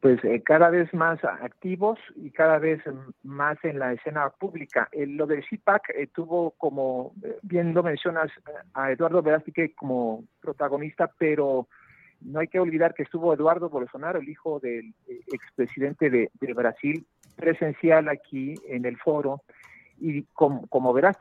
[0.00, 2.80] Pues eh, cada vez más activos y cada vez
[3.24, 4.88] más en la escena pública.
[4.92, 8.30] lo del CIPAC eh, tuvo como, eh, bien lo mencionas,
[8.74, 11.66] a Eduardo Verástegui como protagonista, pero
[12.20, 17.06] no hay que olvidar que estuvo Eduardo Bolsonaro, el hijo del eh, expresidente de, Brasil,
[17.36, 19.42] presencial aquí en el foro.
[20.00, 21.16] Y como, como verás,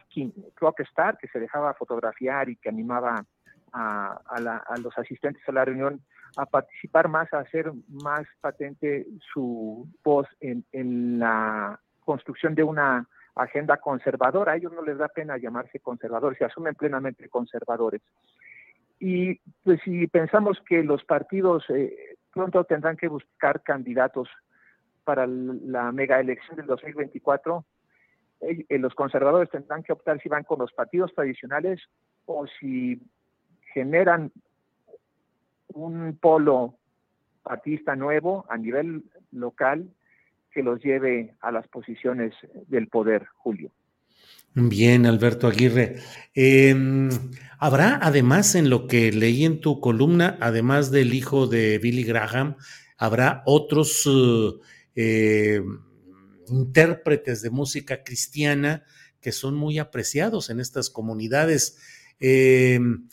[0.56, 3.26] Rockstar, que se dejaba fotografiar y que animaba
[3.74, 6.02] a, los asistentes a la reunión
[6.38, 13.08] a participar más, a hacer más patente su voz en, en la construcción de una
[13.36, 14.54] agenda conservadora.
[14.54, 18.02] A ellos no les da pena llamarse conservadores, se asumen plenamente conservadores.
[19.00, 24.30] Y pues si pensamos que los partidos eh, pronto tendrán que buscar candidatos
[25.04, 27.66] para la mega elección del 2024,
[28.42, 31.82] eh, eh, los conservadores tendrán que optar si van con los partidos tradicionales
[32.26, 33.02] o si
[33.74, 34.32] generan
[35.78, 36.78] un polo
[37.44, 39.90] partista nuevo a nivel local
[40.52, 42.34] que los lleve a las posiciones
[42.68, 43.72] del poder, Julio.
[44.54, 45.98] Bien, Alberto Aguirre.
[46.34, 47.10] Em,
[47.60, 52.56] habrá además en lo que leí en tu columna, además del hijo de Billy Graham,
[52.98, 54.10] habrá otros
[54.96, 55.62] eh,
[56.48, 58.84] intérpretes de música cristiana
[59.22, 61.78] que son muy apreciados en estas comunidades.
[62.20, 63.08] Em,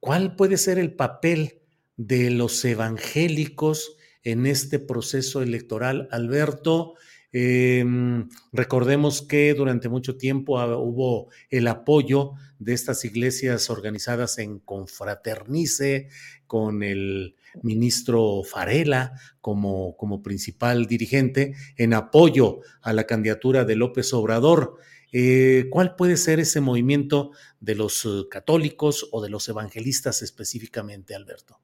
[0.00, 1.63] ¿Cuál puede ser el papel
[1.96, 6.08] de los evangélicos en este proceso electoral.
[6.10, 6.94] Alberto,
[7.32, 16.08] em, recordemos que durante mucho tiempo hubo el apoyo de estas iglesias organizadas en Confraternice,
[16.46, 24.12] con el ministro Farela como, como principal dirigente, en apoyo a la candidatura de López
[24.12, 24.76] Obrador.
[25.12, 27.30] Eh, ¿Cuál puede ser ese movimiento
[27.60, 31.60] de los eh, católicos o de los evangelistas específicamente, Alberto?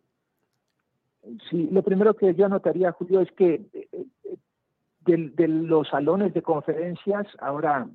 [1.48, 3.88] Sí, lo primero que yo anotaría, Julio, es que eh,
[5.06, 7.86] de, los salones de conferencias ahora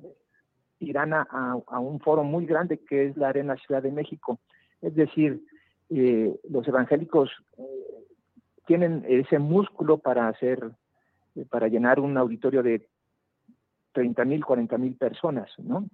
[0.78, 4.38] irán a, un foro muy grande que es la Arena Ciudad de México.
[4.82, 5.42] Es decir,
[5.88, 7.30] los evangélicos
[8.66, 10.70] tienen ese músculo para hacer,
[11.50, 12.86] para llenar un auditorio de
[13.92, 15.88] 30 mil, 40 mil personas, ¿no?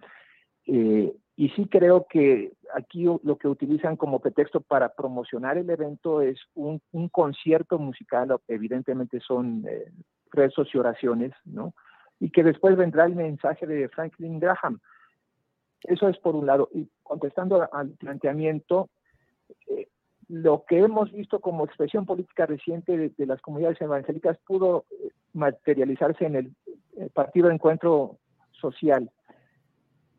[0.67, 6.21] Eh, y sí creo que aquí lo que utilizan como pretexto para promocionar el evento
[6.21, 6.81] es un,
[7.11, 9.93] concierto musical, evidentemente son eh,
[10.31, 11.75] rezos y oraciones, ¿no?
[12.21, 14.81] Y que después vendrá el mensaje de Franklin Graham.
[15.83, 16.69] Eso es por un lado.
[16.73, 18.89] Y contestando al planteamiento,
[19.69, 19.89] eh,
[20.29, 24.85] lo que hemos visto como expresión política reciente de, las comunidades evangélicas pudo
[25.33, 26.55] materializarse en el,
[27.15, 28.19] Partido Encuentro
[28.53, 29.11] Social,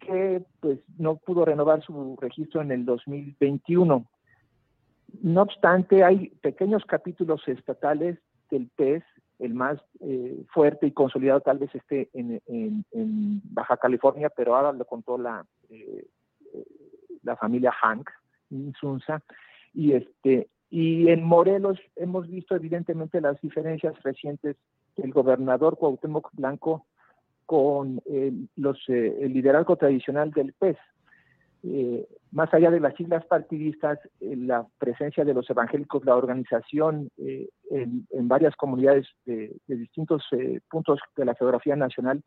[0.05, 4.05] que pues no pudo renovar su registro en el 2021.
[5.21, 8.17] No obstante, hay pequeños capítulos estatales
[8.49, 9.03] del PES,
[9.39, 12.41] el más eh, fuerte y consolidado tal vez esté en,
[13.45, 16.07] Baja California, pero ahora lo contó la, eh,
[17.23, 18.09] la familia Hank
[18.49, 19.21] Insunza,
[19.73, 24.55] y este y en Morelos hemos visto evidentemente las diferencias recientes
[24.95, 26.87] del gobernador Cuauhtémoc Blanco
[27.45, 30.77] con el, los, eh, el liderazgo tradicional del PES.
[31.63, 37.09] Eh, más allá de las siglas partidistas, eh, la presencia de los evangélicos, la organización
[37.17, 40.23] en, varias comunidades de, distintos
[40.69, 42.23] puntos de la geografía nacional,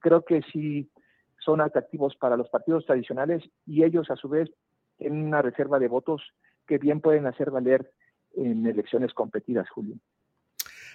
[0.00, 0.90] creo que sí
[1.38, 4.50] son atractivos para los partidos tradicionales y ellos a su vez
[4.96, 6.22] tienen una reserva de votos
[6.66, 7.90] que bien pueden hacer valer
[8.34, 9.96] en elecciones competidas, Julio.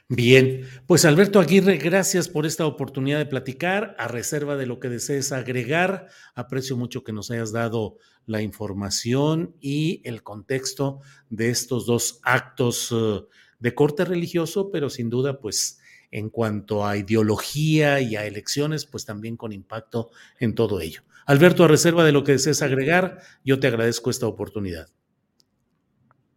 [0.07, 3.95] Bien, pues Alberto Aguirre, gracias por esta oportunidad de platicar.
[3.97, 9.55] A reserva de lo que desees agregar, aprecio mucho que nos hayas dado la información
[9.59, 10.99] y el contexto
[11.31, 13.21] de estos dos actos eh,
[13.57, 15.79] de corte religioso, pero sin duda, pues
[16.11, 21.01] en cuanto a ideología y a elecciones, pues también con impacto en todo ello.
[21.25, 24.87] Alberto, a reserva de lo que desees agregar, yo te agradezco esta oportunidad.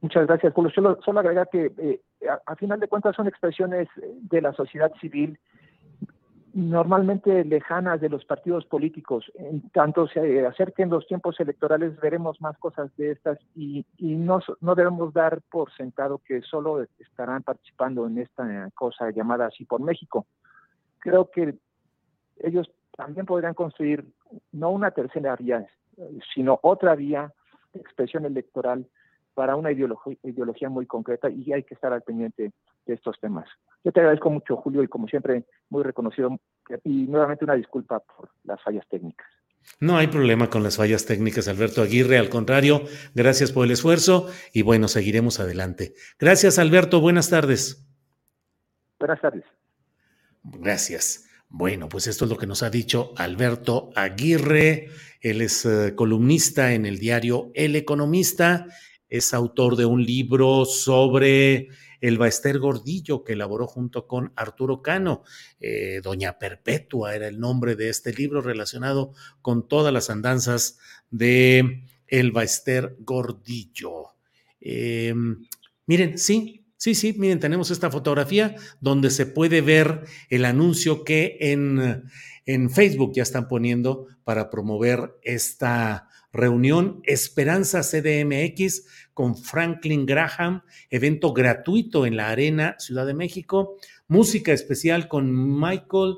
[0.01, 0.70] Muchas gracias, Julio.
[0.70, 2.01] Solo, solo agregar que eh,
[2.47, 5.39] a, final de cuentas son expresiones de la sociedad civil
[6.55, 9.31] normalmente lejanas de los partidos políticos.
[9.35, 14.75] En tanto se acerquen los tiempos electorales, veremos más cosas de estas y, no, no
[14.75, 20.27] debemos dar por sentado que solo estarán participando en esta cosa llamada así por México.
[20.99, 21.55] Creo que
[22.39, 24.05] ellos también podrían construir
[24.51, 25.66] no una tercera vía,
[26.35, 27.33] sino otra vía
[27.73, 28.87] de expresión electoral
[29.39, 32.51] para una ideología, muy concreta y hay que estar al pendiente
[32.86, 33.48] de estos temas.
[33.85, 36.40] Yo te agradezco mucho, Julio, y como siempre, muy reconocido.
[36.82, 39.28] Y nuevamente una disculpa por las fallas técnicas.
[39.78, 42.19] No hay problema con las fallas técnicas, Alberto Aguirre.
[42.19, 42.82] Al contrario,
[43.15, 45.94] gracias por el esfuerzo y bueno, seguiremos adelante.
[46.19, 47.01] Gracias, Alberto.
[47.01, 47.86] Buenas tardes.
[48.98, 49.44] Buenas tardes.
[50.43, 51.31] Gracias.
[51.48, 54.89] Bueno, pues esto es lo que nos ha dicho Alberto Aguirre.
[55.20, 58.66] Él es eh, columnista en el diario El Economista
[59.09, 61.68] es autor de un libro sobre
[62.01, 65.22] el Baester Gordillo que elaboró junto con Arturo Cano.
[65.60, 69.12] Eh, Doña Perpetua era el nombre de este libro relacionado
[69.43, 70.78] con todas las andanzas
[71.10, 74.14] de el Baester Gordillo.
[74.60, 75.47] Em,
[75.86, 81.37] miren, sí, sí, sí, miren, tenemos esta fotografía donde se puede ver el anuncio que
[81.41, 82.05] en,
[82.47, 91.33] en Facebook ya están poniendo para promover esta reunión Esperanza CDMX con Franklin Graham, evento
[91.33, 93.77] gratuito en la Arena Ciudad de México,
[94.07, 96.17] música especial con Michael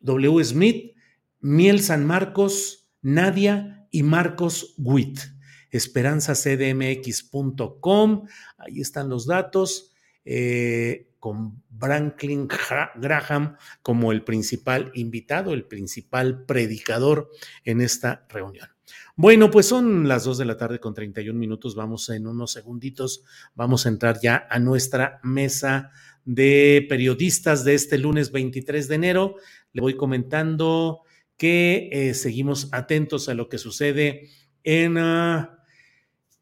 [0.00, 0.44] W.
[0.44, 0.94] Smith,
[1.40, 5.33] Miel San Marcos, Nadia y Marcos Witt.
[5.76, 8.26] Esperanzacdmx.com,
[8.58, 9.90] ahí están los datos.
[10.24, 12.46] Eh, con Franklin
[12.96, 17.30] Graham como el principal invitado, el principal predicador
[17.64, 18.68] en esta reunión.
[19.16, 21.74] Bueno, pues son las 2 de la tarde con 31 minutos.
[21.74, 23.24] Vamos en unos segunditos,
[23.54, 25.92] vamos a entrar ya a nuestra mesa
[26.26, 29.36] de periodistas de este lunes 23 de enero.
[29.72, 31.04] Le voy comentando
[31.38, 34.28] que eh, seguimos atentos a lo que sucede
[34.62, 35.53] en, ah,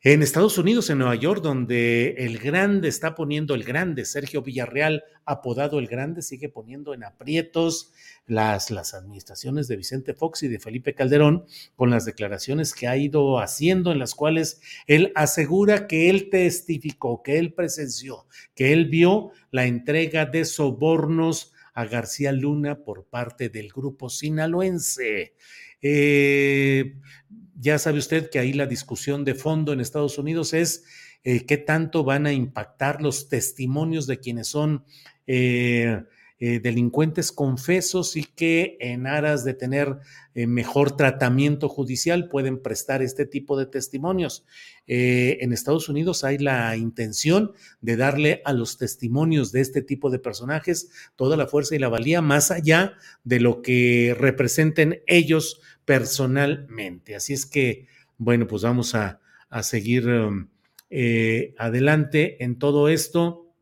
[0.05, 5.05] En Estados Unidos, en Nueva York, donde el grande está poniendo, el grande, Sergio Villarreal,
[5.25, 7.93] apodado el grande, sigue poniendo en aprietos
[8.27, 11.45] las, las administraciones de Vicente Fox y de Felipe Calderón
[11.77, 17.23] con las declaraciones que ha ido haciendo, en las cuales él asegura que él testificó,
[17.23, 18.27] que él presenció,
[18.57, 25.35] que él vio la entrega de sobornos a García Luna por parte del grupo sinaloense.
[25.81, 26.97] Eh,
[27.59, 30.85] ya sabe usted que ahí la discusión de fondo en Estados Unidos es
[31.25, 34.85] eh, qué tanto van a impactar los testimonios de quienes son
[35.27, 36.03] eh,
[36.41, 39.99] eh, delincuentes confesos y que en aras de tener
[40.35, 44.47] mejor tratamiento judicial pueden prestar este tipo de testimonios.
[44.87, 47.53] en Estados Unidos hay la intención
[47.83, 51.91] de darle a los testimonios de este tipo de personajes toda la fuerza y la
[51.91, 57.15] valía más allá de lo que representen ellos personalmente.
[57.15, 57.87] Así es que,
[58.19, 59.21] bueno, pues vamos a,
[59.63, 60.49] seguir um,
[60.89, 63.55] eh, adelante en todo esto.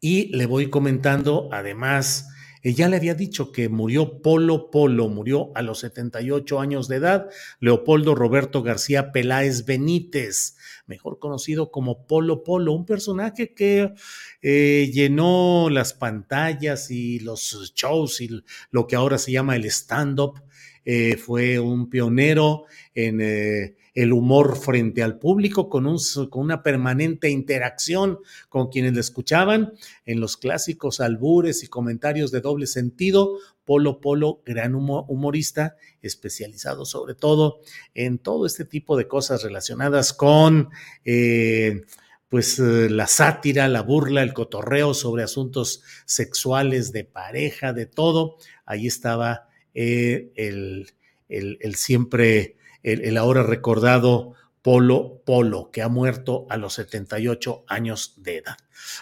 [0.00, 2.28] Y le voy comentando, además,
[2.64, 7.28] ella le había dicho que murió Polo Polo, murió a los 78 años de edad,
[7.60, 10.56] Leopoldo Roberto García Peláez Benítez,
[10.86, 13.92] mejor conocido como Polo Polo, un personaje que
[14.40, 20.40] eh, llenó las pantallas y los shows y lo que ahora se llama el stand-up
[20.84, 25.98] eh, fue un pionero en eh, el humor frente al público, con, un,
[26.28, 29.72] con, una permanente interacción con quienes le escuchaban,
[30.04, 33.38] en los clásicos albures y comentarios de doble sentido.
[33.64, 37.60] Polo Polo, gran humorista, especializado sobre todo
[37.94, 40.70] en todo este tipo de cosas relacionadas con...
[41.04, 41.82] Eh,
[42.28, 48.38] pues la sátira, la burla, el cotorreo sobre asuntos sexuales de pareja, de todo.
[48.66, 50.92] Ahí estaba eh, el,
[51.28, 58.38] el, siempre, el, ahora recordado Polo Polo, que ha muerto a los 78 años de
[58.38, 58.56] edad.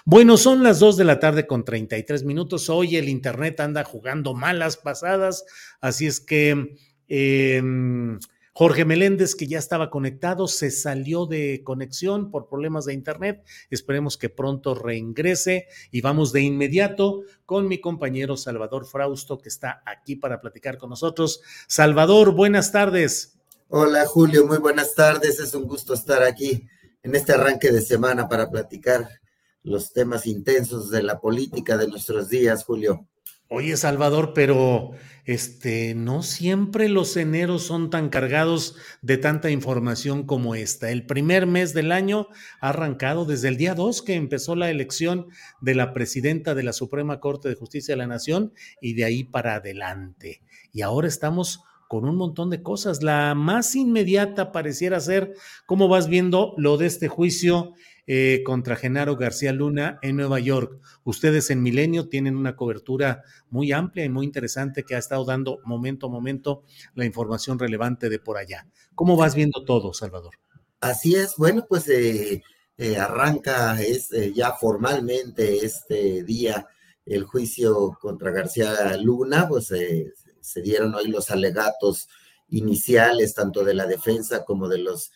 [0.05, 2.69] Bueno, son las 2 de la tarde con 33 minutos.
[2.69, 5.45] Hoy el Internet anda jugando malas pasadas,
[5.81, 6.77] así es que
[7.09, 7.63] eh,
[8.55, 13.43] Jorge Meléndez, que ya estaba conectado, se salió de conexión por problemas de internet.
[13.71, 19.83] Esperemos que pronto reingrese y vamos de inmediato con mi compañero Salvador Frausto, que está
[19.87, 21.41] aquí para platicar con nosotros.
[21.67, 23.39] Salvador, buenas tardes.
[23.69, 25.41] Hola Julio, muy buenas tardes.
[25.41, 26.69] Es un gusto estar aquí
[27.03, 29.09] en este arranque de semana para platicar
[29.63, 33.09] los temas intensos de la política de nuestros días, Julio.
[33.55, 34.93] Oye, Salvador, pero
[35.27, 40.91] este, no siempre los eneros son tan cargados de tanta información como esta.
[40.91, 42.29] El primer mes del año
[42.63, 45.27] ha arrancado desde el día 2 que empezó la elección
[45.61, 49.23] de la presidenta de la Suprema Corte de Justicia de la Nación y de ahí
[49.23, 50.41] para adelante.
[50.73, 53.03] Y ahora estamos con un montón de cosas.
[53.03, 55.35] La más inmediata pareciera ser
[55.67, 57.75] cómo vas viendo lo de este juicio
[58.09, 60.81] eh, contra Genaro García Luna en Nueva York.
[61.05, 65.61] Ustedes en Milenio tienen una cobertura muy amplia y muy interesante que ha estado dando
[65.65, 66.65] momento a momento
[66.97, 68.67] la información relevante de por allá.
[68.97, 70.35] ¿Cómo vas viendo todo, Salvador?
[70.81, 72.43] Así es, bueno, pues eh,
[72.77, 73.79] eh, arranca
[74.35, 76.67] ya formalmente este día
[77.07, 82.09] el juicio contra García Luna, pues se dieron hoy los alegatos
[82.49, 85.13] iniciales tanto de la defensa como de los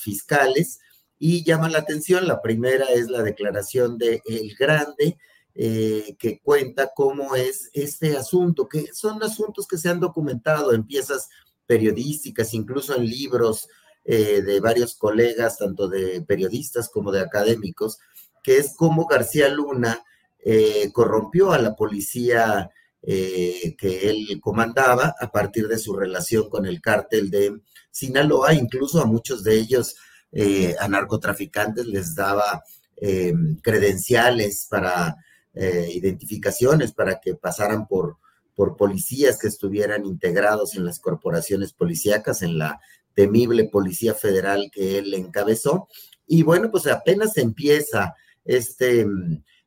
[0.00, 0.80] fiscales
[1.24, 2.26] y llama la atención.
[2.26, 5.18] La primera es la declaración de El Grande,
[5.54, 10.84] eh, que cuenta cómo es este asunto, que son asuntos que se han documentado en
[10.84, 11.28] piezas
[11.64, 13.68] periodísticas, incluso en libros
[14.04, 18.00] eh, de varios colegas, tanto de periodistas como de académicos,
[18.42, 20.04] que es cómo García Luna
[20.44, 22.68] eh, corrompió a la policía
[23.04, 29.06] que él comandaba a partir de su relación con el cártel de Sinaloa, incluso a
[29.06, 29.96] muchos de ellos
[30.34, 32.64] eh, a narcotraficantes les daba
[32.96, 35.16] eh, credenciales para
[35.52, 38.16] eh, identificaciones, para que pasaran por,
[38.54, 42.80] por policías que estuvieran integrados en las corporaciones policíacas, en la
[43.12, 45.88] temible Policía Federal que él encabezó.
[46.26, 48.14] Y bueno, pues apenas empieza
[48.46, 49.06] este,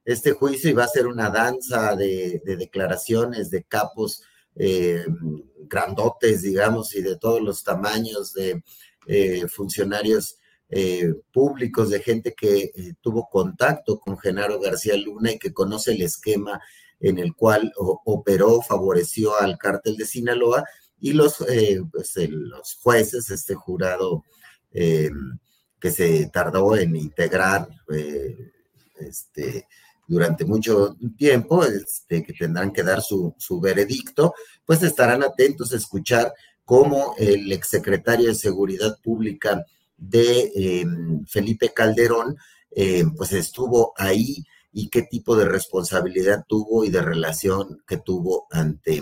[0.04, 4.24] este juicio y va a ser una danza de, declaraciones de capos
[5.68, 8.64] grandotes, digamos, y de todos los tamaños de
[9.50, 10.40] funcionarios
[10.70, 15.92] eh, públicos, de gente que eh, tuvo contacto con Genaro García Luna y que conoce
[15.92, 16.60] el esquema
[17.00, 20.64] en el cual operó, favoreció al cártel de Sinaloa
[21.00, 24.24] y los, eh, pues, los jueces, este jurado
[24.72, 27.70] que se tardó en integrar
[29.00, 29.68] este,
[30.08, 34.34] durante mucho tiempo, este, que tendrán que dar su, su veredicto,
[34.66, 36.34] pues estarán atentos a escuchar
[36.66, 39.64] cómo el exsecretario de Seguridad Pública
[39.98, 42.36] de em, Felipe Calderón,
[42.72, 48.48] em, pues estuvo ahí y qué tipo de responsabilidad tuvo y de relación que tuvo
[48.52, 49.02] ante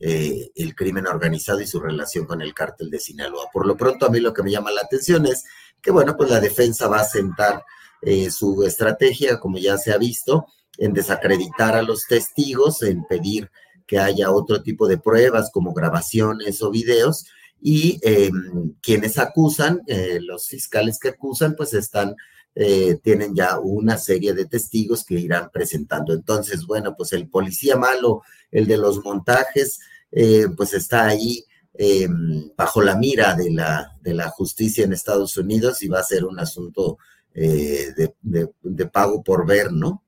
[0.00, 3.48] eh, el crimen organizado y su relación con el cártel de Sinaloa.
[3.52, 5.42] Por lo pronto, a mí lo que me llama la atención es
[5.82, 7.64] que, bueno, pues la defensa va a sentar
[8.02, 10.46] eh, su estrategia, como ya se ha visto,
[10.76, 13.50] en desacreditar a los testigos, en pedir
[13.88, 17.24] que haya otro tipo de pruebas como grabaciones o videos
[17.60, 22.14] y em, quienes acusan, eh, los fiscales que acusan, pues están,
[22.54, 26.12] eh, tienen ya una serie de testigos que irán presentando.
[26.12, 29.80] Entonces, bueno, pues el policía malo, el de los montajes,
[30.12, 31.44] eh, pues está ahí
[31.74, 36.04] em, bajo la mira de la, de la justicia en Estados Unidos y va a
[36.04, 36.98] ser un asunto
[37.34, 40.02] de pago por ver, ¿no?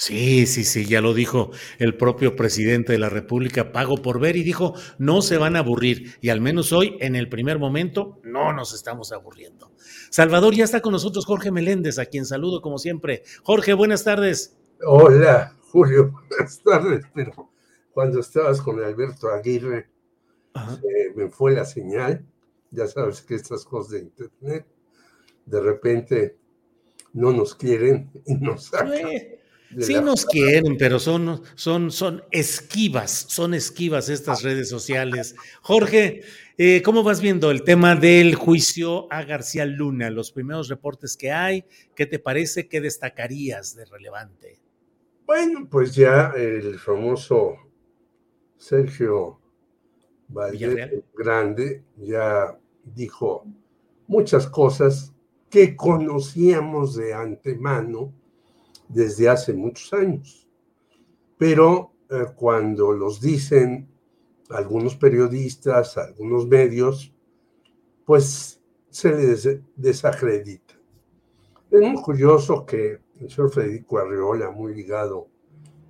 [0.00, 1.50] Sí, sí, sí, ya lo dijo
[1.80, 5.58] el propio presidente de la República, pago por ver, y dijo, no se van a
[5.58, 6.14] aburrir.
[6.20, 9.72] Y al menos hoy, en el primer momento, no nos estamos aburriendo.
[10.08, 13.24] Salvador, ya está con nosotros Jorge Meléndez, a quien saludo como siempre.
[13.42, 14.56] Jorge, buenas tardes.
[14.86, 17.50] Hola, Julio, buenas tardes, pero
[17.90, 19.90] cuando estabas con Alberto Aguirre,
[21.16, 22.24] me fue la señal,
[22.70, 24.64] ya sabes que estas cosas de Internet,
[25.44, 26.38] de repente
[27.14, 29.37] no nos quieren y nos sacan.
[29.78, 35.36] Sí nos quieren, pero son, son, son esquivas, son esquivas estas redes sociales.
[35.60, 36.22] Jorge,
[36.56, 40.08] eh, ¿cómo vas viendo el tema del juicio a García Luna?
[40.10, 41.64] Los primeros reportes que hay,
[41.94, 42.66] ¿qué te parece?
[42.66, 44.58] ¿Qué destacarías de relevante?
[45.26, 47.56] Bueno, pues ya el famoso
[48.56, 49.38] Sergio
[50.28, 53.44] Valdez Grande ya dijo
[54.06, 55.12] muchas cosas
[55.50, 58.14] que conocíamos de antemano
[58.88, 60.48] desde hace muchos años.
[61.36, 63.88] Pero eh, cuando los dicen
[64.50, 67.12] algunos periodistas, algunos medios,
[68.04, 70.74] pues se les desacredita.
[71.70, 75.28] Es muy curioso que el señor Federico Arriola, muy ligado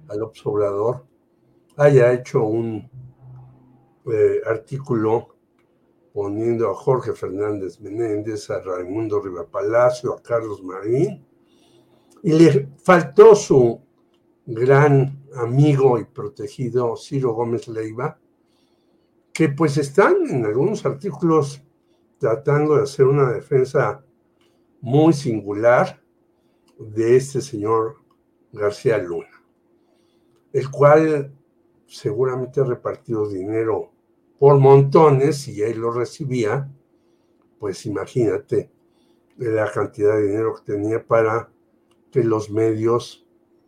[0.09, 1.07] al observador,
[1.77, 2.91] haya hecho un
[4.07, 5.37] eh, artículo
[6.13, 11.25] poniendo a Jorge Fernández Menéndez, a Raimundo Palacio, a Carlos Marín,
[12.23, 13.81] y le faltó su
[14.47, 18.19] gran amigo y protegido Ciro Gómez Leiva,
[19.33, 21.63] que pues están en algunos artículos
[22.19, 24.05] tratando de hacer una defensa
[24.81, 26.01] muy singular
[26.79, 27.97] de este señor
[28.53, 29.45] García Luna,
[30.53, 31.33] el cual
[31.87, 33.91] seguramente ha repartido dinero
[34.39, 36.71] por montones y él lo recibía,
[37.59, 38.71] pues imagínate
[39.37, 41.51] la cantidad de dinero que tenía para
[42.11, 43.27] que los medios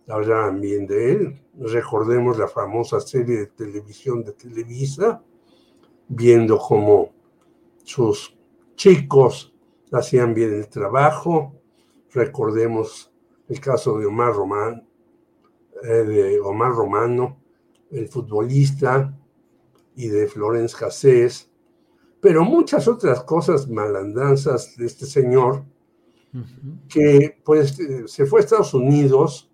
[0.09, 1.43] hablaran bien de él.
[1.59, 5.23] Recordemos la famosa serie de televisión de Televisa,
[6.09, 7.13] viendo cómo
[7.85, 8.37] sus
[8.75, 9.55] chicos
[9.93, 11.55] hacían bien el trabajo.
[12.13, 13.13] Recordemos
[13.49, 14.89] el caso de Omar Román,
[15.83, 17.39] eh, de Omar Romano,
[17.91, 19.15] el futbolista,
[20.01, 21.51] y de Florence Cassés,
[22.21, 25.65] pero muchas otras cosas malandanzas de este señor
[26.89, 29.51] que pues eh, se fue a Estados Unidos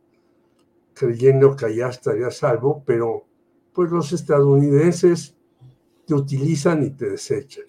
[0.94, 3.26] creyendo que allá estaría salvo, pero
[3.72, 5.36] pues los estadounidenses
[6.06, 7.66] te utilizan y te desechan.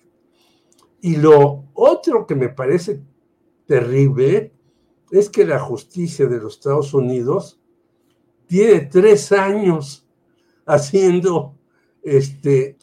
[1.02, 3.02] Y lo otro que me parece
[3.66, 4.54] terrible
[5.12, 7.60] es que la justicia de los Estados Unidos
[8.48, 10.08] tiene tres años
[10.66, 11.58] haciendo
[12.02, 12.78] este,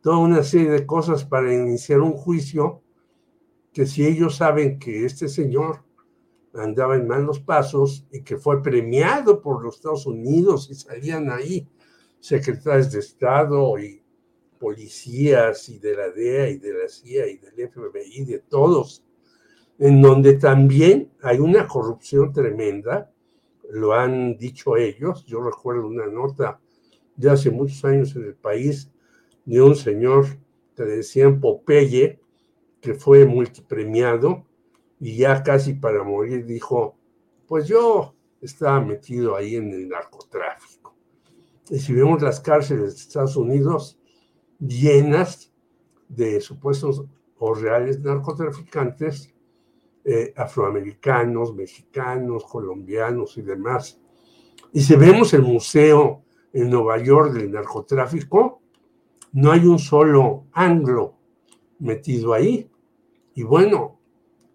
[0.00, 2.82] toda una serie de cosas para iniciar un juicio
[3.72, 5.84] que si ellos saben que este señor
[6.54, 11.68] andaba en malos pasos y que fue premiado por los Estados Unidos y salían ahí
[12.18, 14.02] secretarios de Estado y
[14.58, 19.04] policías y de la DEA y de la CIA y del FBI, de todos,
[19.78, 23.10] en donde también hay una corrupción tremenda,
[23.70, 26.60] lo han dicho ellos, yo recuerdo una nota
[27.16, 28.90] de hace muchos años en el país
[29.46, 30.26] de un señor
[30.76, 32.19] que le decían Popeye,
[32.80, 34.46] que fue multipremiado
[34.98, 36.96] y ya casi para morir dijo,
[37.46, 40.94] pues yo estaba metido ahí en el narcotráfico.
[41.68, 43.98] Y si vemos las cárceles de Estados Unidos
[44.58, 45.52] llenas
[46.08, 47.04] de supuestos
[47.38, 49.32] o reales narcotraficantes
[50.04, 54.00] eh, afroamericanos, mexicanos, colombianos y demás.
[54.72, 58.62] Y si vemos el museo en Nueva York del narcotráfico,
[59.32, 61.16] no hay un solo anglo
[61.78, 62.69] metido ahí.
[63.40, 63.98] Y bueno,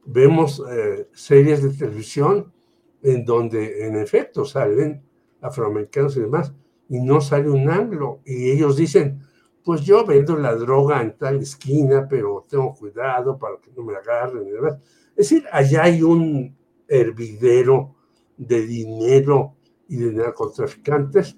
[0.06, 2.54] vemos eh, series de televisión
[3.02, 5.02] en donde en efecto salen
[5.42, 6.54] afroamericanos y demás,
[6.88, 8.20] y no sale un anglo.
[8.26, 9.24] Y ellos dicen,
[9.64, 13.96] pues yo vendo la droga en tal esquina, pero tengo cuidado para que no me
[13.96, 14.78] agarren y demás.
[15.16, 16.56] Es decir, allá hay un
[16.88, 17.96] hervidero
[18.38, 19.56] de dinero
[19.88, 21.36] y de narcotraficantes,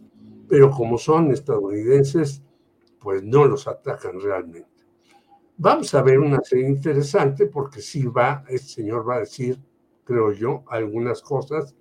[0.49, 2.43] pero como son estadounidenses,
[2.99, 4.66] pues no los atacan realmente.
[5.59, 9.59] Vamos a ver una serie interesante porque sí va, este señor va a decir,
[10.03, 11.75] creo yo, algunas cosas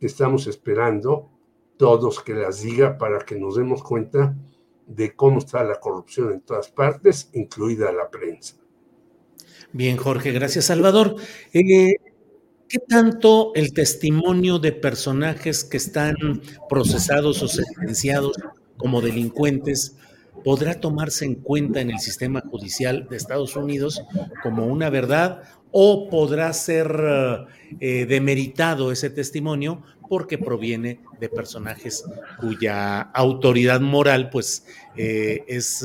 [0.00, 1.30] que estamos esperando
[1.76, 4.34] todos que las diga para que nos demos cuenta
[4.86, 8.56] de cómo está la corrupción en todas partes, incluida la prensa.
[9.72, 11.16] Bien, Jorge, gracias, Salvador.
[11.52, 11.96] Eh,
[12.68, 16.14] ¿Qué tanto el testimonio de personajes que están
[16.68, 18.36] procesados o sentenciados
[18.76, 19.96] como delincuentes
[20.46, 24.00] podrá tomarse en cuenta en el sistema judicial de Estados Unidos
[24.44, 25.42] como una verdad
[25.78, 26.88] o podrá ser
[27.80, 32.02] eh, demeritado ese testimonio porque proviene de personajes
[32.40, 34.64] cuya autoridad moral pues
[34.96, 35.84] eh, es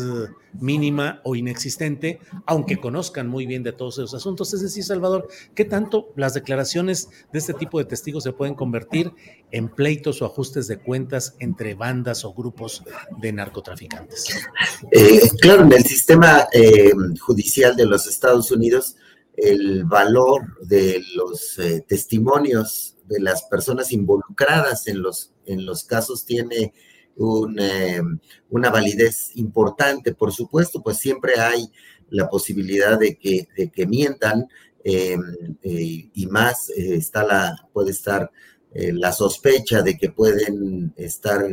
[0.60, 4.54] mínima o inexistente, aunque conozcan muy bien de todos esos asuntos.
[4.54, 9.12] Es decir, Salvador, ¿qué tanto las declaraciones de este tipo de testigos se pueden convertir
[9.52, 12.84] en pleitos o ajustes de cuentas entre bandas o grupos
[13.22, 14.48] de narcotraficantes?
[14.92, 18.96] Eh, claro, en el sistema eh, judicial de los Estados Unidos,
[19.42, 26.26] el valor de los eh, testimonios de las personas involucradas en los, en los casos
[26.26, 26.74] tiene
[27.18, 30.14] una validez importante.
[30.14, 31.70] Por supuesto, pues siempre hay
[32.10, 34.48] la posibilidad de que, de que mientan
[34.84, 38.32] y más está la, puede estar
[38.74, 41.46] la sospecha de que pueden estar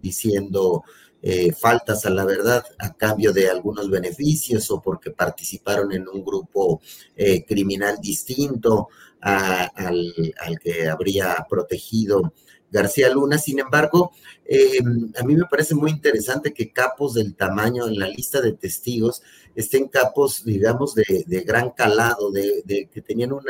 [0.00, 0.84] diciendo
[1.22, 6.22] eh, faltas a la verdad a cambio de algunos beneficios o porque participaron en un
[6.24, 6.80] grupo
[7.16, 8.88] eh, criminal distinto
[9.20, 10.14] al,
[10.62, 12.32] que habría protegido
[12.70, 13.38] García Luna.
[13.38, 14.12] Sin embargo,
[14.44, 14.78] eh,
[15.18, 19.22] a mí me parece muy interesante que capos del tamaño en la lista de testigos
[19.56, 23.42] estén capos, digamos, de, gran calado, de, que tenían un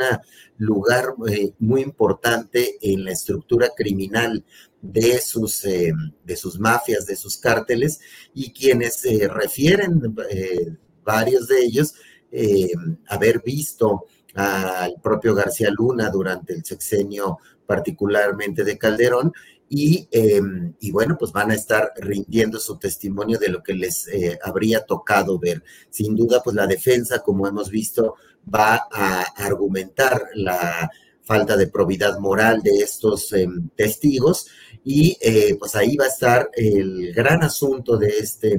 [0.57, 1.13] lugar
[1.59, 4.43] muy importante en la estructura criminal
[4.91, 5.91] de sus, eh,
[6.23, 7.99] de sus mafias, de sus cárteles,
[8.33, 11.93] y quienes se refieren, eh, varios de ellos,
[12.31, 12.71] eh,
[13.07, 14.05] haber visto
[14.35, 19.33] al propio García Luna durante el sexenio particularmente de Calderón,
[19.69, 20.07] y,
[20.79, 24.07] y, bueno, pues van a estar rindiendo su testimonio de lo que les
[24.41, 25.61] habría tocado ver.
[25.89, 28.15] Sin duda, pues la defensa, como hemos visto,
[28.47, 30.89] va a argumentar la
[31.27, 33.35] falta de probidad moral de estos
[33.75, 34.47] testigos
[34.89, 38.57] y eh, pues ahí va a estar el gran asunto de este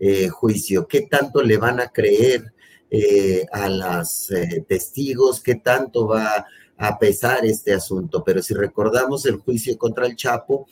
[0.00, 0.88] eh, juicio.
[0.88, 2.52] ¿Qué tanto le van a creer
[2.90, 4.28] eh, a los
[4.66, 5.40] testigos?
[5.40, 6.44] ¿Qué tanto va
[6.76, 8.24] a pesar este asunto?
[8.24, 10.66] Pero si recordamos el juicio contra el Chapo,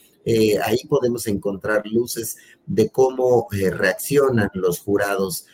[0.64, 2.36] ahí podemos encontrar luces
[2.66, 5.46] de cómo reaccionan los jurados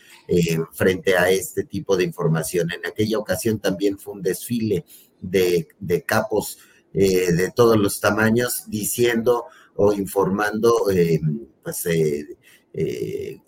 [0.73, 2.71] frente a este tipo de información.
[2.73, 4.87] En aquella ocasión también fue un desfile
[5.23, 6.59] de, de capos
[6.95, 9.47] eh, de todos los tamaños diciendo
[9.77, 11.19] o informando, eh,
[11.63, 13.41] pues, eh,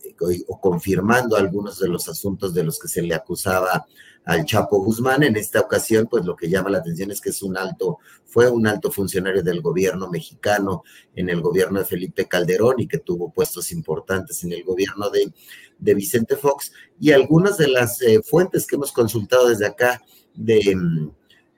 [0.49, 3.85] o confirmando algunos de los asuntos de los que se le acusaba
[4.25, 5.25] al Chapo Guzmán.
[5.25, 8.49] En esta ocasión, pues lo que llama la atención es que es un alto, fue
[8.51, 10.83] un alto funcionario del gobierno mexicano
[11.15, 15.31] en el gobierno de Felipe Calderón y que tuvo puestos importantes en el gobierno de,
[15.79, 16.73] de Vicente Fox.
[16.99, 20.01] Y algunas de las fuentes que hemos consultado desde acá
[20.35, 20.75] de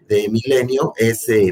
[0.09, 1.51] de Milenio es eh,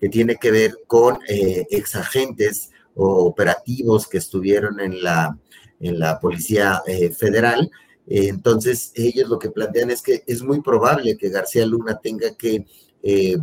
[0.00, 5.38] que tiene que ver con eh, exagentes o operativos que estuvieron en la,
[5.80, 7.70] en la Policía eh, Federal.
[8.06, 12.66] entonces, ellos lo que plantean es que es muy probable que García Luna tenga que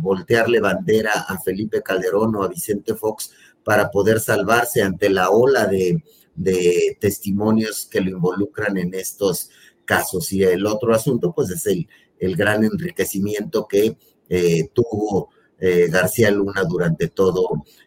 [0.00, 3.32] voltearle bandera a Felipe Calderón o a Vicente Fox
[3.62, 6.02] para poder salvarse ante la ola de,
[6.34, 9.50] de testimonios que lo involucran en estos
[9.84, 10.32] casos.
[10.32, 11.86] Y el otro asunto, pues, es el,
[12.20, 13.96] el gran enriquecimiento que
[14.30, 17.44] eh, tuvo eh, García Luna durante todos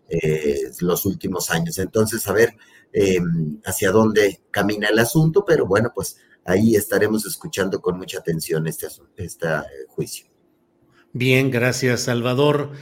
[0.10, 1.80] eh, los últimos años.
[1.80, 2.56] Entonces, a ver
[3.66, 8.86] hacia dónde camina el asunto, pero bueno, pues ahí estaremos escuchando con mucha atención este,
[9.18, 9.48] este
[9.88, 10.28] juicio.
[11.12, 12.74] Bien, gracias, Salvador.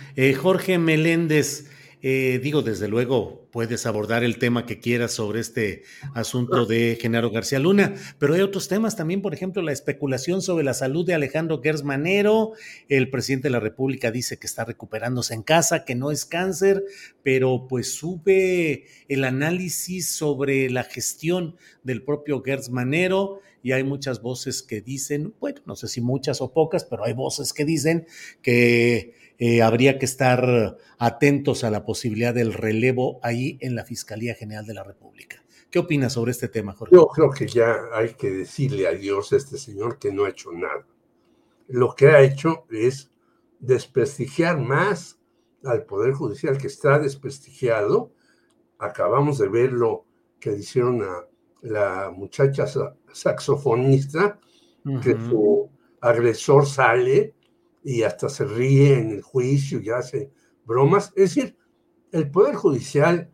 [0.42, 1.70] Jorge Meléndez.
[2.04, 5.84] Eh, digo, desde luego, puedes abordar el tema que quieras sobre este
[6.16, 10.64] asunto de Genaro García Luna, pero hay otros temas también, por ejemplo, la especulación sobre
[10.64, 12.54] la salud de Alejandro Gersmanero.
[12.90, 16.84] El presidente de la República dice que está recuperándose en casa, que no es cáncer,
[17.22, 24.64] pero pues sube el análisis sobre la gestión del propio Gersmanero y hay muchas voces
[24.64, 28.08] que dicen, bueno, no sé si muchas o pocas, pero hay voces que dicen
[28.42, 34.36] que eh, habría que estar atentos a la posibilidad del relevo ahí en la Fiscalía
[34.36, 35.44] General de la República.
[35.72, 36.96] ¿Qué opinas sobre este tema, Jorge?
[36.96, 40.52] Yo creo que ya hay que decirle adiós a este señor que no ha hecho
[40.52, 40.86] nada.
[41.70, 43.10] Lo que ha hecho es
[43.60, 45.18] desprestigiar más
[45.64, 48.14] al Poder Judicial, que está desprestigiado.
[48.78, 50.06] Acabamos de ver lo
[50.40, 51.26] que hicieron a
[51.64, 52.68] la muchacha
[53.12, 54.40] saxofonista,
[55.02, 55.68] que su
[56.00, 57.34] agresor sale
[57.84, 60.32] y hasta se ríe en el juicio y hace
[60.66, 61.12] bromas.
[61.16, 61.58] Es decir,
[62.12, 63.32] el Poder Judicial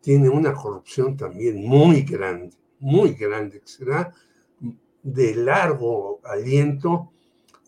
[0.00, 4.12] tiene una corrupción también muy grande, muy grande, que será
[5.02, 7.12] de largo aliento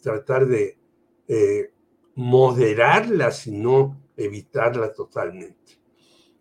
[0.03, 0.79] tratar de
[1.29, 1.73] eh,
[2.15, 5.79] moderarla, sino evitarla totalmente.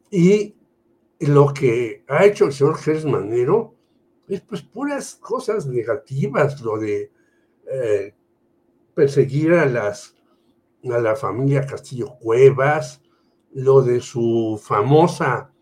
[0.09, 0.55] Y
[1.19, 3.75] lo que ha hecho el señor Gers Manero
[4.27, 7.11] es pues puras cosas negativas, lo de
[7.71, 8.13] eh,
[8.97, 10.15] perseguir a las
[10.91, 13.03] a la familia Castillo Cuevas,
[13.53, 15.53] lo de su famosa,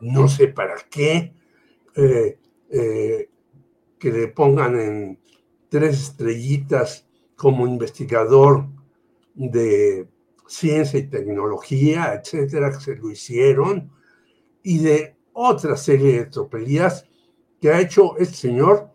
[0.00, 1.34] no sé para qué,
[1.94, 2.38] eh,
[2.70, 3.30] eh,
[3.96, 5.20] que le pongan en
[5.68, 7.06] tres estrellitas
[7.36, 8.66] como investigador
[9.34, 10.08] de
[10.48, 13.92] ciencia y tecnología, etcétera, que se lo hicieron,
[14.64, 17.06] y de otra serie de tropelías
[17.60, 18.90] que ha hecho este señor.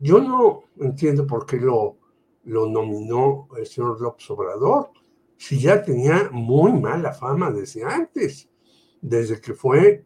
[0.00, 2.03] Yo no entiendo por qué lo,
[2.44, 4.90] lo nominó el señor López Obrador,
[5.36, 8.48] si ya tenía muy mala fama desde antes,
[9.00, 10.04] desde que fue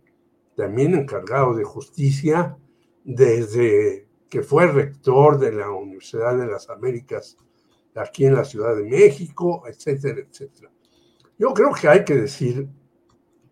[0.56, 2.56] también encargado de justicia,
[3.04, 7.36] desde que fue rector de la Universidad de las Américas
[7.94, 10.70] aquí en la Ciudad de México, etcétera, etcétera.
[11.38, 12.68] Yo creo que hay que decir,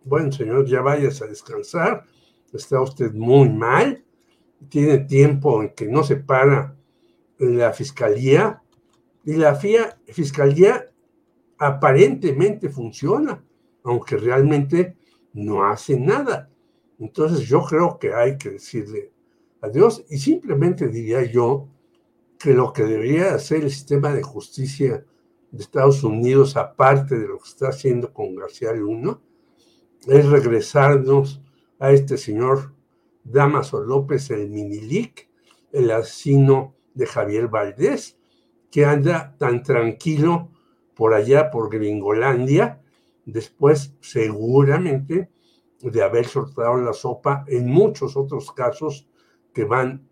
[0.05, 2.05] bueno, señor, ya vayas a descansar,
[2.53, 4.05] está usted muy mal,
[4.69, 6.77] tiene tiempo en que no se para
[7.39, 8.63] la fiscalía,
[9.27, 10.89] y la fiscalía
[11.59, 13.45] aparentemente funciona,
[13.83, 14.97] aunque realmente
[15.33, 16.49] no hace nada.
[17.01, 19.13] Entonces yo creo que hay que decirle
[19.61, 21.69] adiós y simplemente diría yo
[22.39, 25.05] que lo que debería hacer el sistema de justicia
[25.51, 29.19] de Estados Unidos, aparte de lo que está haciendo con García Luna,
[30.07, 31.43] es regresarnos
[31.81, 32.75] a este señor
[33.25, 35.29] Damaso López, el Minilic,
[35.73, 38.17] el asesino de Javier Valdés,
[38.77, 40.51] que anda tan tranquilo
[40.95, 42.83] por allá, por Gringolandia,
[43.25, 45.31] después seguramente
[45.81, 49.09] de haber soltado la sopa en muchos otros casos
[49.55, 50.07] que van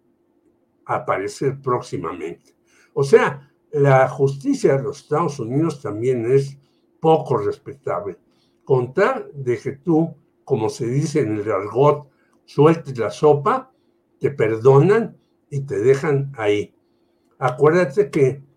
[0.86, 2.56] a aparecer próximamente.
[2.94, 6.56] O sea, la justicia de los Estados Unidos también es
[7.00, 8.16] poco respetable.
[8.64, 12.08] Contar de que tú, como se dice en el argot,
[12.46, 13.74] sueltes la sopa,
[14.18, 15.18] te perdonan
[15.50, 16.74] y te dejan ahí.
[17.38, 18.53] Acuérdate que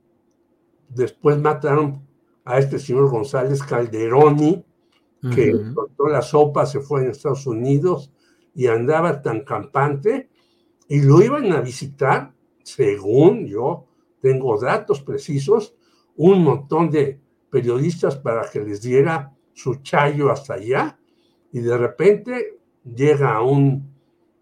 [0.90, 2.06] después mataron
[2.46, 4.64] a este señor González Calderoni,
[5.34, 8.14] que uh la sopa, se fue a Estados Unidos
[8.56, 10.30] y andaba tan campante,
[10.88, 12.34] y lo iban a visitar,
[12.64, 13.86] según yo
[14.22, 15.76] tengo datos precisos,
[16.16, 17.20] un montón de
[17.50, 20.98] periodistas para que les diera su chayo hasta allá,
[21.52, 23.92] y de repente llega a un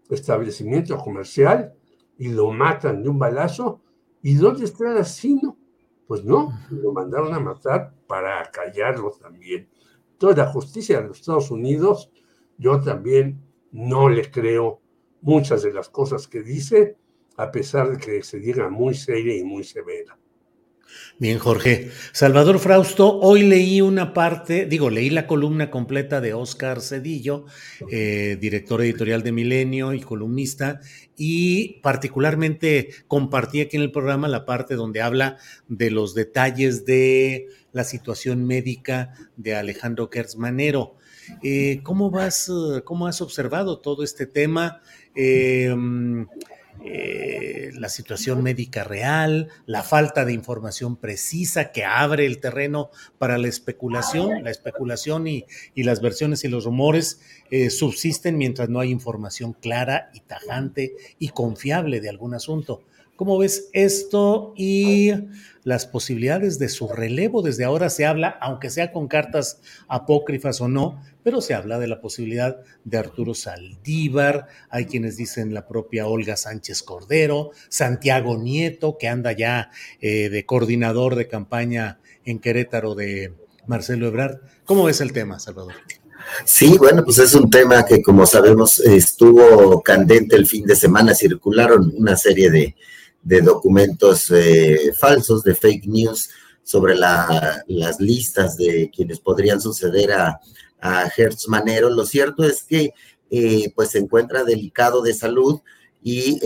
[0.08, 1.74] establecimiento comercial
[2.18, 3.80] y lo matan de un balazo.
[4.22, 5.56] ¿Y dónde está el asesino?
[6.06, 9.68] Pues no, lo mandaron a matar para callarlo también.
[10.18, 12.10] Toda la justicia de los Estados Unidos,
[12.58, 13.42] yo también
[13.72, 14.80] no le creo
[15.20, 16.96] muchas de las cosas que dice,
[17.36, 20.16] a pesar de que se diga muy seria y muy severa.
[21.18, 21.90] Bien, Jorge.
[22.12, 27.46] Salvador Frausto, hoy leí una parte, digo, leí la columna completa de Oscar Cedillo,
[27.90, 30.80] eh, director editorial de Milenio y columnista,
[31.16, 35.38] y particularmente compartí aquí en el programa la parte donde habla
[35.68, 40.96] de los detalles de la situación médica de Alejandro Kersmanero.
[41.42, 42.52] Eh, ¿Cómo vas,
[42.84, 44.80] cómo has observado todo este tema?
[45.14, 45.74] Eh,
[46.88, 53.38] eh, la situación médica real, la falta de información precisa que abre el terreno para
[53.38, 54.44] la especulación.
[54.44, 60.10] La especulación y, las versiones y los rumores eh, subsisten mientras no hay información clara
[60.14, 62.82] y tajante y confiable de algún asunto.
[63.16, 65.10] ¿Cómo ves esto y
[65.64, 67.40] las posibilidades de su relevo?
[67.40, 71.86] Desde ahora se habla, aunque sea con cartas apócrifas o no, pero se habla de
[71.86, 78.98] la posibilidad de Arturo Saldívar, hay quienes dicen la propia Olga Sánchez Cordero, Santiago Nieto,
[78.98, 79.70] que anda ya
[80.02, 83.32] eh, de coordinador de campaña en Querétaro de
[83.66, 84.40] Marcelo Ebrard.
[84.66, 85.72] ¿Cómo ves el tema, Salvador?
[86.44, 91.14] Sí, bueno, pues es un tema que como sabemos estuvo candente el fin de semana,
[91.14, 92.76] circularon una serie de,
[93.26, 96.30] de documentos eh, falsos, de fake news
[96.62, 100.40] sobre las listas de quienes podrían suceder a,
[100.80, 101.90] a Hertz Manero.
[101.90, 102.92] Lo cierto es que
[103.74, 105.60] pues se encuentra delicado de salud
[106.02, 106.40] y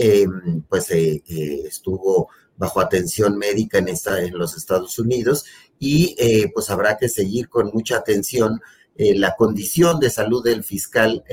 [0.67, 5.45] pues estuvo bajo atención médica en, esta, en los Estados Unidos
[5.79, 6.15] y
[6.53, 8.59] pues habrá que seguir con mucha atención
[8.95, 11.23] la condición de salud del fiscal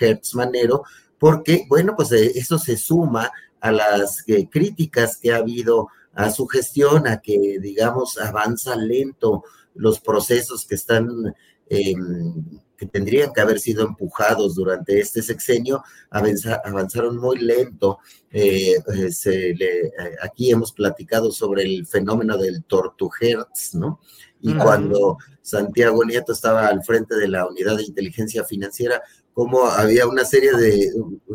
[0.00, 0.84] Hertz Manero,
[1.18, 3.30] porque, bueno, pues eso se suma
[3.66, 9.44] a las críticas que ha habido a su gestión, a que, digamos, avanza lento
[9.74, 11.34] los procesos que están,
[11.68, 17.98] em, que tendrían que haber sido empujados durante este sexenio, avanzaron muy lento.
[18.30, 24.00] Eh, eh, eh, aquí hemos platicado sobre el fenómeno del Tortuherz, ¿no?
[24.40, 29.02] Y cuando Santiago Nieto estaba al frente de la unidad de inteligencia financiera,
[29.36, 30.90] como había una serie de,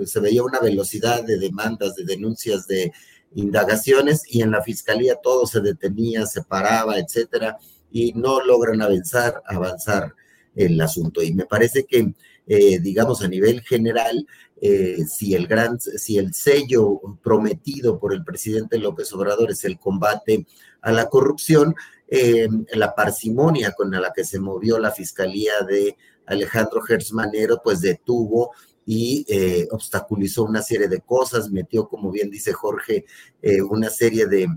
[0.07, 2.91] se veía una velocidad de demandas, de denuncias, de
[3.36, 7.60] indagaciones y en la fiscalía todo se detenía, se paraba, etcétera,
[7.91, 10.15] y no logran avanzar, avanzar
[10.56, 11.22] el asunto.
[11.22, 12.15] Y me parece que,
[12.48, 14.26] eh, digamos, a nivel general,
[14.60, 19.78] eh, si el gran, si el sello prometido por el presidente López Obrador es el
[19.78, 20.48] combate
[20.82, 21.76] a la corrupción,
[22.07, 25.95] eh, la parsimonia con la que se movió la fiscalía de
[26.26, 28.52] Alejandro Gersmanero, pues detuvo
[28.85, 33.06] y eh, obstaculizó una serie de cosas, metió, como bien dice Jorge,
[33.41, 34.48] eh, una serie de,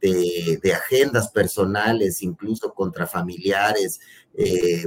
[0.00, 4.00] de, agendas personales, incluso contra familiares,
[4.34, 4.84] eh,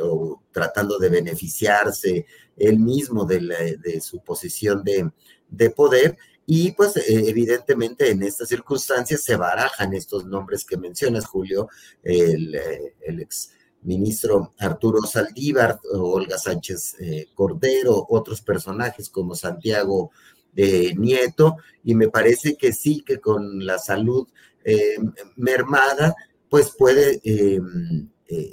[0.00, 2.26] o tratando de beneficiarse
[2.56, 5.10] él mismo de, de su posición de,
[5.48, 6.16] de, poder.
[6.44, 11.68] Y pues evidentemente en estas circunstancias se barajan estos nombres que mencionas, Julio,
[12.02, 12.54] el,
[13.00, 13.52] el ex
[13.82, 20.10] ministro Arturo Saldívar, Olga Sánchez eh, Cordero, otros personajes como Santiago
[20.54, 24.28] eh, Nieto, y me parece que sí, que con la salud
[24.64, 24.96] eh,
[25.36, 26.14] mermada,
[26.48, 27.20] pues puede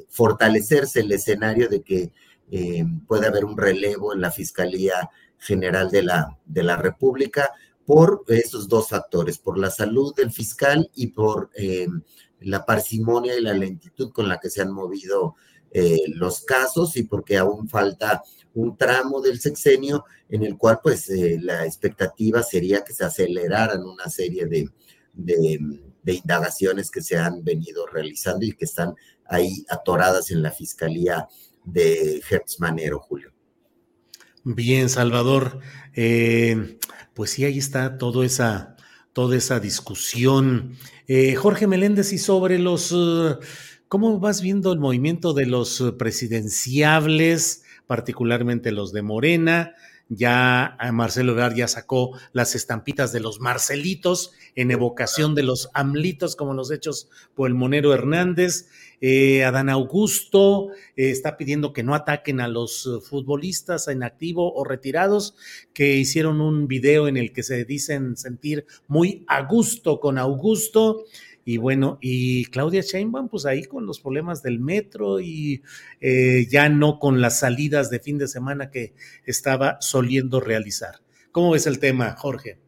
[0.10, 2.12] fortalecerse el escenario de que
[3.08, 7.52] puede haber un relevo en la Fiscalía General de la, de la República
[7.86, 11.50] por esos dos factores, por la salud del fiscal y por
[12.42, 15.36] la parsimonia y la lentitud con la que se han movido
[15.72, 18.24] eh, los casos y porque aún falta
[18.56, 23.84] un tramo del sexenio en el cual pues eh, la expectativa sería que se aceleraran
[23.84, 24.70] una serie de,
[25.14, 25.60] de,
[26.12, 28.96] indagaciones que se han venido realizando y que están
[29.26, 31.28] ahí atoradas en la fiscalía
[31.64, 33.32] de Hertz Manero, Julio.
[34.44, 35.60] Bien, Salvador.
[35.94, 36.80] Eh,
[37.14, 38.76] pues sí, ahí está toda esa,
[39.14, 40.76] toda esa discusión.
[41.08, 43.36] Eh, Jorge Meléndez, y sobre los, eh,
[43.88, 49.76] ¿cómo vas viendo el movimiento de los presidenciables, particularmente los de Morena?
[50.10, 55.70] Ya eh, Marcelo Ebrard ya sacó las estampitas de los Marcelitos en evocación de los
[55.76, 58.70] Amlitos, como los hechos por el Monero Hernández.
[59.02, 64.64] Eh, Adán Augusto eh, está pidiendo que no ataquen a los futbolistas en activo o
[64.64, 65.36] retirados,
[65.74, 71.06] que hicieron un video en el que se dicen sentir muy a gusto con Augusto.
[71.46, 75.64] Y bueno, y Claudia Sheinbaum, pues ahí con los problemas del metro y
[76.00, 78.94] eh, ya no con las salidas de fin de semana que
[79.26, 81.02] estaba soliendo realizar.
[81.32, 82.60] ¿Cómo ves el tema, Jorge?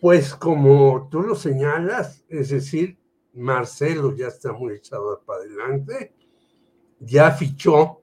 [0.00, 2.97] Pues como tú lo señalas, es decir,
[3.38, 6.14] Marcelo ya está muy echado para adelante,
[7.00, 8.02] ya fichó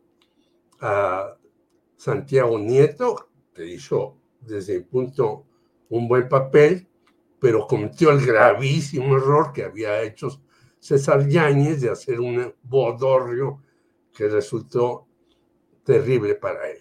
[0.80, 1.38] a
[1.95, 5.45] Santiago Nieto, que hizo desde mi punto
[5.90, 6.88] un buen papel,
[7.40, 10.30] pero cometió el gravísimo error que había hecho
[10.80, 13.62] César Yáñez de hacer un bodorrio
[14.14, 15.07] que resultó
[15.84, 16.80] terrible para él.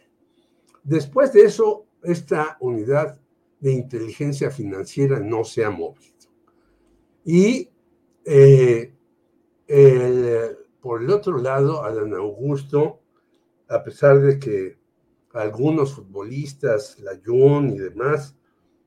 [0.82, 3.20] Después de eso, esta unidad
[3.60, 6.14] de inteligencia financiera no se ha movido.
[7.24, 7.70] Y
[8.24, 8.94] eh,
[10.80, 13.00] por el otro lado, Adán Augusto,
[13.68, 14.78] a pesar de que
[15.32, 18.36] algunos futbolistas, la Jun y demás,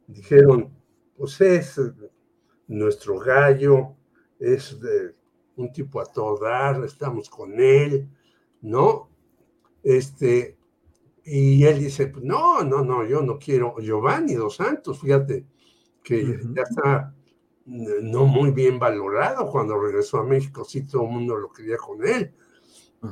[0.08, 0.72] dijeron,
[1.18, 1.82] pues es
[2.68, 3.96] nuestro gallo,
[4.40, 4.78] es
[5.56, 8.08] un tipo a todo dar, estamos con él,
[8.62, 9.10] ¿no?
[9.84, 10.58] Este,
[11.26, 15.46] y él dice, no, no, no, yo no quiero, Giovanni Dos Santos, fíjate,
[16.04, 17.14] que ya está
[17.68, 22.08] no muy bien valorado cuando regresó a México, sí todo el mundo lo quería con
[22.08, 22.34] él,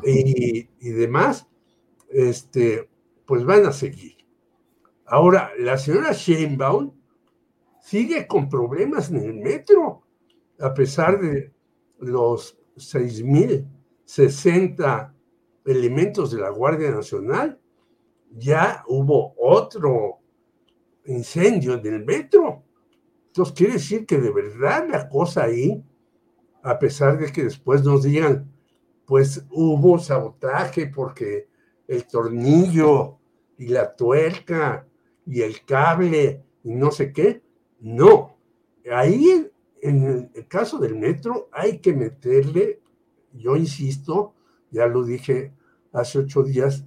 [0.04, 1.48] y, y demás,
[2.10, 2.90] este,
[3.26, 4.18] pues van a seguir.
[5.06, 6.92] Ahora, la señora Sheinbaum,
[7.82, 10.02] sigue con problemas en el metro,
[10.60, 11.54] a pesar de
[12.00, 15.14] los 6.060
[15.66, 17.60] elementos de la Guardia Nacional,
[18.32, 20.20] ya hubo otro
[21.06, 22.65] incendio en el metro.
[23.36, 25.84] Entonces quiere decir que de verdad la cosa ahí,
[26.64, 28.50] a pesar de que después nos digan,
[29.06, 31.50] pues hubo sabotaje porque
[31.86, 33.18] el tornillo
[33.58, 34.88] y la tuerca
[35.26, 37.42] y el cable y no sé qué.
[37.82, 38.38] No,
[38.90, 39.52] ahí
[39.82, 42.80] en el caso del metro hay que meterle,
[43.34, 44.34] yo insisto,
[44.72, 45.52] ya lo dije
[45.92, 46.86] hace ocho días,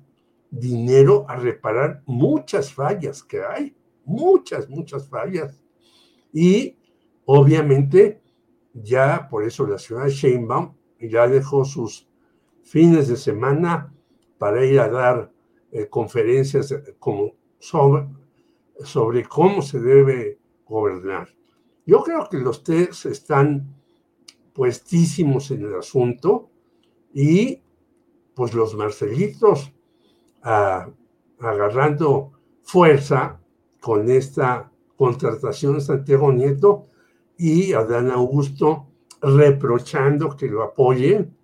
[0.50, 3.76] dinero a reparar muchas fallas que hay,
[4.06, 5.60] muchas, muchas fallas.
[6.32, 6.76] Y
[7.24, 8.20] obviamente
[8.74, 12.08] ya por eso la ciudad de Sheinbaum ya dejó sus
[12.62, 13.92] fines de semana
[14.38, 15.32] para ir a dar
[15.72, 18.08] eh, conferencias eh, como sobre,
[18.84, 21.28] sobre cómo se debe gobernar.
[21.86, 23.74] Yo creo que los tres están
[24.52, 26.50] puestísimos en el asunto
[27.14, 27.62] y
[28.34, 29.72] pues los Marcelitos
[31.38, 32.32] agarrando
[32.62, 33.40] fuerza
[33.80, 36.88] con esta contratación Santiago Nieto
[37.38, 38.88] y Adán Augusto
[39.22, 41.36] reprochando que lo apoyen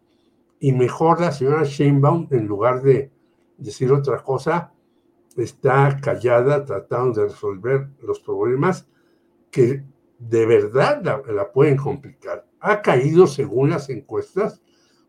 [0.58, 3.12] y mejor la señora Sheinbaum en lugar de
[3.56, 4.72] decir otra cosa
[5.36, 8.88] está callada tratando de resolver los problemas
[9.52, 9.84] que
[10.18, 12.46] de verdad la, la pueden complicar.
[12.58, 14.60] Ha caído según las encuestas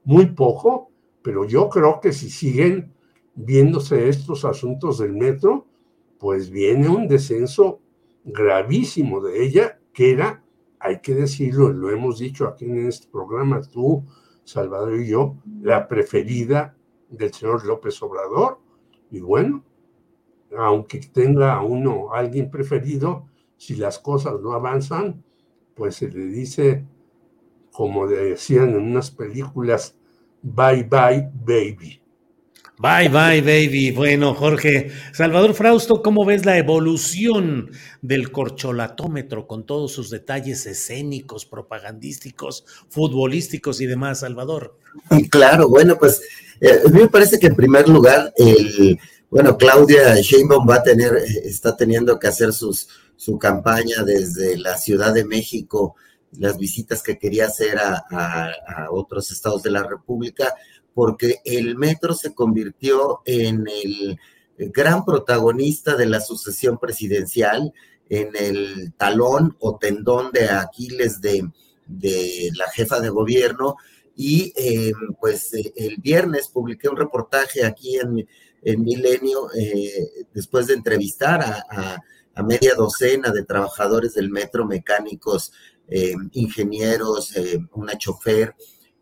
[0.03, 0.91] muy poco,
[1.23, 2.93] pero yo creo que si siguen
[3.33, 5.65] viéndose estos asuntos del metro,
[6.19, 7.79] pues viene un descenso
[8.25, 10.43] gravísimo de ella, que era,
[10.79, 14.03] hay que decirlo, lo hemos dicho aquí en este programa, tú,
[14.43, 16.75] Salvador y yo, la preferida
[17.09, 18.59] del señor López Obrador.
[19.11, 19.63] Y bueno,
[20.57, 23.27] aunque tenga a uno alguien preferido,
[23.57, 25.23] si las cosas no avanzan,
[25.75, 26.85] pues se le dice,
[27.71, 29.97] como decían en unas películas,
[30.41, 32.04] bye bye baby.
[32.77, 33.91] Bye, bye, baby.
[33.91, 34.91] Bueno, Jorge.
[35.13, 37.71] Salvador Frausto, ¿cómo ves la evolución
[38.01, 44.77] del corcholatómetro con todos sus detalles escénicos, propagandísticos, futbolísticos y demás, Salvador?
[45.29, 46.21] Claro, bueno, pues
[46.59, 48.99] eh, a mí me parece que en primer lugar, el,
[49.29, 51.15] bueno, Claudia Sheinbaum va a tener,
[51.45, 55.95] está teniendo que hacer sus, su campaña desde la Ciudad de México,
[56.37, 60.53] las visitas que quería hacer a otros estados de la República
[60.95, 64.17] porque el metro se convirtió en el
[64.57, 67.73] gran protagonista de la sucesión presidencial,
[68.09, 71.43] en el talón o tendón de Aquiles de,
[72.55, 73.75] la jefa de gobierno.
[74.15, 78.25] Y eh, pues eh, el viernes publiqué un reportaje aquí en,
[78.81, 81.99] Milenio, eh, después de entrevistar a,
[82.33, 85.51] a, media docena de trabajadores del metro, mecánicos,
[86.31, 87.31] ingenieros,
[87.73, 88.55] una chofer,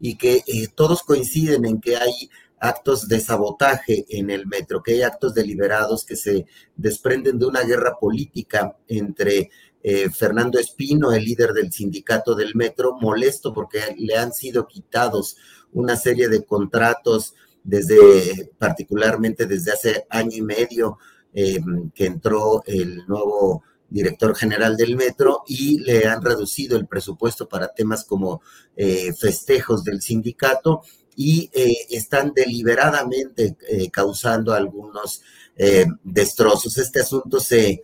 [0.06, 4.96] y que eh, todos coinciden en que hay actos de sabotaje en el metro, que
[4.96, 9.50] hay actos deliberados que se desprenden de una guerra política entre
[9.82, 15.38] eh, Fernando Espino, el líder del sindicato del metro, molesto porque le han sido quitados
[15.72, 20.98] una serie de contratos desde, particularmente desde hace año y medio
[21.34, 21.62] eh,
[21.96, 23.64] que entró el nuevo
[23.94, 28.42] director general del metro, y le han reducido el presupuesto para temas como
[28.76, 30.82] eh, festejos del sindicato
[31.16, 35.22] y eh, están deliberadamente eh, causando algunos
[36.04, 36.80] destrozos.
[36.80, 37.84] Este asunto se,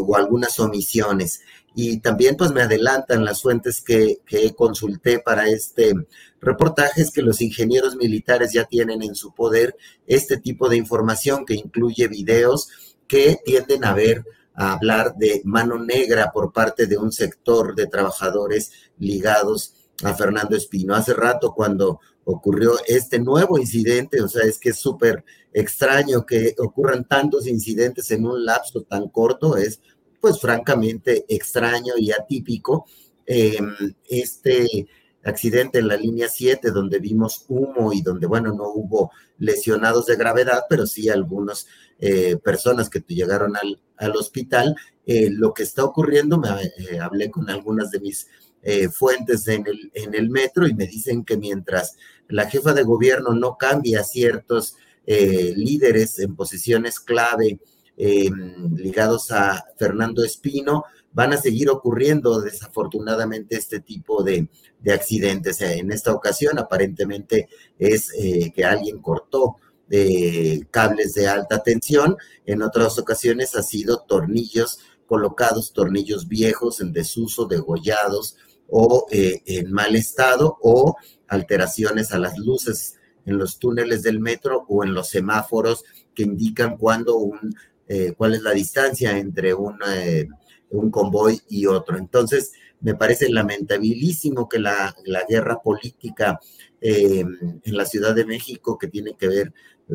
[0.00, 1.42] o algunas omisiones.
[1.76, 5.94] Y también pues me adelantan las fuentes que, que consulté para este
[6.40, 9.76] reportaje, es que los ingenieros militares ya tienen en su poder
[10.08, 12.68] este tipo de información que incluye videos
[13.06, 14.24] que tienden a ver
[14.58, 20.56] a hablar de mano negra por parte de un sector de trabajadores ligados a Fernando
[20.56, 20.96] Espino.
[20.96, 26.56] Hace rato cuando ocurrió este nuevo incidente, o sea, es que es súper extraño que
[26.58, 29.80] ocurran tantos incidentes en un lapso tan corto, es
[30.20, 32.86] pues francamente extraño y atípico.
[33.26, 34.88] Em, este
[35.22, 40.16] accidente en la línea 7, donde vimos humo y donde, bueno, no hubo lesionados de
[40.16, 41.68] gravedad, pero sí algunas
[42.00, 44.74] eh, personas que llegaron al, al hospital.
[45.06, 48.28] Eh, lo que está ocurriendo, me eh, hablé con algunas de mis
[48.62, 51.96] eh, fuentes en el, en el metro y me dicen que mientras
[52.28, 54.76] la jefa de gobierno no cambia ciertos
[55.10, 57.58] líderes en posiciones clave
[57.96, 65.62] em, ligados a Fernando Espino, van a seguir ocurriendo desafortunadamente este tipo de, de accidentes.
[65.62, 67.48] En esta ocasión aparentemente
[67.78, 68.12] es
[68.54, 69.56] que alguien cortó
[69.88, 72.16] de cables de alta tensión,
[72.46, 78.36] en otras ocasiones ha sido tornillos colocados, tornillos viejos en desuso, degollados
[78.68, 80.96] o eh, en mal estado o
[81.26, 85.84] alteraciones a las luces en los túneles del metro o en los semáforos
[86.14, 87.54] que indican cuándo un,
[87.86, 90.28] eh, cuál es la distancia entre un, eh,
[90.70, 91.96] un convoy y otro.
[91.96, 96.38] Entonces, me parece lamentabilísimo que la, la guerra política
[96.80, 99.52] en la Ciudad de México que tiene que ver,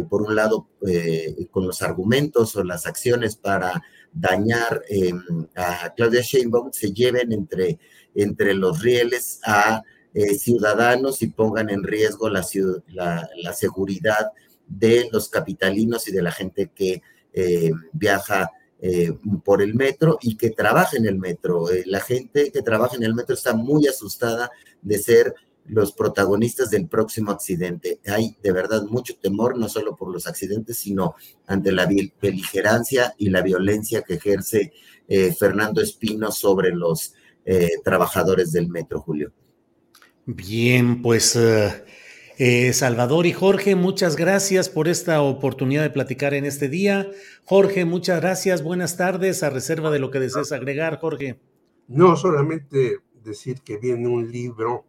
[0.10, 0.68] por un lado,
[1.51, 3.81] con los argumentos o las acciones para
[4.11, 4.84] dañar
[5.55, 7.80] a Claudia Sheinbaum, se lleven entre,
[8.15, 9.81] entre los rieles a
[10.38, 12.43] ciudadanos y pongan en riesgo la,
[12.89, 14.34] la seguridad
[14.68, 17.01] de los capitalinos y de la gente que
[17.34, 18.51] eh, viaja
[18.85, 19.14] eh,
[19.45, 21.72] por el metro y que trabaja en el metro.
[21.72, 24.51] Eh, la gente que trabaja en el metro está muy asustada
[24.81, 25.34] de ser
[25.68, 28.01] los protagonistas del próximo accidente.
[28.05, 31.15] Hay de verdad mucho temor, no solo por los accidentes, sino
[31.47, 31.88] ante la
[32.22, 34.73] beligerancia y la violencia que ejerce
[35.39, 37.14] Fernando Espino sobre los
[37.85, 39.31] trabajadores del metro, Julio.
[40.26, 41.38] Bien, pues
[42.38, 47.11] eh, Salvador y Jorge, muchas gracias por esta oportunidad de platicar en este día.
[47.45, 48.64] Jorge, muchas gracias.
[48.64, 49.43] Buenas tardes.
[49.43, 51.39] A reserva de lo que desees agregar, Jorge.
[51.88, 54.85] No, solamente decir que viene un libro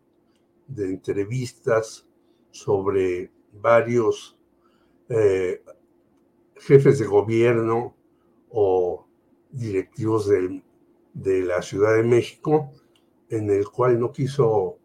[0.66, 2.06] de entrevistas
[2.50, 4.38] sobre varios
[5.08, 5.62] eh,
[6.56, 7.94] jefes de gobierno
[8.50, 9.06] o
[9.50, 12.70] directivos de la Ciudad de México,
[13.28, 14.78] en el cual no quiso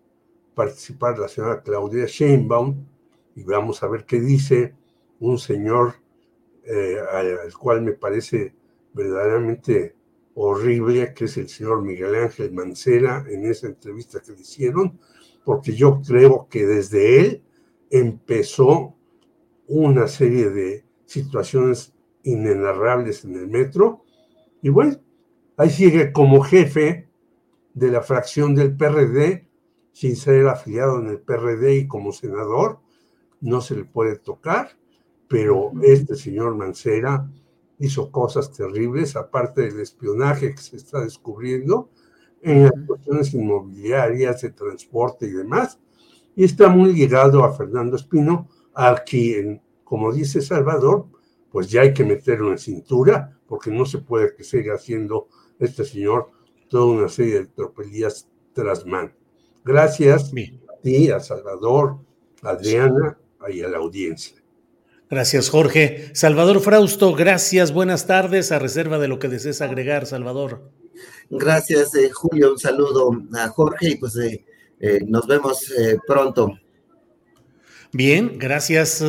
[0.59, 2.85] participar la señora Claudia Sheinbaum
[3.33, 4.75] y vamos a ver qué dice
[5.21, 5.93] un señor
[6.65, 8.53] eh, al cual me parece
[8.93, 9.95] verdaderamente
[10.33, 14.99] horrible, que es el señor Miguel Ángel Mancera, en esa entrevista que le hicieron,
[15.45, 17.43] porque yo creo que desde él
[17.89, 18.97] empezó
[19.65, 24.03] una serie de situaciones inenarrables en el metro,
[24.61, 24.97] y bueno,
[25.55, 27.07] ahí sigue como jefe
[27.73, 29.48] de la fracción del PRD,
[29.91, 32.79] sin ser afiliado en el PRD y como senador,
[33.41, 34.77] no se le puede tocar,
[35.27, 37.29] pero este señor Mancera
[37.79, 41.89] hizo cosas terribles, aparte del espionaje que se está descubriendo
[42.41, 45.79] en las cuestiones inmobiliarias, de transporte y demás,
[46.35, 51.07] y está muy ligado a Fernando Espino, a quien, como dice Salvador,
[51.51, 55.83] pues ya hay que meterlo en cintura, porque no se puede que siga haciendo este
[55.83, 56.29] señor
[56.69, 59.11] toda una serie de tropelías tras mano.
[59.63, 61.97] Gracias a ti, a Salvador,
[62.41, 63.17] a Adriana
[63.49, 64.37] y a la audiencia.
[65.09, 66.11] Gracias, Jorge.
[66.13, 70.71] Salvador Frausto, gracias, buenas tardes, a reserva de lo que desees agregar, Salvador.
[71.31, 74.45] Gracias, eh, Julio, un saludo a Jorge y pues eh,
[74.79, 75.73] eh, nos vemos
[76.05, 76.57] pronto.
[77.91, 79.03] Bien, gracias.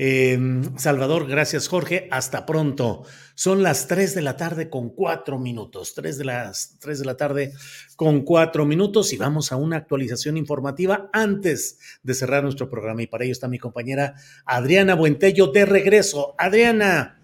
[0.00, 3.02] Em, Salvador, gracias Jorge, hasta pronto.
[3.34, 7.16] Son las 3 de la tarde con cuatro minutos, 3 de las 3 de la
[7.16, 7.52] tarde
[7.96, 13.08] con cuatro minutos y vamos a una actualización informativa antes de cerrar nuestro programa y
[13.08, 14.14] para ello está mi compañera
[14.46, 16.36] Adriana Buentello de regreso.
[16.38, 17.17] Adriana.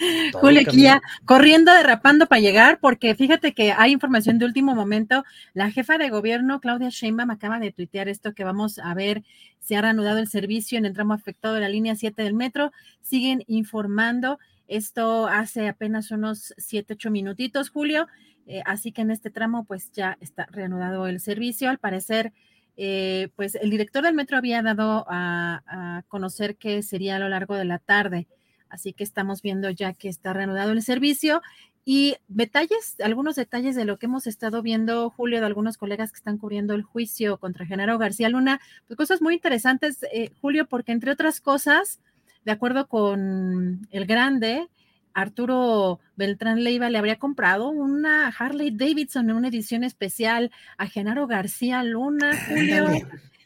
[0.32, 5.24] Julio aquí ya corriendo, derrapando para llegar, porque fíjate que hay información de último momento.
[5.52, 9.22] La jefa de gobierno, Claudia Sheinbaum, acaba de tuitear esto que vamos a ver.
[9.58, 12.72] Se ha reanudado el servicio en el tramo afectado de la línea 7 del metro.
[13.02, 14.38] Siguen informando.
[14.68, 18.06] Esto hace apenas unos 7, 8 minutitos, Julio.
[18.46, 21.68] Eh, así que en este tramo, pues ya está reanudado el servicio.
[21.68, 22.32] Al parecer,
[22.76, 27.28] eh, pues el director del metro había dado a, a conocer que sería a lo
[27.28, 28.26] largo de la tarde
[28.70, 31.42] Así que estamos viendo ya que está reanudado el servicio.
[31.84, 36.18] Y detalles, algunos detalles de lo que hemos estado viendo, Julio, de algunos colegas que
[36.18, 40.92] están cubriendo el juicio contra Genaro García Luna, pues cosas muy interesantes, eh, Julio, porque
[40.92, 42.00] entre otras cosas,
[42.44, 44.68] de acuerdo con el grande,
[45.14, 51.26] Arturo Beltrán Leiva le habría comprado una Harley Davidson en una edición especial a Genaro
[51.26, 52.86] García Luna, Julio.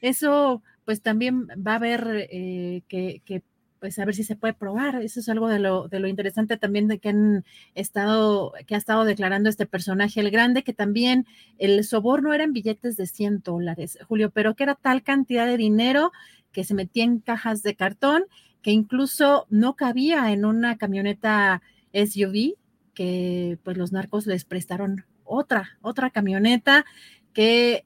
[0.01, 3.43] Eso pues también va a haber eh, que, que
[3.85, 5.03] pues a ver si se puede probar.
[5.03, 7.45] Eso es algo de lo, de lo interesante también de que han
[7.75, 11.27] estado, que ha estado declarando este personaje, el grande, que también
[11.59, 15.59] el soborno era en billetes de 100 dólares, Julio, pero que era tal cantidad de
[15.59, 16.13] dinero
[16.51, 18.25] que se metía en cajas de cartón
[18.63, 21.61] que incluso no cabía en una camioneta
[21.93, 22.55] SUV
[22.95, 26.87] que pues los narcos les prestaron otra, otra camioneta
[27.35, 27.85] que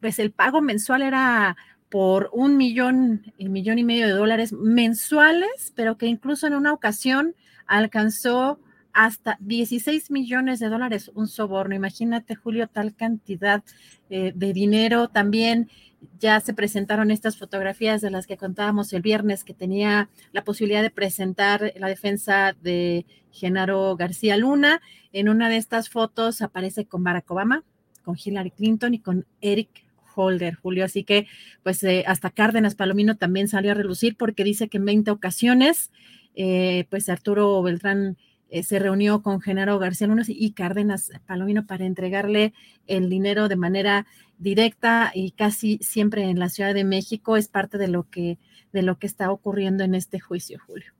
[0.00, 1.58] pues el pago mensual era
[1.88, 6.72] por un millón, y millón y medio de dólares mensuales, pero que incluso en una
[6.72, 7.34] ocasión
[7.66, 8.58] alcanzó
[8.92, 11.74] hasta 16 millones de dólares un soborno.
[11.74, 13.62] Imagínate, Julio, tal cantidad
[14.08, 15.08] eh, de dinero.
[15.08, 15.68] También
[16.18, 20.82] ya se presentaron estas fotografías de las que contábamos el viernes, que tenía la posibilidad
[20.82, 24.80] de presentar la defensa de Genaro García Luna.
[25.12, 27.64] En una de estas fotos aparece con Barack Obama,
[28.02, 29.85] con Hillary Clinton y con Eric
[30.16, 30.84] Holder, Julio.
[30.84, 31.26] Así que,
[31.62, 35.90] pues, eh, hasta Cárdenas Palomino también salió a relucir porque dice que en 20 ocasiones,
[36.34, 38.16] eh, pues, Arturo Beltrán
[38.48, 42.54] eh, se reunió con Genaro García Luna y Cárdenas Palomino para entregarle
[42.86, 44.06] el dinero de manera
[44.38, 47.36] directa y casi siempre en la Ciudad de México.
[47.36, 48.38] Es parte de lo que,
[48.72, 50.95] de lo que está ocurriendo en este juicio, Julio.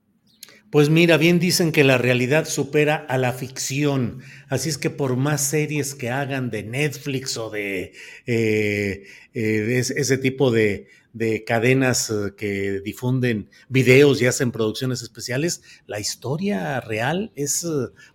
[0.71, 5.17] Pues mira, bien dicen que la realidad supera a la ficción, así es que por
[5.17, 7.93] más series que hagan de Netflix o de,
[8.27, 15.63] eh, eh, ese tipo de, de cadenas eh, que difunden videos y hacen producciones especiales,
[15.87, 17.65] la historia real es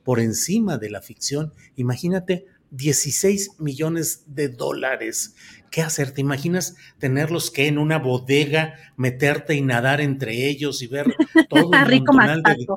[0.03, 1.53] por encima de la ficción.
[1.77, 5.35] Imagínate 16 millones de dólares.
[5.71, 6.11] ¿Qué hacer?
[6.11, 11.15] ¿Te imaginas tenerlos que en una bodega, meterte y nadar entre ellos y ver
[11.49, 12.67] todo el Rico de,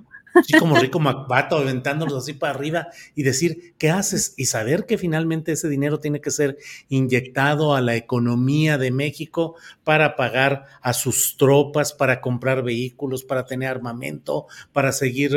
[0.43, 4.35] Sí, como rico Macbato, aventándolos así para arriba y decir, ¿qué haces?
[4.37, 6.59] Y saber que finalmente ese dinero tiene que ser
[6.89, 9.55] inyectado a la economía de México
[9.85, 15.37] para pagar a sus tropas, para comprar vehículos, para tener armamento, para seguir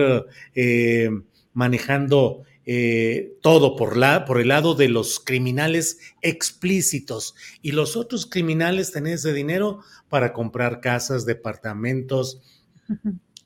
[0.56, 1.10] eh,
[1.54, 8.26] manejando eh, todo por, la, por el lado de los criminales explícitos y los otros
[8.26, 9.80] criminales tener ese dinero
[10.10, 12.42] para comprar casas, departamentos,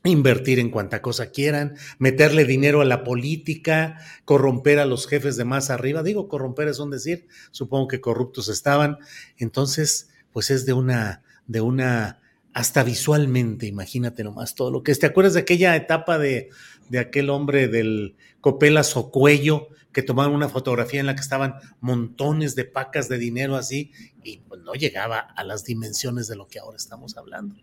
[0.04, 5.46] invertir en cuanta cosa quieran, meterle dinero a la política, corromper a los jefes de
[5.46, 6.02] más arriba.
[6.02, 8.98] Digo, corromper es un decir, supongo que corruptos estaban.
[9.38, 12.21] Entonces, pues es de una, de una,
[12.54, 15.00] hasta visualmente, imagínate nomás todo lo que es.
[15.00, 16.50] ¿Te acuerdas de aquella etapa de,
[16.90, 21.56] de aquel hombre del Copelas o Cuello que tomaron una fotografía en la que estaban
[21.80, 23.92] montones de pacas de dinero así
[24.24, 27.56] y pues no llegaba a las dimensiones de lo que ahora estamos hablando.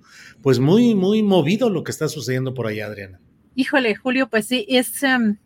[0.43, 3.21] Pues muy, muy movido lo que está sucediendo por allá, Adriana.
[3.55, 5.39] Híjole, Julio, pues sí, es em,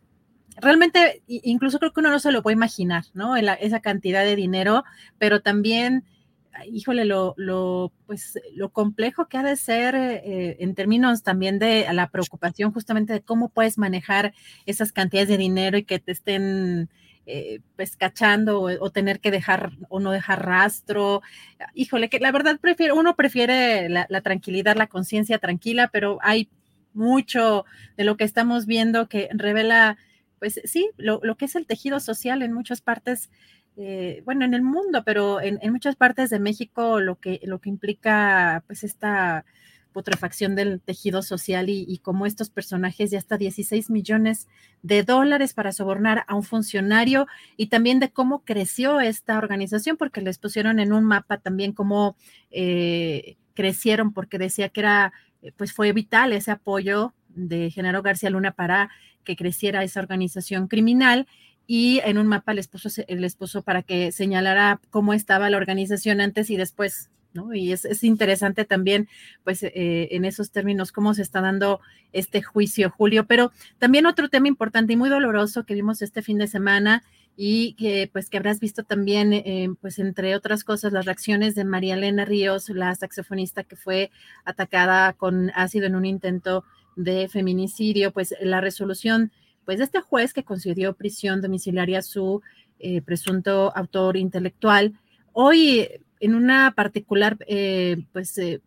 [0.57, 3.37] realmente, incluso creo que uno no se lo puede imaginar, ¿no?
[3.37, 4.85] esa cantidad de dinero,
[5.19, 6.05] pero también
[6.71, 11.87] híjole, lo, lo, pues, lo complejo que ha de ser eh, en términos también de
[11.93, 14.35] la preocupación justamente de cómo puedes manejar
[14.67, 16.91] esas cantidades de dinero y que te estén
[17.25, 21.23] eh, pues cachando o, tener que dejar o no dejar rastro.
[21.75, 26.49] Híjole, que la verdad prefiere, uno prefiere la, tranquilidad, la conciencia tranquila, pero hay
[26.95, 27.65] mucho
[27.97, 29.97] de lo que estamos viendo que revela,
[30.39, 33.31] pues sí, lo, lo que es el tejido social en muchas partes
[33.77, 37.71] eh, bueno, en el mundo, pero en, muchas partes de México lo que, lo que
[37.71, 39.45] implica pues esta
[39.93, 44.49] putrefacción del tejido social y, como estos personajes de hasta 16 millones
[44.83, 47.27] de dólares para sobornar a un funcionario
[47.57, 52.17] y también de cómo creció esta organización, porque les pusieron en un mapa también cómo
[52.51, 55.13] eh, crecieron, porque decía que era,
[55.43, 58.91] eh, pues fue vital ese apoyo de Genaro García Luna para
[59.25, 61.27] que creciera esa organización criminal
[61.67, 66.21] y en un mapa les puso, el puso para que señalara cómo estaba la organización
[66.21, 67.55] antes y después, ¿no?
[67.55, 69.09] Y es, interesante también,
[69.45, 71.81] pues, eh, en esos términos, cómo se está dando
[72.13, 73.27] este juicio, Julio.
[73.27, 77.03] Pero también otro tema importante y muy doloroso que vimos este fin de semana
[77.37, 81.65] y que, pues, que habrás visto también, eh, pues, entre otras cosas, las reacciones de
[81.65, 84.11] María Elena Ríos, la saxofonista que fue
[84.45, 86.65] atacada con ácido en un intento
[86.97, 89.33] de feminicidio, pues, la resolución
[89.65, 92.43] pues este juez que concedió prisión domiciliaria a su
[92.79, 94.99] eh, presunto autor intelectual,
[95.33, 95.89] hoy
[96.21, 98.61] en una particular, eh, pues eh,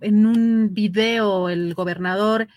[0.00, 2.48] en un video el gobernador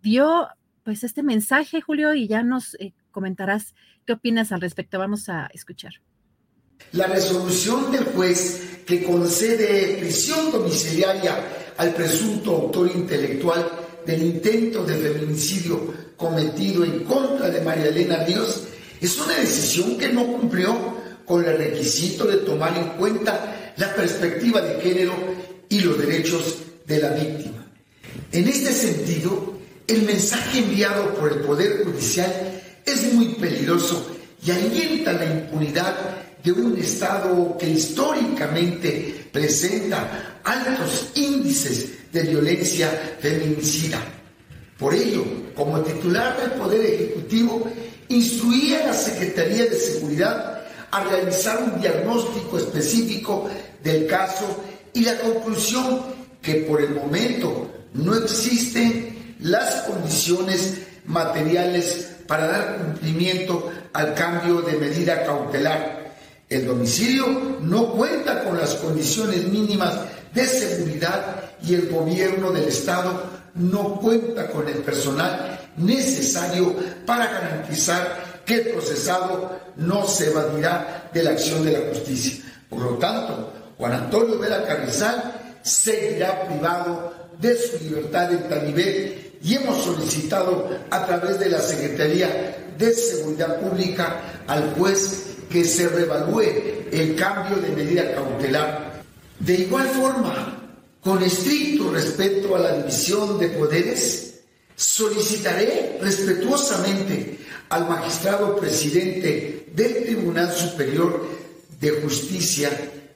[0.00, 0.48] dio
[0.84, 2.76] pues este mensaje, Julio, y ya nos
[3.10, 3.74] comentarás
[4.06, 4.98] qué opinas al respecto.
[4.98, 5.94] Vamos a escuchar.
[6.92, 11.36] La resolución del juez que concede prisión domiciliaria
[11.76, 18.62] al presunto autor intelectual del intento de feminicidio cometido en contra de María Elena Ríos
[19.00, 20.94] es una decisión que no cumplió
[21.24, 25.14] con el requisito de tomar en cuenta la perspectiva de género
[25.68, 26.56] y los derechos
[26.86, 27.66] de la víctima.
[28.30, 34.06] En este sentido, el mensaje enviado por el Poder Judicial es muy peligroso
[34.44, 35.96] y alienta la impunidad
[36.42, 42.88] de un Estado que históricamente presenta altos índices de violencia
[43.20, 44.00] feminicida.
[44.78, 45.24] Por ello,
[45.54, 47.68] como titular del Poder Ejecutivo,
[48.08, 53.50] instruía a la Secretaría de Seguridad a realizar un diagnóstico específico
[53.82, 54.62] del caso
[54.92, 56.02] y la conclusión
[56.40, 64.78] que por el momento no existen las condiciones materiales para dar cumplimiento al cambio de
[64.78, 66.14] medida cautelar.
[66.48, 69.94] El domicilio no cuenta con las condiciones mínimas
[70.34, 73.22] de seguridad y el gobierno del Estado
[73.54, 76.74] no cuenta con el personal necesario
[77.06, 82.44] para garantizar que el procesado no se evadirá de la acción de la justicia.
[82.68, 89.38] Por lo tanto, Juan Antonio Vela Carrizal seguirá privado de su libertad en tal nivel
[89.42, 95.88] y hemos solicitado a través de la Secretaría de Seguridad Pública al juez que se
[95.88, 96.42] revalúe
[96.90, 98.93] el cambio de medida cautelar.
[99.40, 104.40] De igual forma, con estricto respeto a la división de poderes,
[104.76, 107.38] solicitaré respetuosamente
[107.68, 111.28] al magistrado presidente del Tribunal Superior
[111.80, 112.70] de Justicia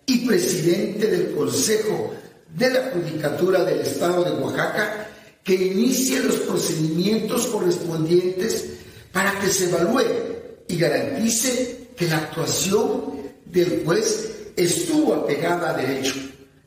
[0.04, 2.14] y presidente del Consejo
[2.54, 5.08] de la Judicatura del Estado de Oaxaca
[5.44, 8.66] que inicie los procedimientos correspondientes
[9.12, 10.02] para que se evalúe
[10.66, 13.14] y garantice que la actuación
[13.46, 16.14] del juez estuvo apegada a derecho.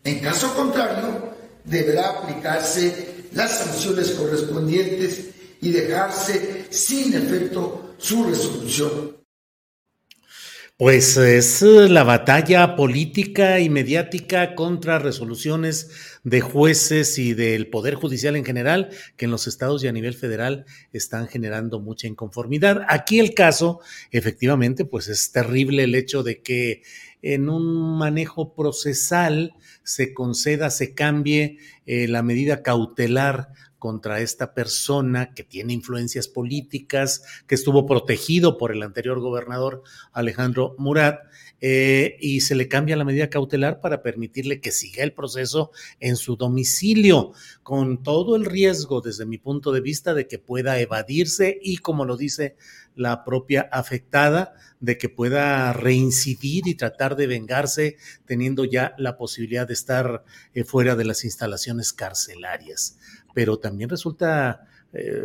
[0.03, 5.30] En caso contrario, deberá aplicarse las sanciones correspondientes
[5.61, 9.22] y dejarse sin efecto su resolución.
[10.81, 15.91] Pues es la batalla política y mediática contra resoluciones
[16.23, 20.15] de jueces y del Poder Judicial en general, que en los estados y a nivel
[20.15, 22.81] federal están generando mucha inconformidad.
[22.89, 26.81] Aquí el caso, efectivamente, pues es terrible el hecho de que
[27.22, 29.53] en un manejo procesal
[29.84, 33.49] se conceda, se cambie eh, la medida cautelar
[33.81, 39.81] contra esta persona que tiene influencias políticas, que estuvo protegido por el anterior gobernador
[40.14, 41.19] Alejandro Murat,
[41.61, 46.15] eh, y se le cambia la medida cautelar para permitirle que siga el proceso en
[46.15, 47.34] su domicilio,
[47.64, 52.06] con todo el riesgo, desde mi punto de vista, de que pueda evadirse y, como
[52.06, 52.57] lo dice
[52.95, 59.68] la propia afectada, de que pueda reincidir y tratar de vengarse teniendo ya la posibilidad
[59.68, 60.23] de estar
[60.53, 62.97] eh, fuera de las instalaciones carcelarias
[63.34, 65.23] pero también resulta, eh,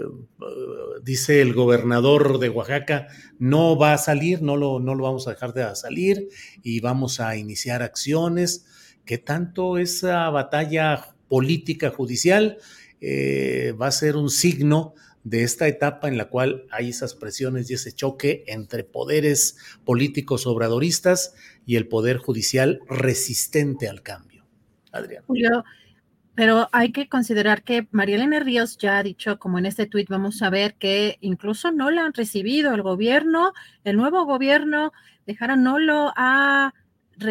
[1.02, 5.30] dice el gobernador de Oaxaca, no va a salir, no lo, no lo vamos a
[5.30, 6.28] dejar de salir
[6.62, 8.66] y vamos a iniciar acciones.
[9.05, 12.59] ¿Qué tanto esa batalla política judicial
[13.01, 14.94] eh, va a ser un signo
[15.26, 20.46] de esta etapa en la cual hay esas presiones y ese choque entre poderes políticos
[20.46, 21.34] obradoristas
[21.66, 24.44] y el poder judicial resistente al cambio.
[24.92, 25.24] Adrián.
[26.36, 30.08] Pero hay que considerar que María Elena Ríos ya ha dicho, como en este tuit
[30.08, 34.92] vamos a ver, que incluso no la han recibido el gobierno, el nuevo gobierno
[35.26, 36.72] de Jara no lo ha,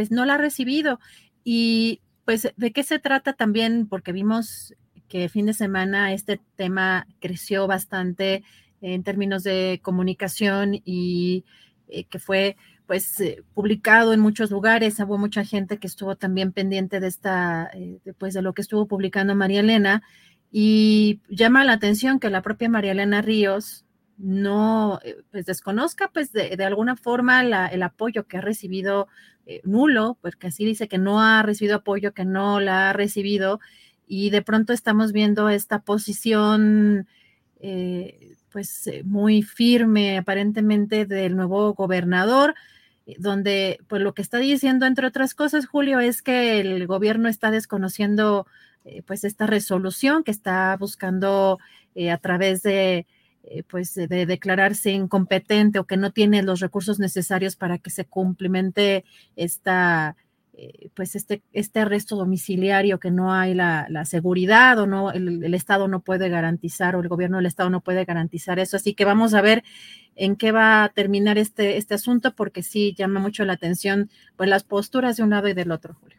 [0.09, 0.99] no la ha recibido.
[1.45, 3.87] Y pues, ¿de qué se trata también?
[3.87, 4.73] Porque vimos
[5.07, 8.43] que fin de semana este tema creció bastante
[8.81, 11.45] en términos de comunicación y
[11.87, 12.55] eh, que fue
[12.85, 17.69] pues eh, publicado en muchos lugares, hubo mucha gente que estuvo también pendiente de esta,
[17.73, 20.03] eh, pues de lo que estuvo publicando María Elena,
[20.51, 23.85] y llama la atención que la propia María Elena Ríos
[24.17, 29.07] no, eh, pues desconozca pues de, alguna forma el apoyo que ha recibido
[29.63, 33.59] nulo, porque así dice que no ha recibido apoyo, que no la ha recibido,
[34.07, 37.07] y de pronto estamos viendo esta posición
[38.51, 42.53] pues muy firme aparentemente del nuevo gobernador,
[43.17, 47.49] donde pues lo que está diciendo, entre otras cosas, Julio, es que el gobierno está
[47.49, 48.45] desconociendo
[48.85, 51.57] eh, pues esta resolución que está buscando
[51.95, 53.07] eh, a través de
[53.43, 58.05] eh, pues de declararse incompetente o que no tiene los recursos necesarios para que se
[58.05, 59.03] cumplimente
[59.35, 60.15] esta
[60.93, 65.87] pues este, este arresto domiciliario que no hay la, seguridad o no, el, el, Estado
[65.87, 68.77] no puede garantizar o el gobierno del Estado no puede garantizar eso.
[68.77, 69.63] Así que vamos a ver
[70.15, 74.49] en qué va a terminar este, este asunto, porque sí llama mucho la atención pues,
[74.49, 76.17] las posturas de un lado y del otro, Julio.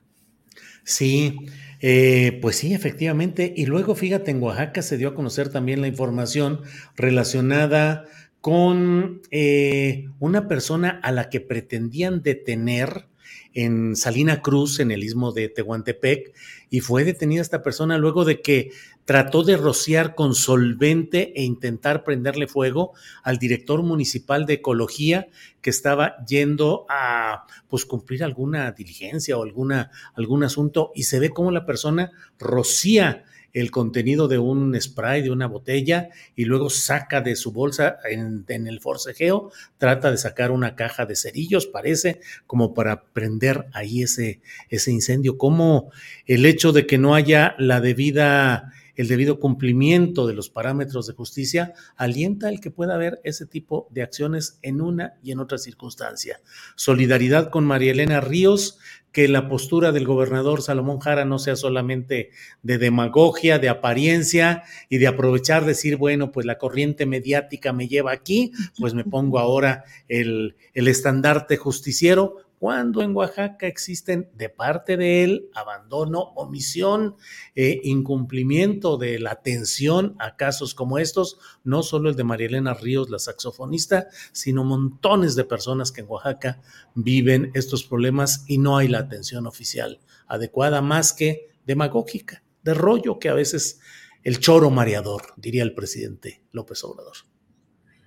[0.84, 1.36] Sí,
[1.81, 3.52] eh, pues sí, efectivamente.
[3.56, 6.60] Y luego, fíjate, en Oaxaca se dio a conocer también la información
[6.94, 8.05] relacionada
[8.40, 13.08] con eh, una persona a la que pretendían detener
[13.55, 16.34] en Salina Cruz, en el istmo de Tehuantepec,
[16.70, 18.70] y fue detenida esta persona luego de que
[19.05, 25.28] trató de rociar con solvente e intentar prenderle fuego al director municipal de ecología
[25.62, 31.30] que estaba yendo a pues cumplir alguna diligencia o alguna algún asunto y se ve
[31.30, 37.20] cómo la persona rocía el contenido de un spray, de una botella, y luego saca
[37.20, 42.75] de su bolsa en, el forcejeo, trata de sacar una caja de cerillos, parece, como
[42.75, 45.39] para prender ahí ese, ese incendio.
[45.39, 45.91] Como
[46.26, 51.15] el hecho de que no haya la debida el debido cumplimiento de los parámetros de
[51.15, 55.58] justicia alienta el que pueda haber ese tipo de acciones en una y en otra
[55.58, 56.41] circunstancia.
[56.75, 58.78] Solidaridad con María Elena Ríos,
[59.12, 62.31] que la postura del gobernador Salomón Jara no sea solamente
[62.62, 68.12] de demagogia, de apariencia y de aprovechar, decir, bueno, pues la corriente mediática me lleva
[68.12, 74.97] aquí, pues me pongo ahora el, el estandarte justiciero, cuando en Oaxaca existen de parte
[74.97, 77.17] de él abandono, omisión,
[77.55, 82.75] eh, incumplimiento de la atención a casos como estos, no solo el de María Elena
[82.75, 86.60] Ríos, la saxofonista, sino montones de personas que en Oaxaca
[86.94, 93.18] viven estos problemas y no hay la atención oficial adecuada más que demagógica, de rollo
[93.18, 93.81] que a veces
[94.23, 97.17] el choro mareador, diría el presidente López Obrador.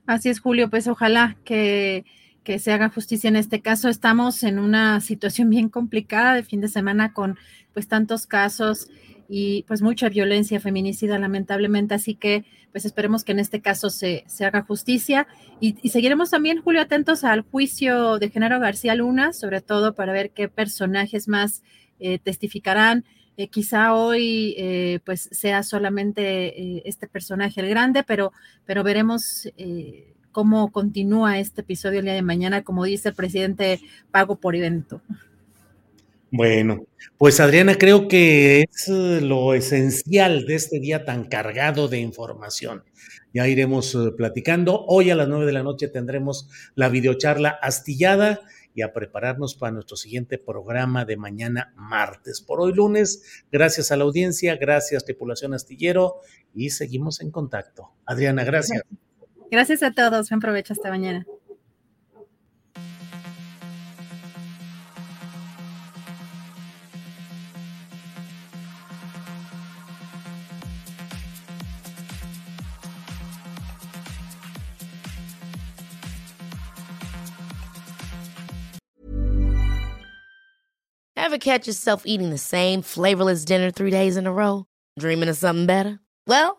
[0.06, 2.04] Así es, Julio, pues ojalá que
[2.50, 3.90] que se haga justicia en este caso.
[3.90, 7.38] Estamos en una situación bien complicada de fin de semana con
[7.76, 8.88] pues tantos casos
[9.30, 14.24] y pues mucha violencia feminicida lamentablemente, así que pues esperemos que en este caso se,
[14.26, 15.28] se haga justicia
[15.60, 20.32] y, seguiremos también, Julio, atentos al juicio de Genaro García Luna, sobre todo para ver
[20.32, 21.62] qué personajes más
[22.00, 23.06] eh, testificarán.
[23.38, 28.34] Eh, quizá hoy eh, pues sea solamente este personaje el grande, pero,
[28.66, 29.48] pero veremos
[30.32, 33.80] cómo continúa este episodio el día de mañana, como dice el presidente,
[34.12, 35.02] pago por evento.
[36.32, 36.86] Bueno,
[37.18, 42.84] pues Adriana, creo que es eh, lo esencial de este día tan cargado de información.
[43.34, 44.86] Ya iremos eh, platicando.
[44.86, 48.42] Hoy a las nueve de la noche tendremos la videocharla astillada
[48.76, 52.42] y a prepararnos para nuestro siguiente programa de mañana martes.
[52.42, 56.18] Por hoy lunes, gracias a la audiencia, gracias tripulación astillero
[56.54, 57.90] y seguimos en contacto.
[58.06, 58.84] Adriana, gracias.
[58.84, 59.09] Gracias
[59.82, 60.30] a todos.
[60.30, 61.26] Buen provecho hasta mañana.
[81.16, 84.66] Ever catch yourself eating the same flavorless dinner three days in a row?
[84.98, 86.00] Dreaming of something better?
[86.26, 86.59] Well,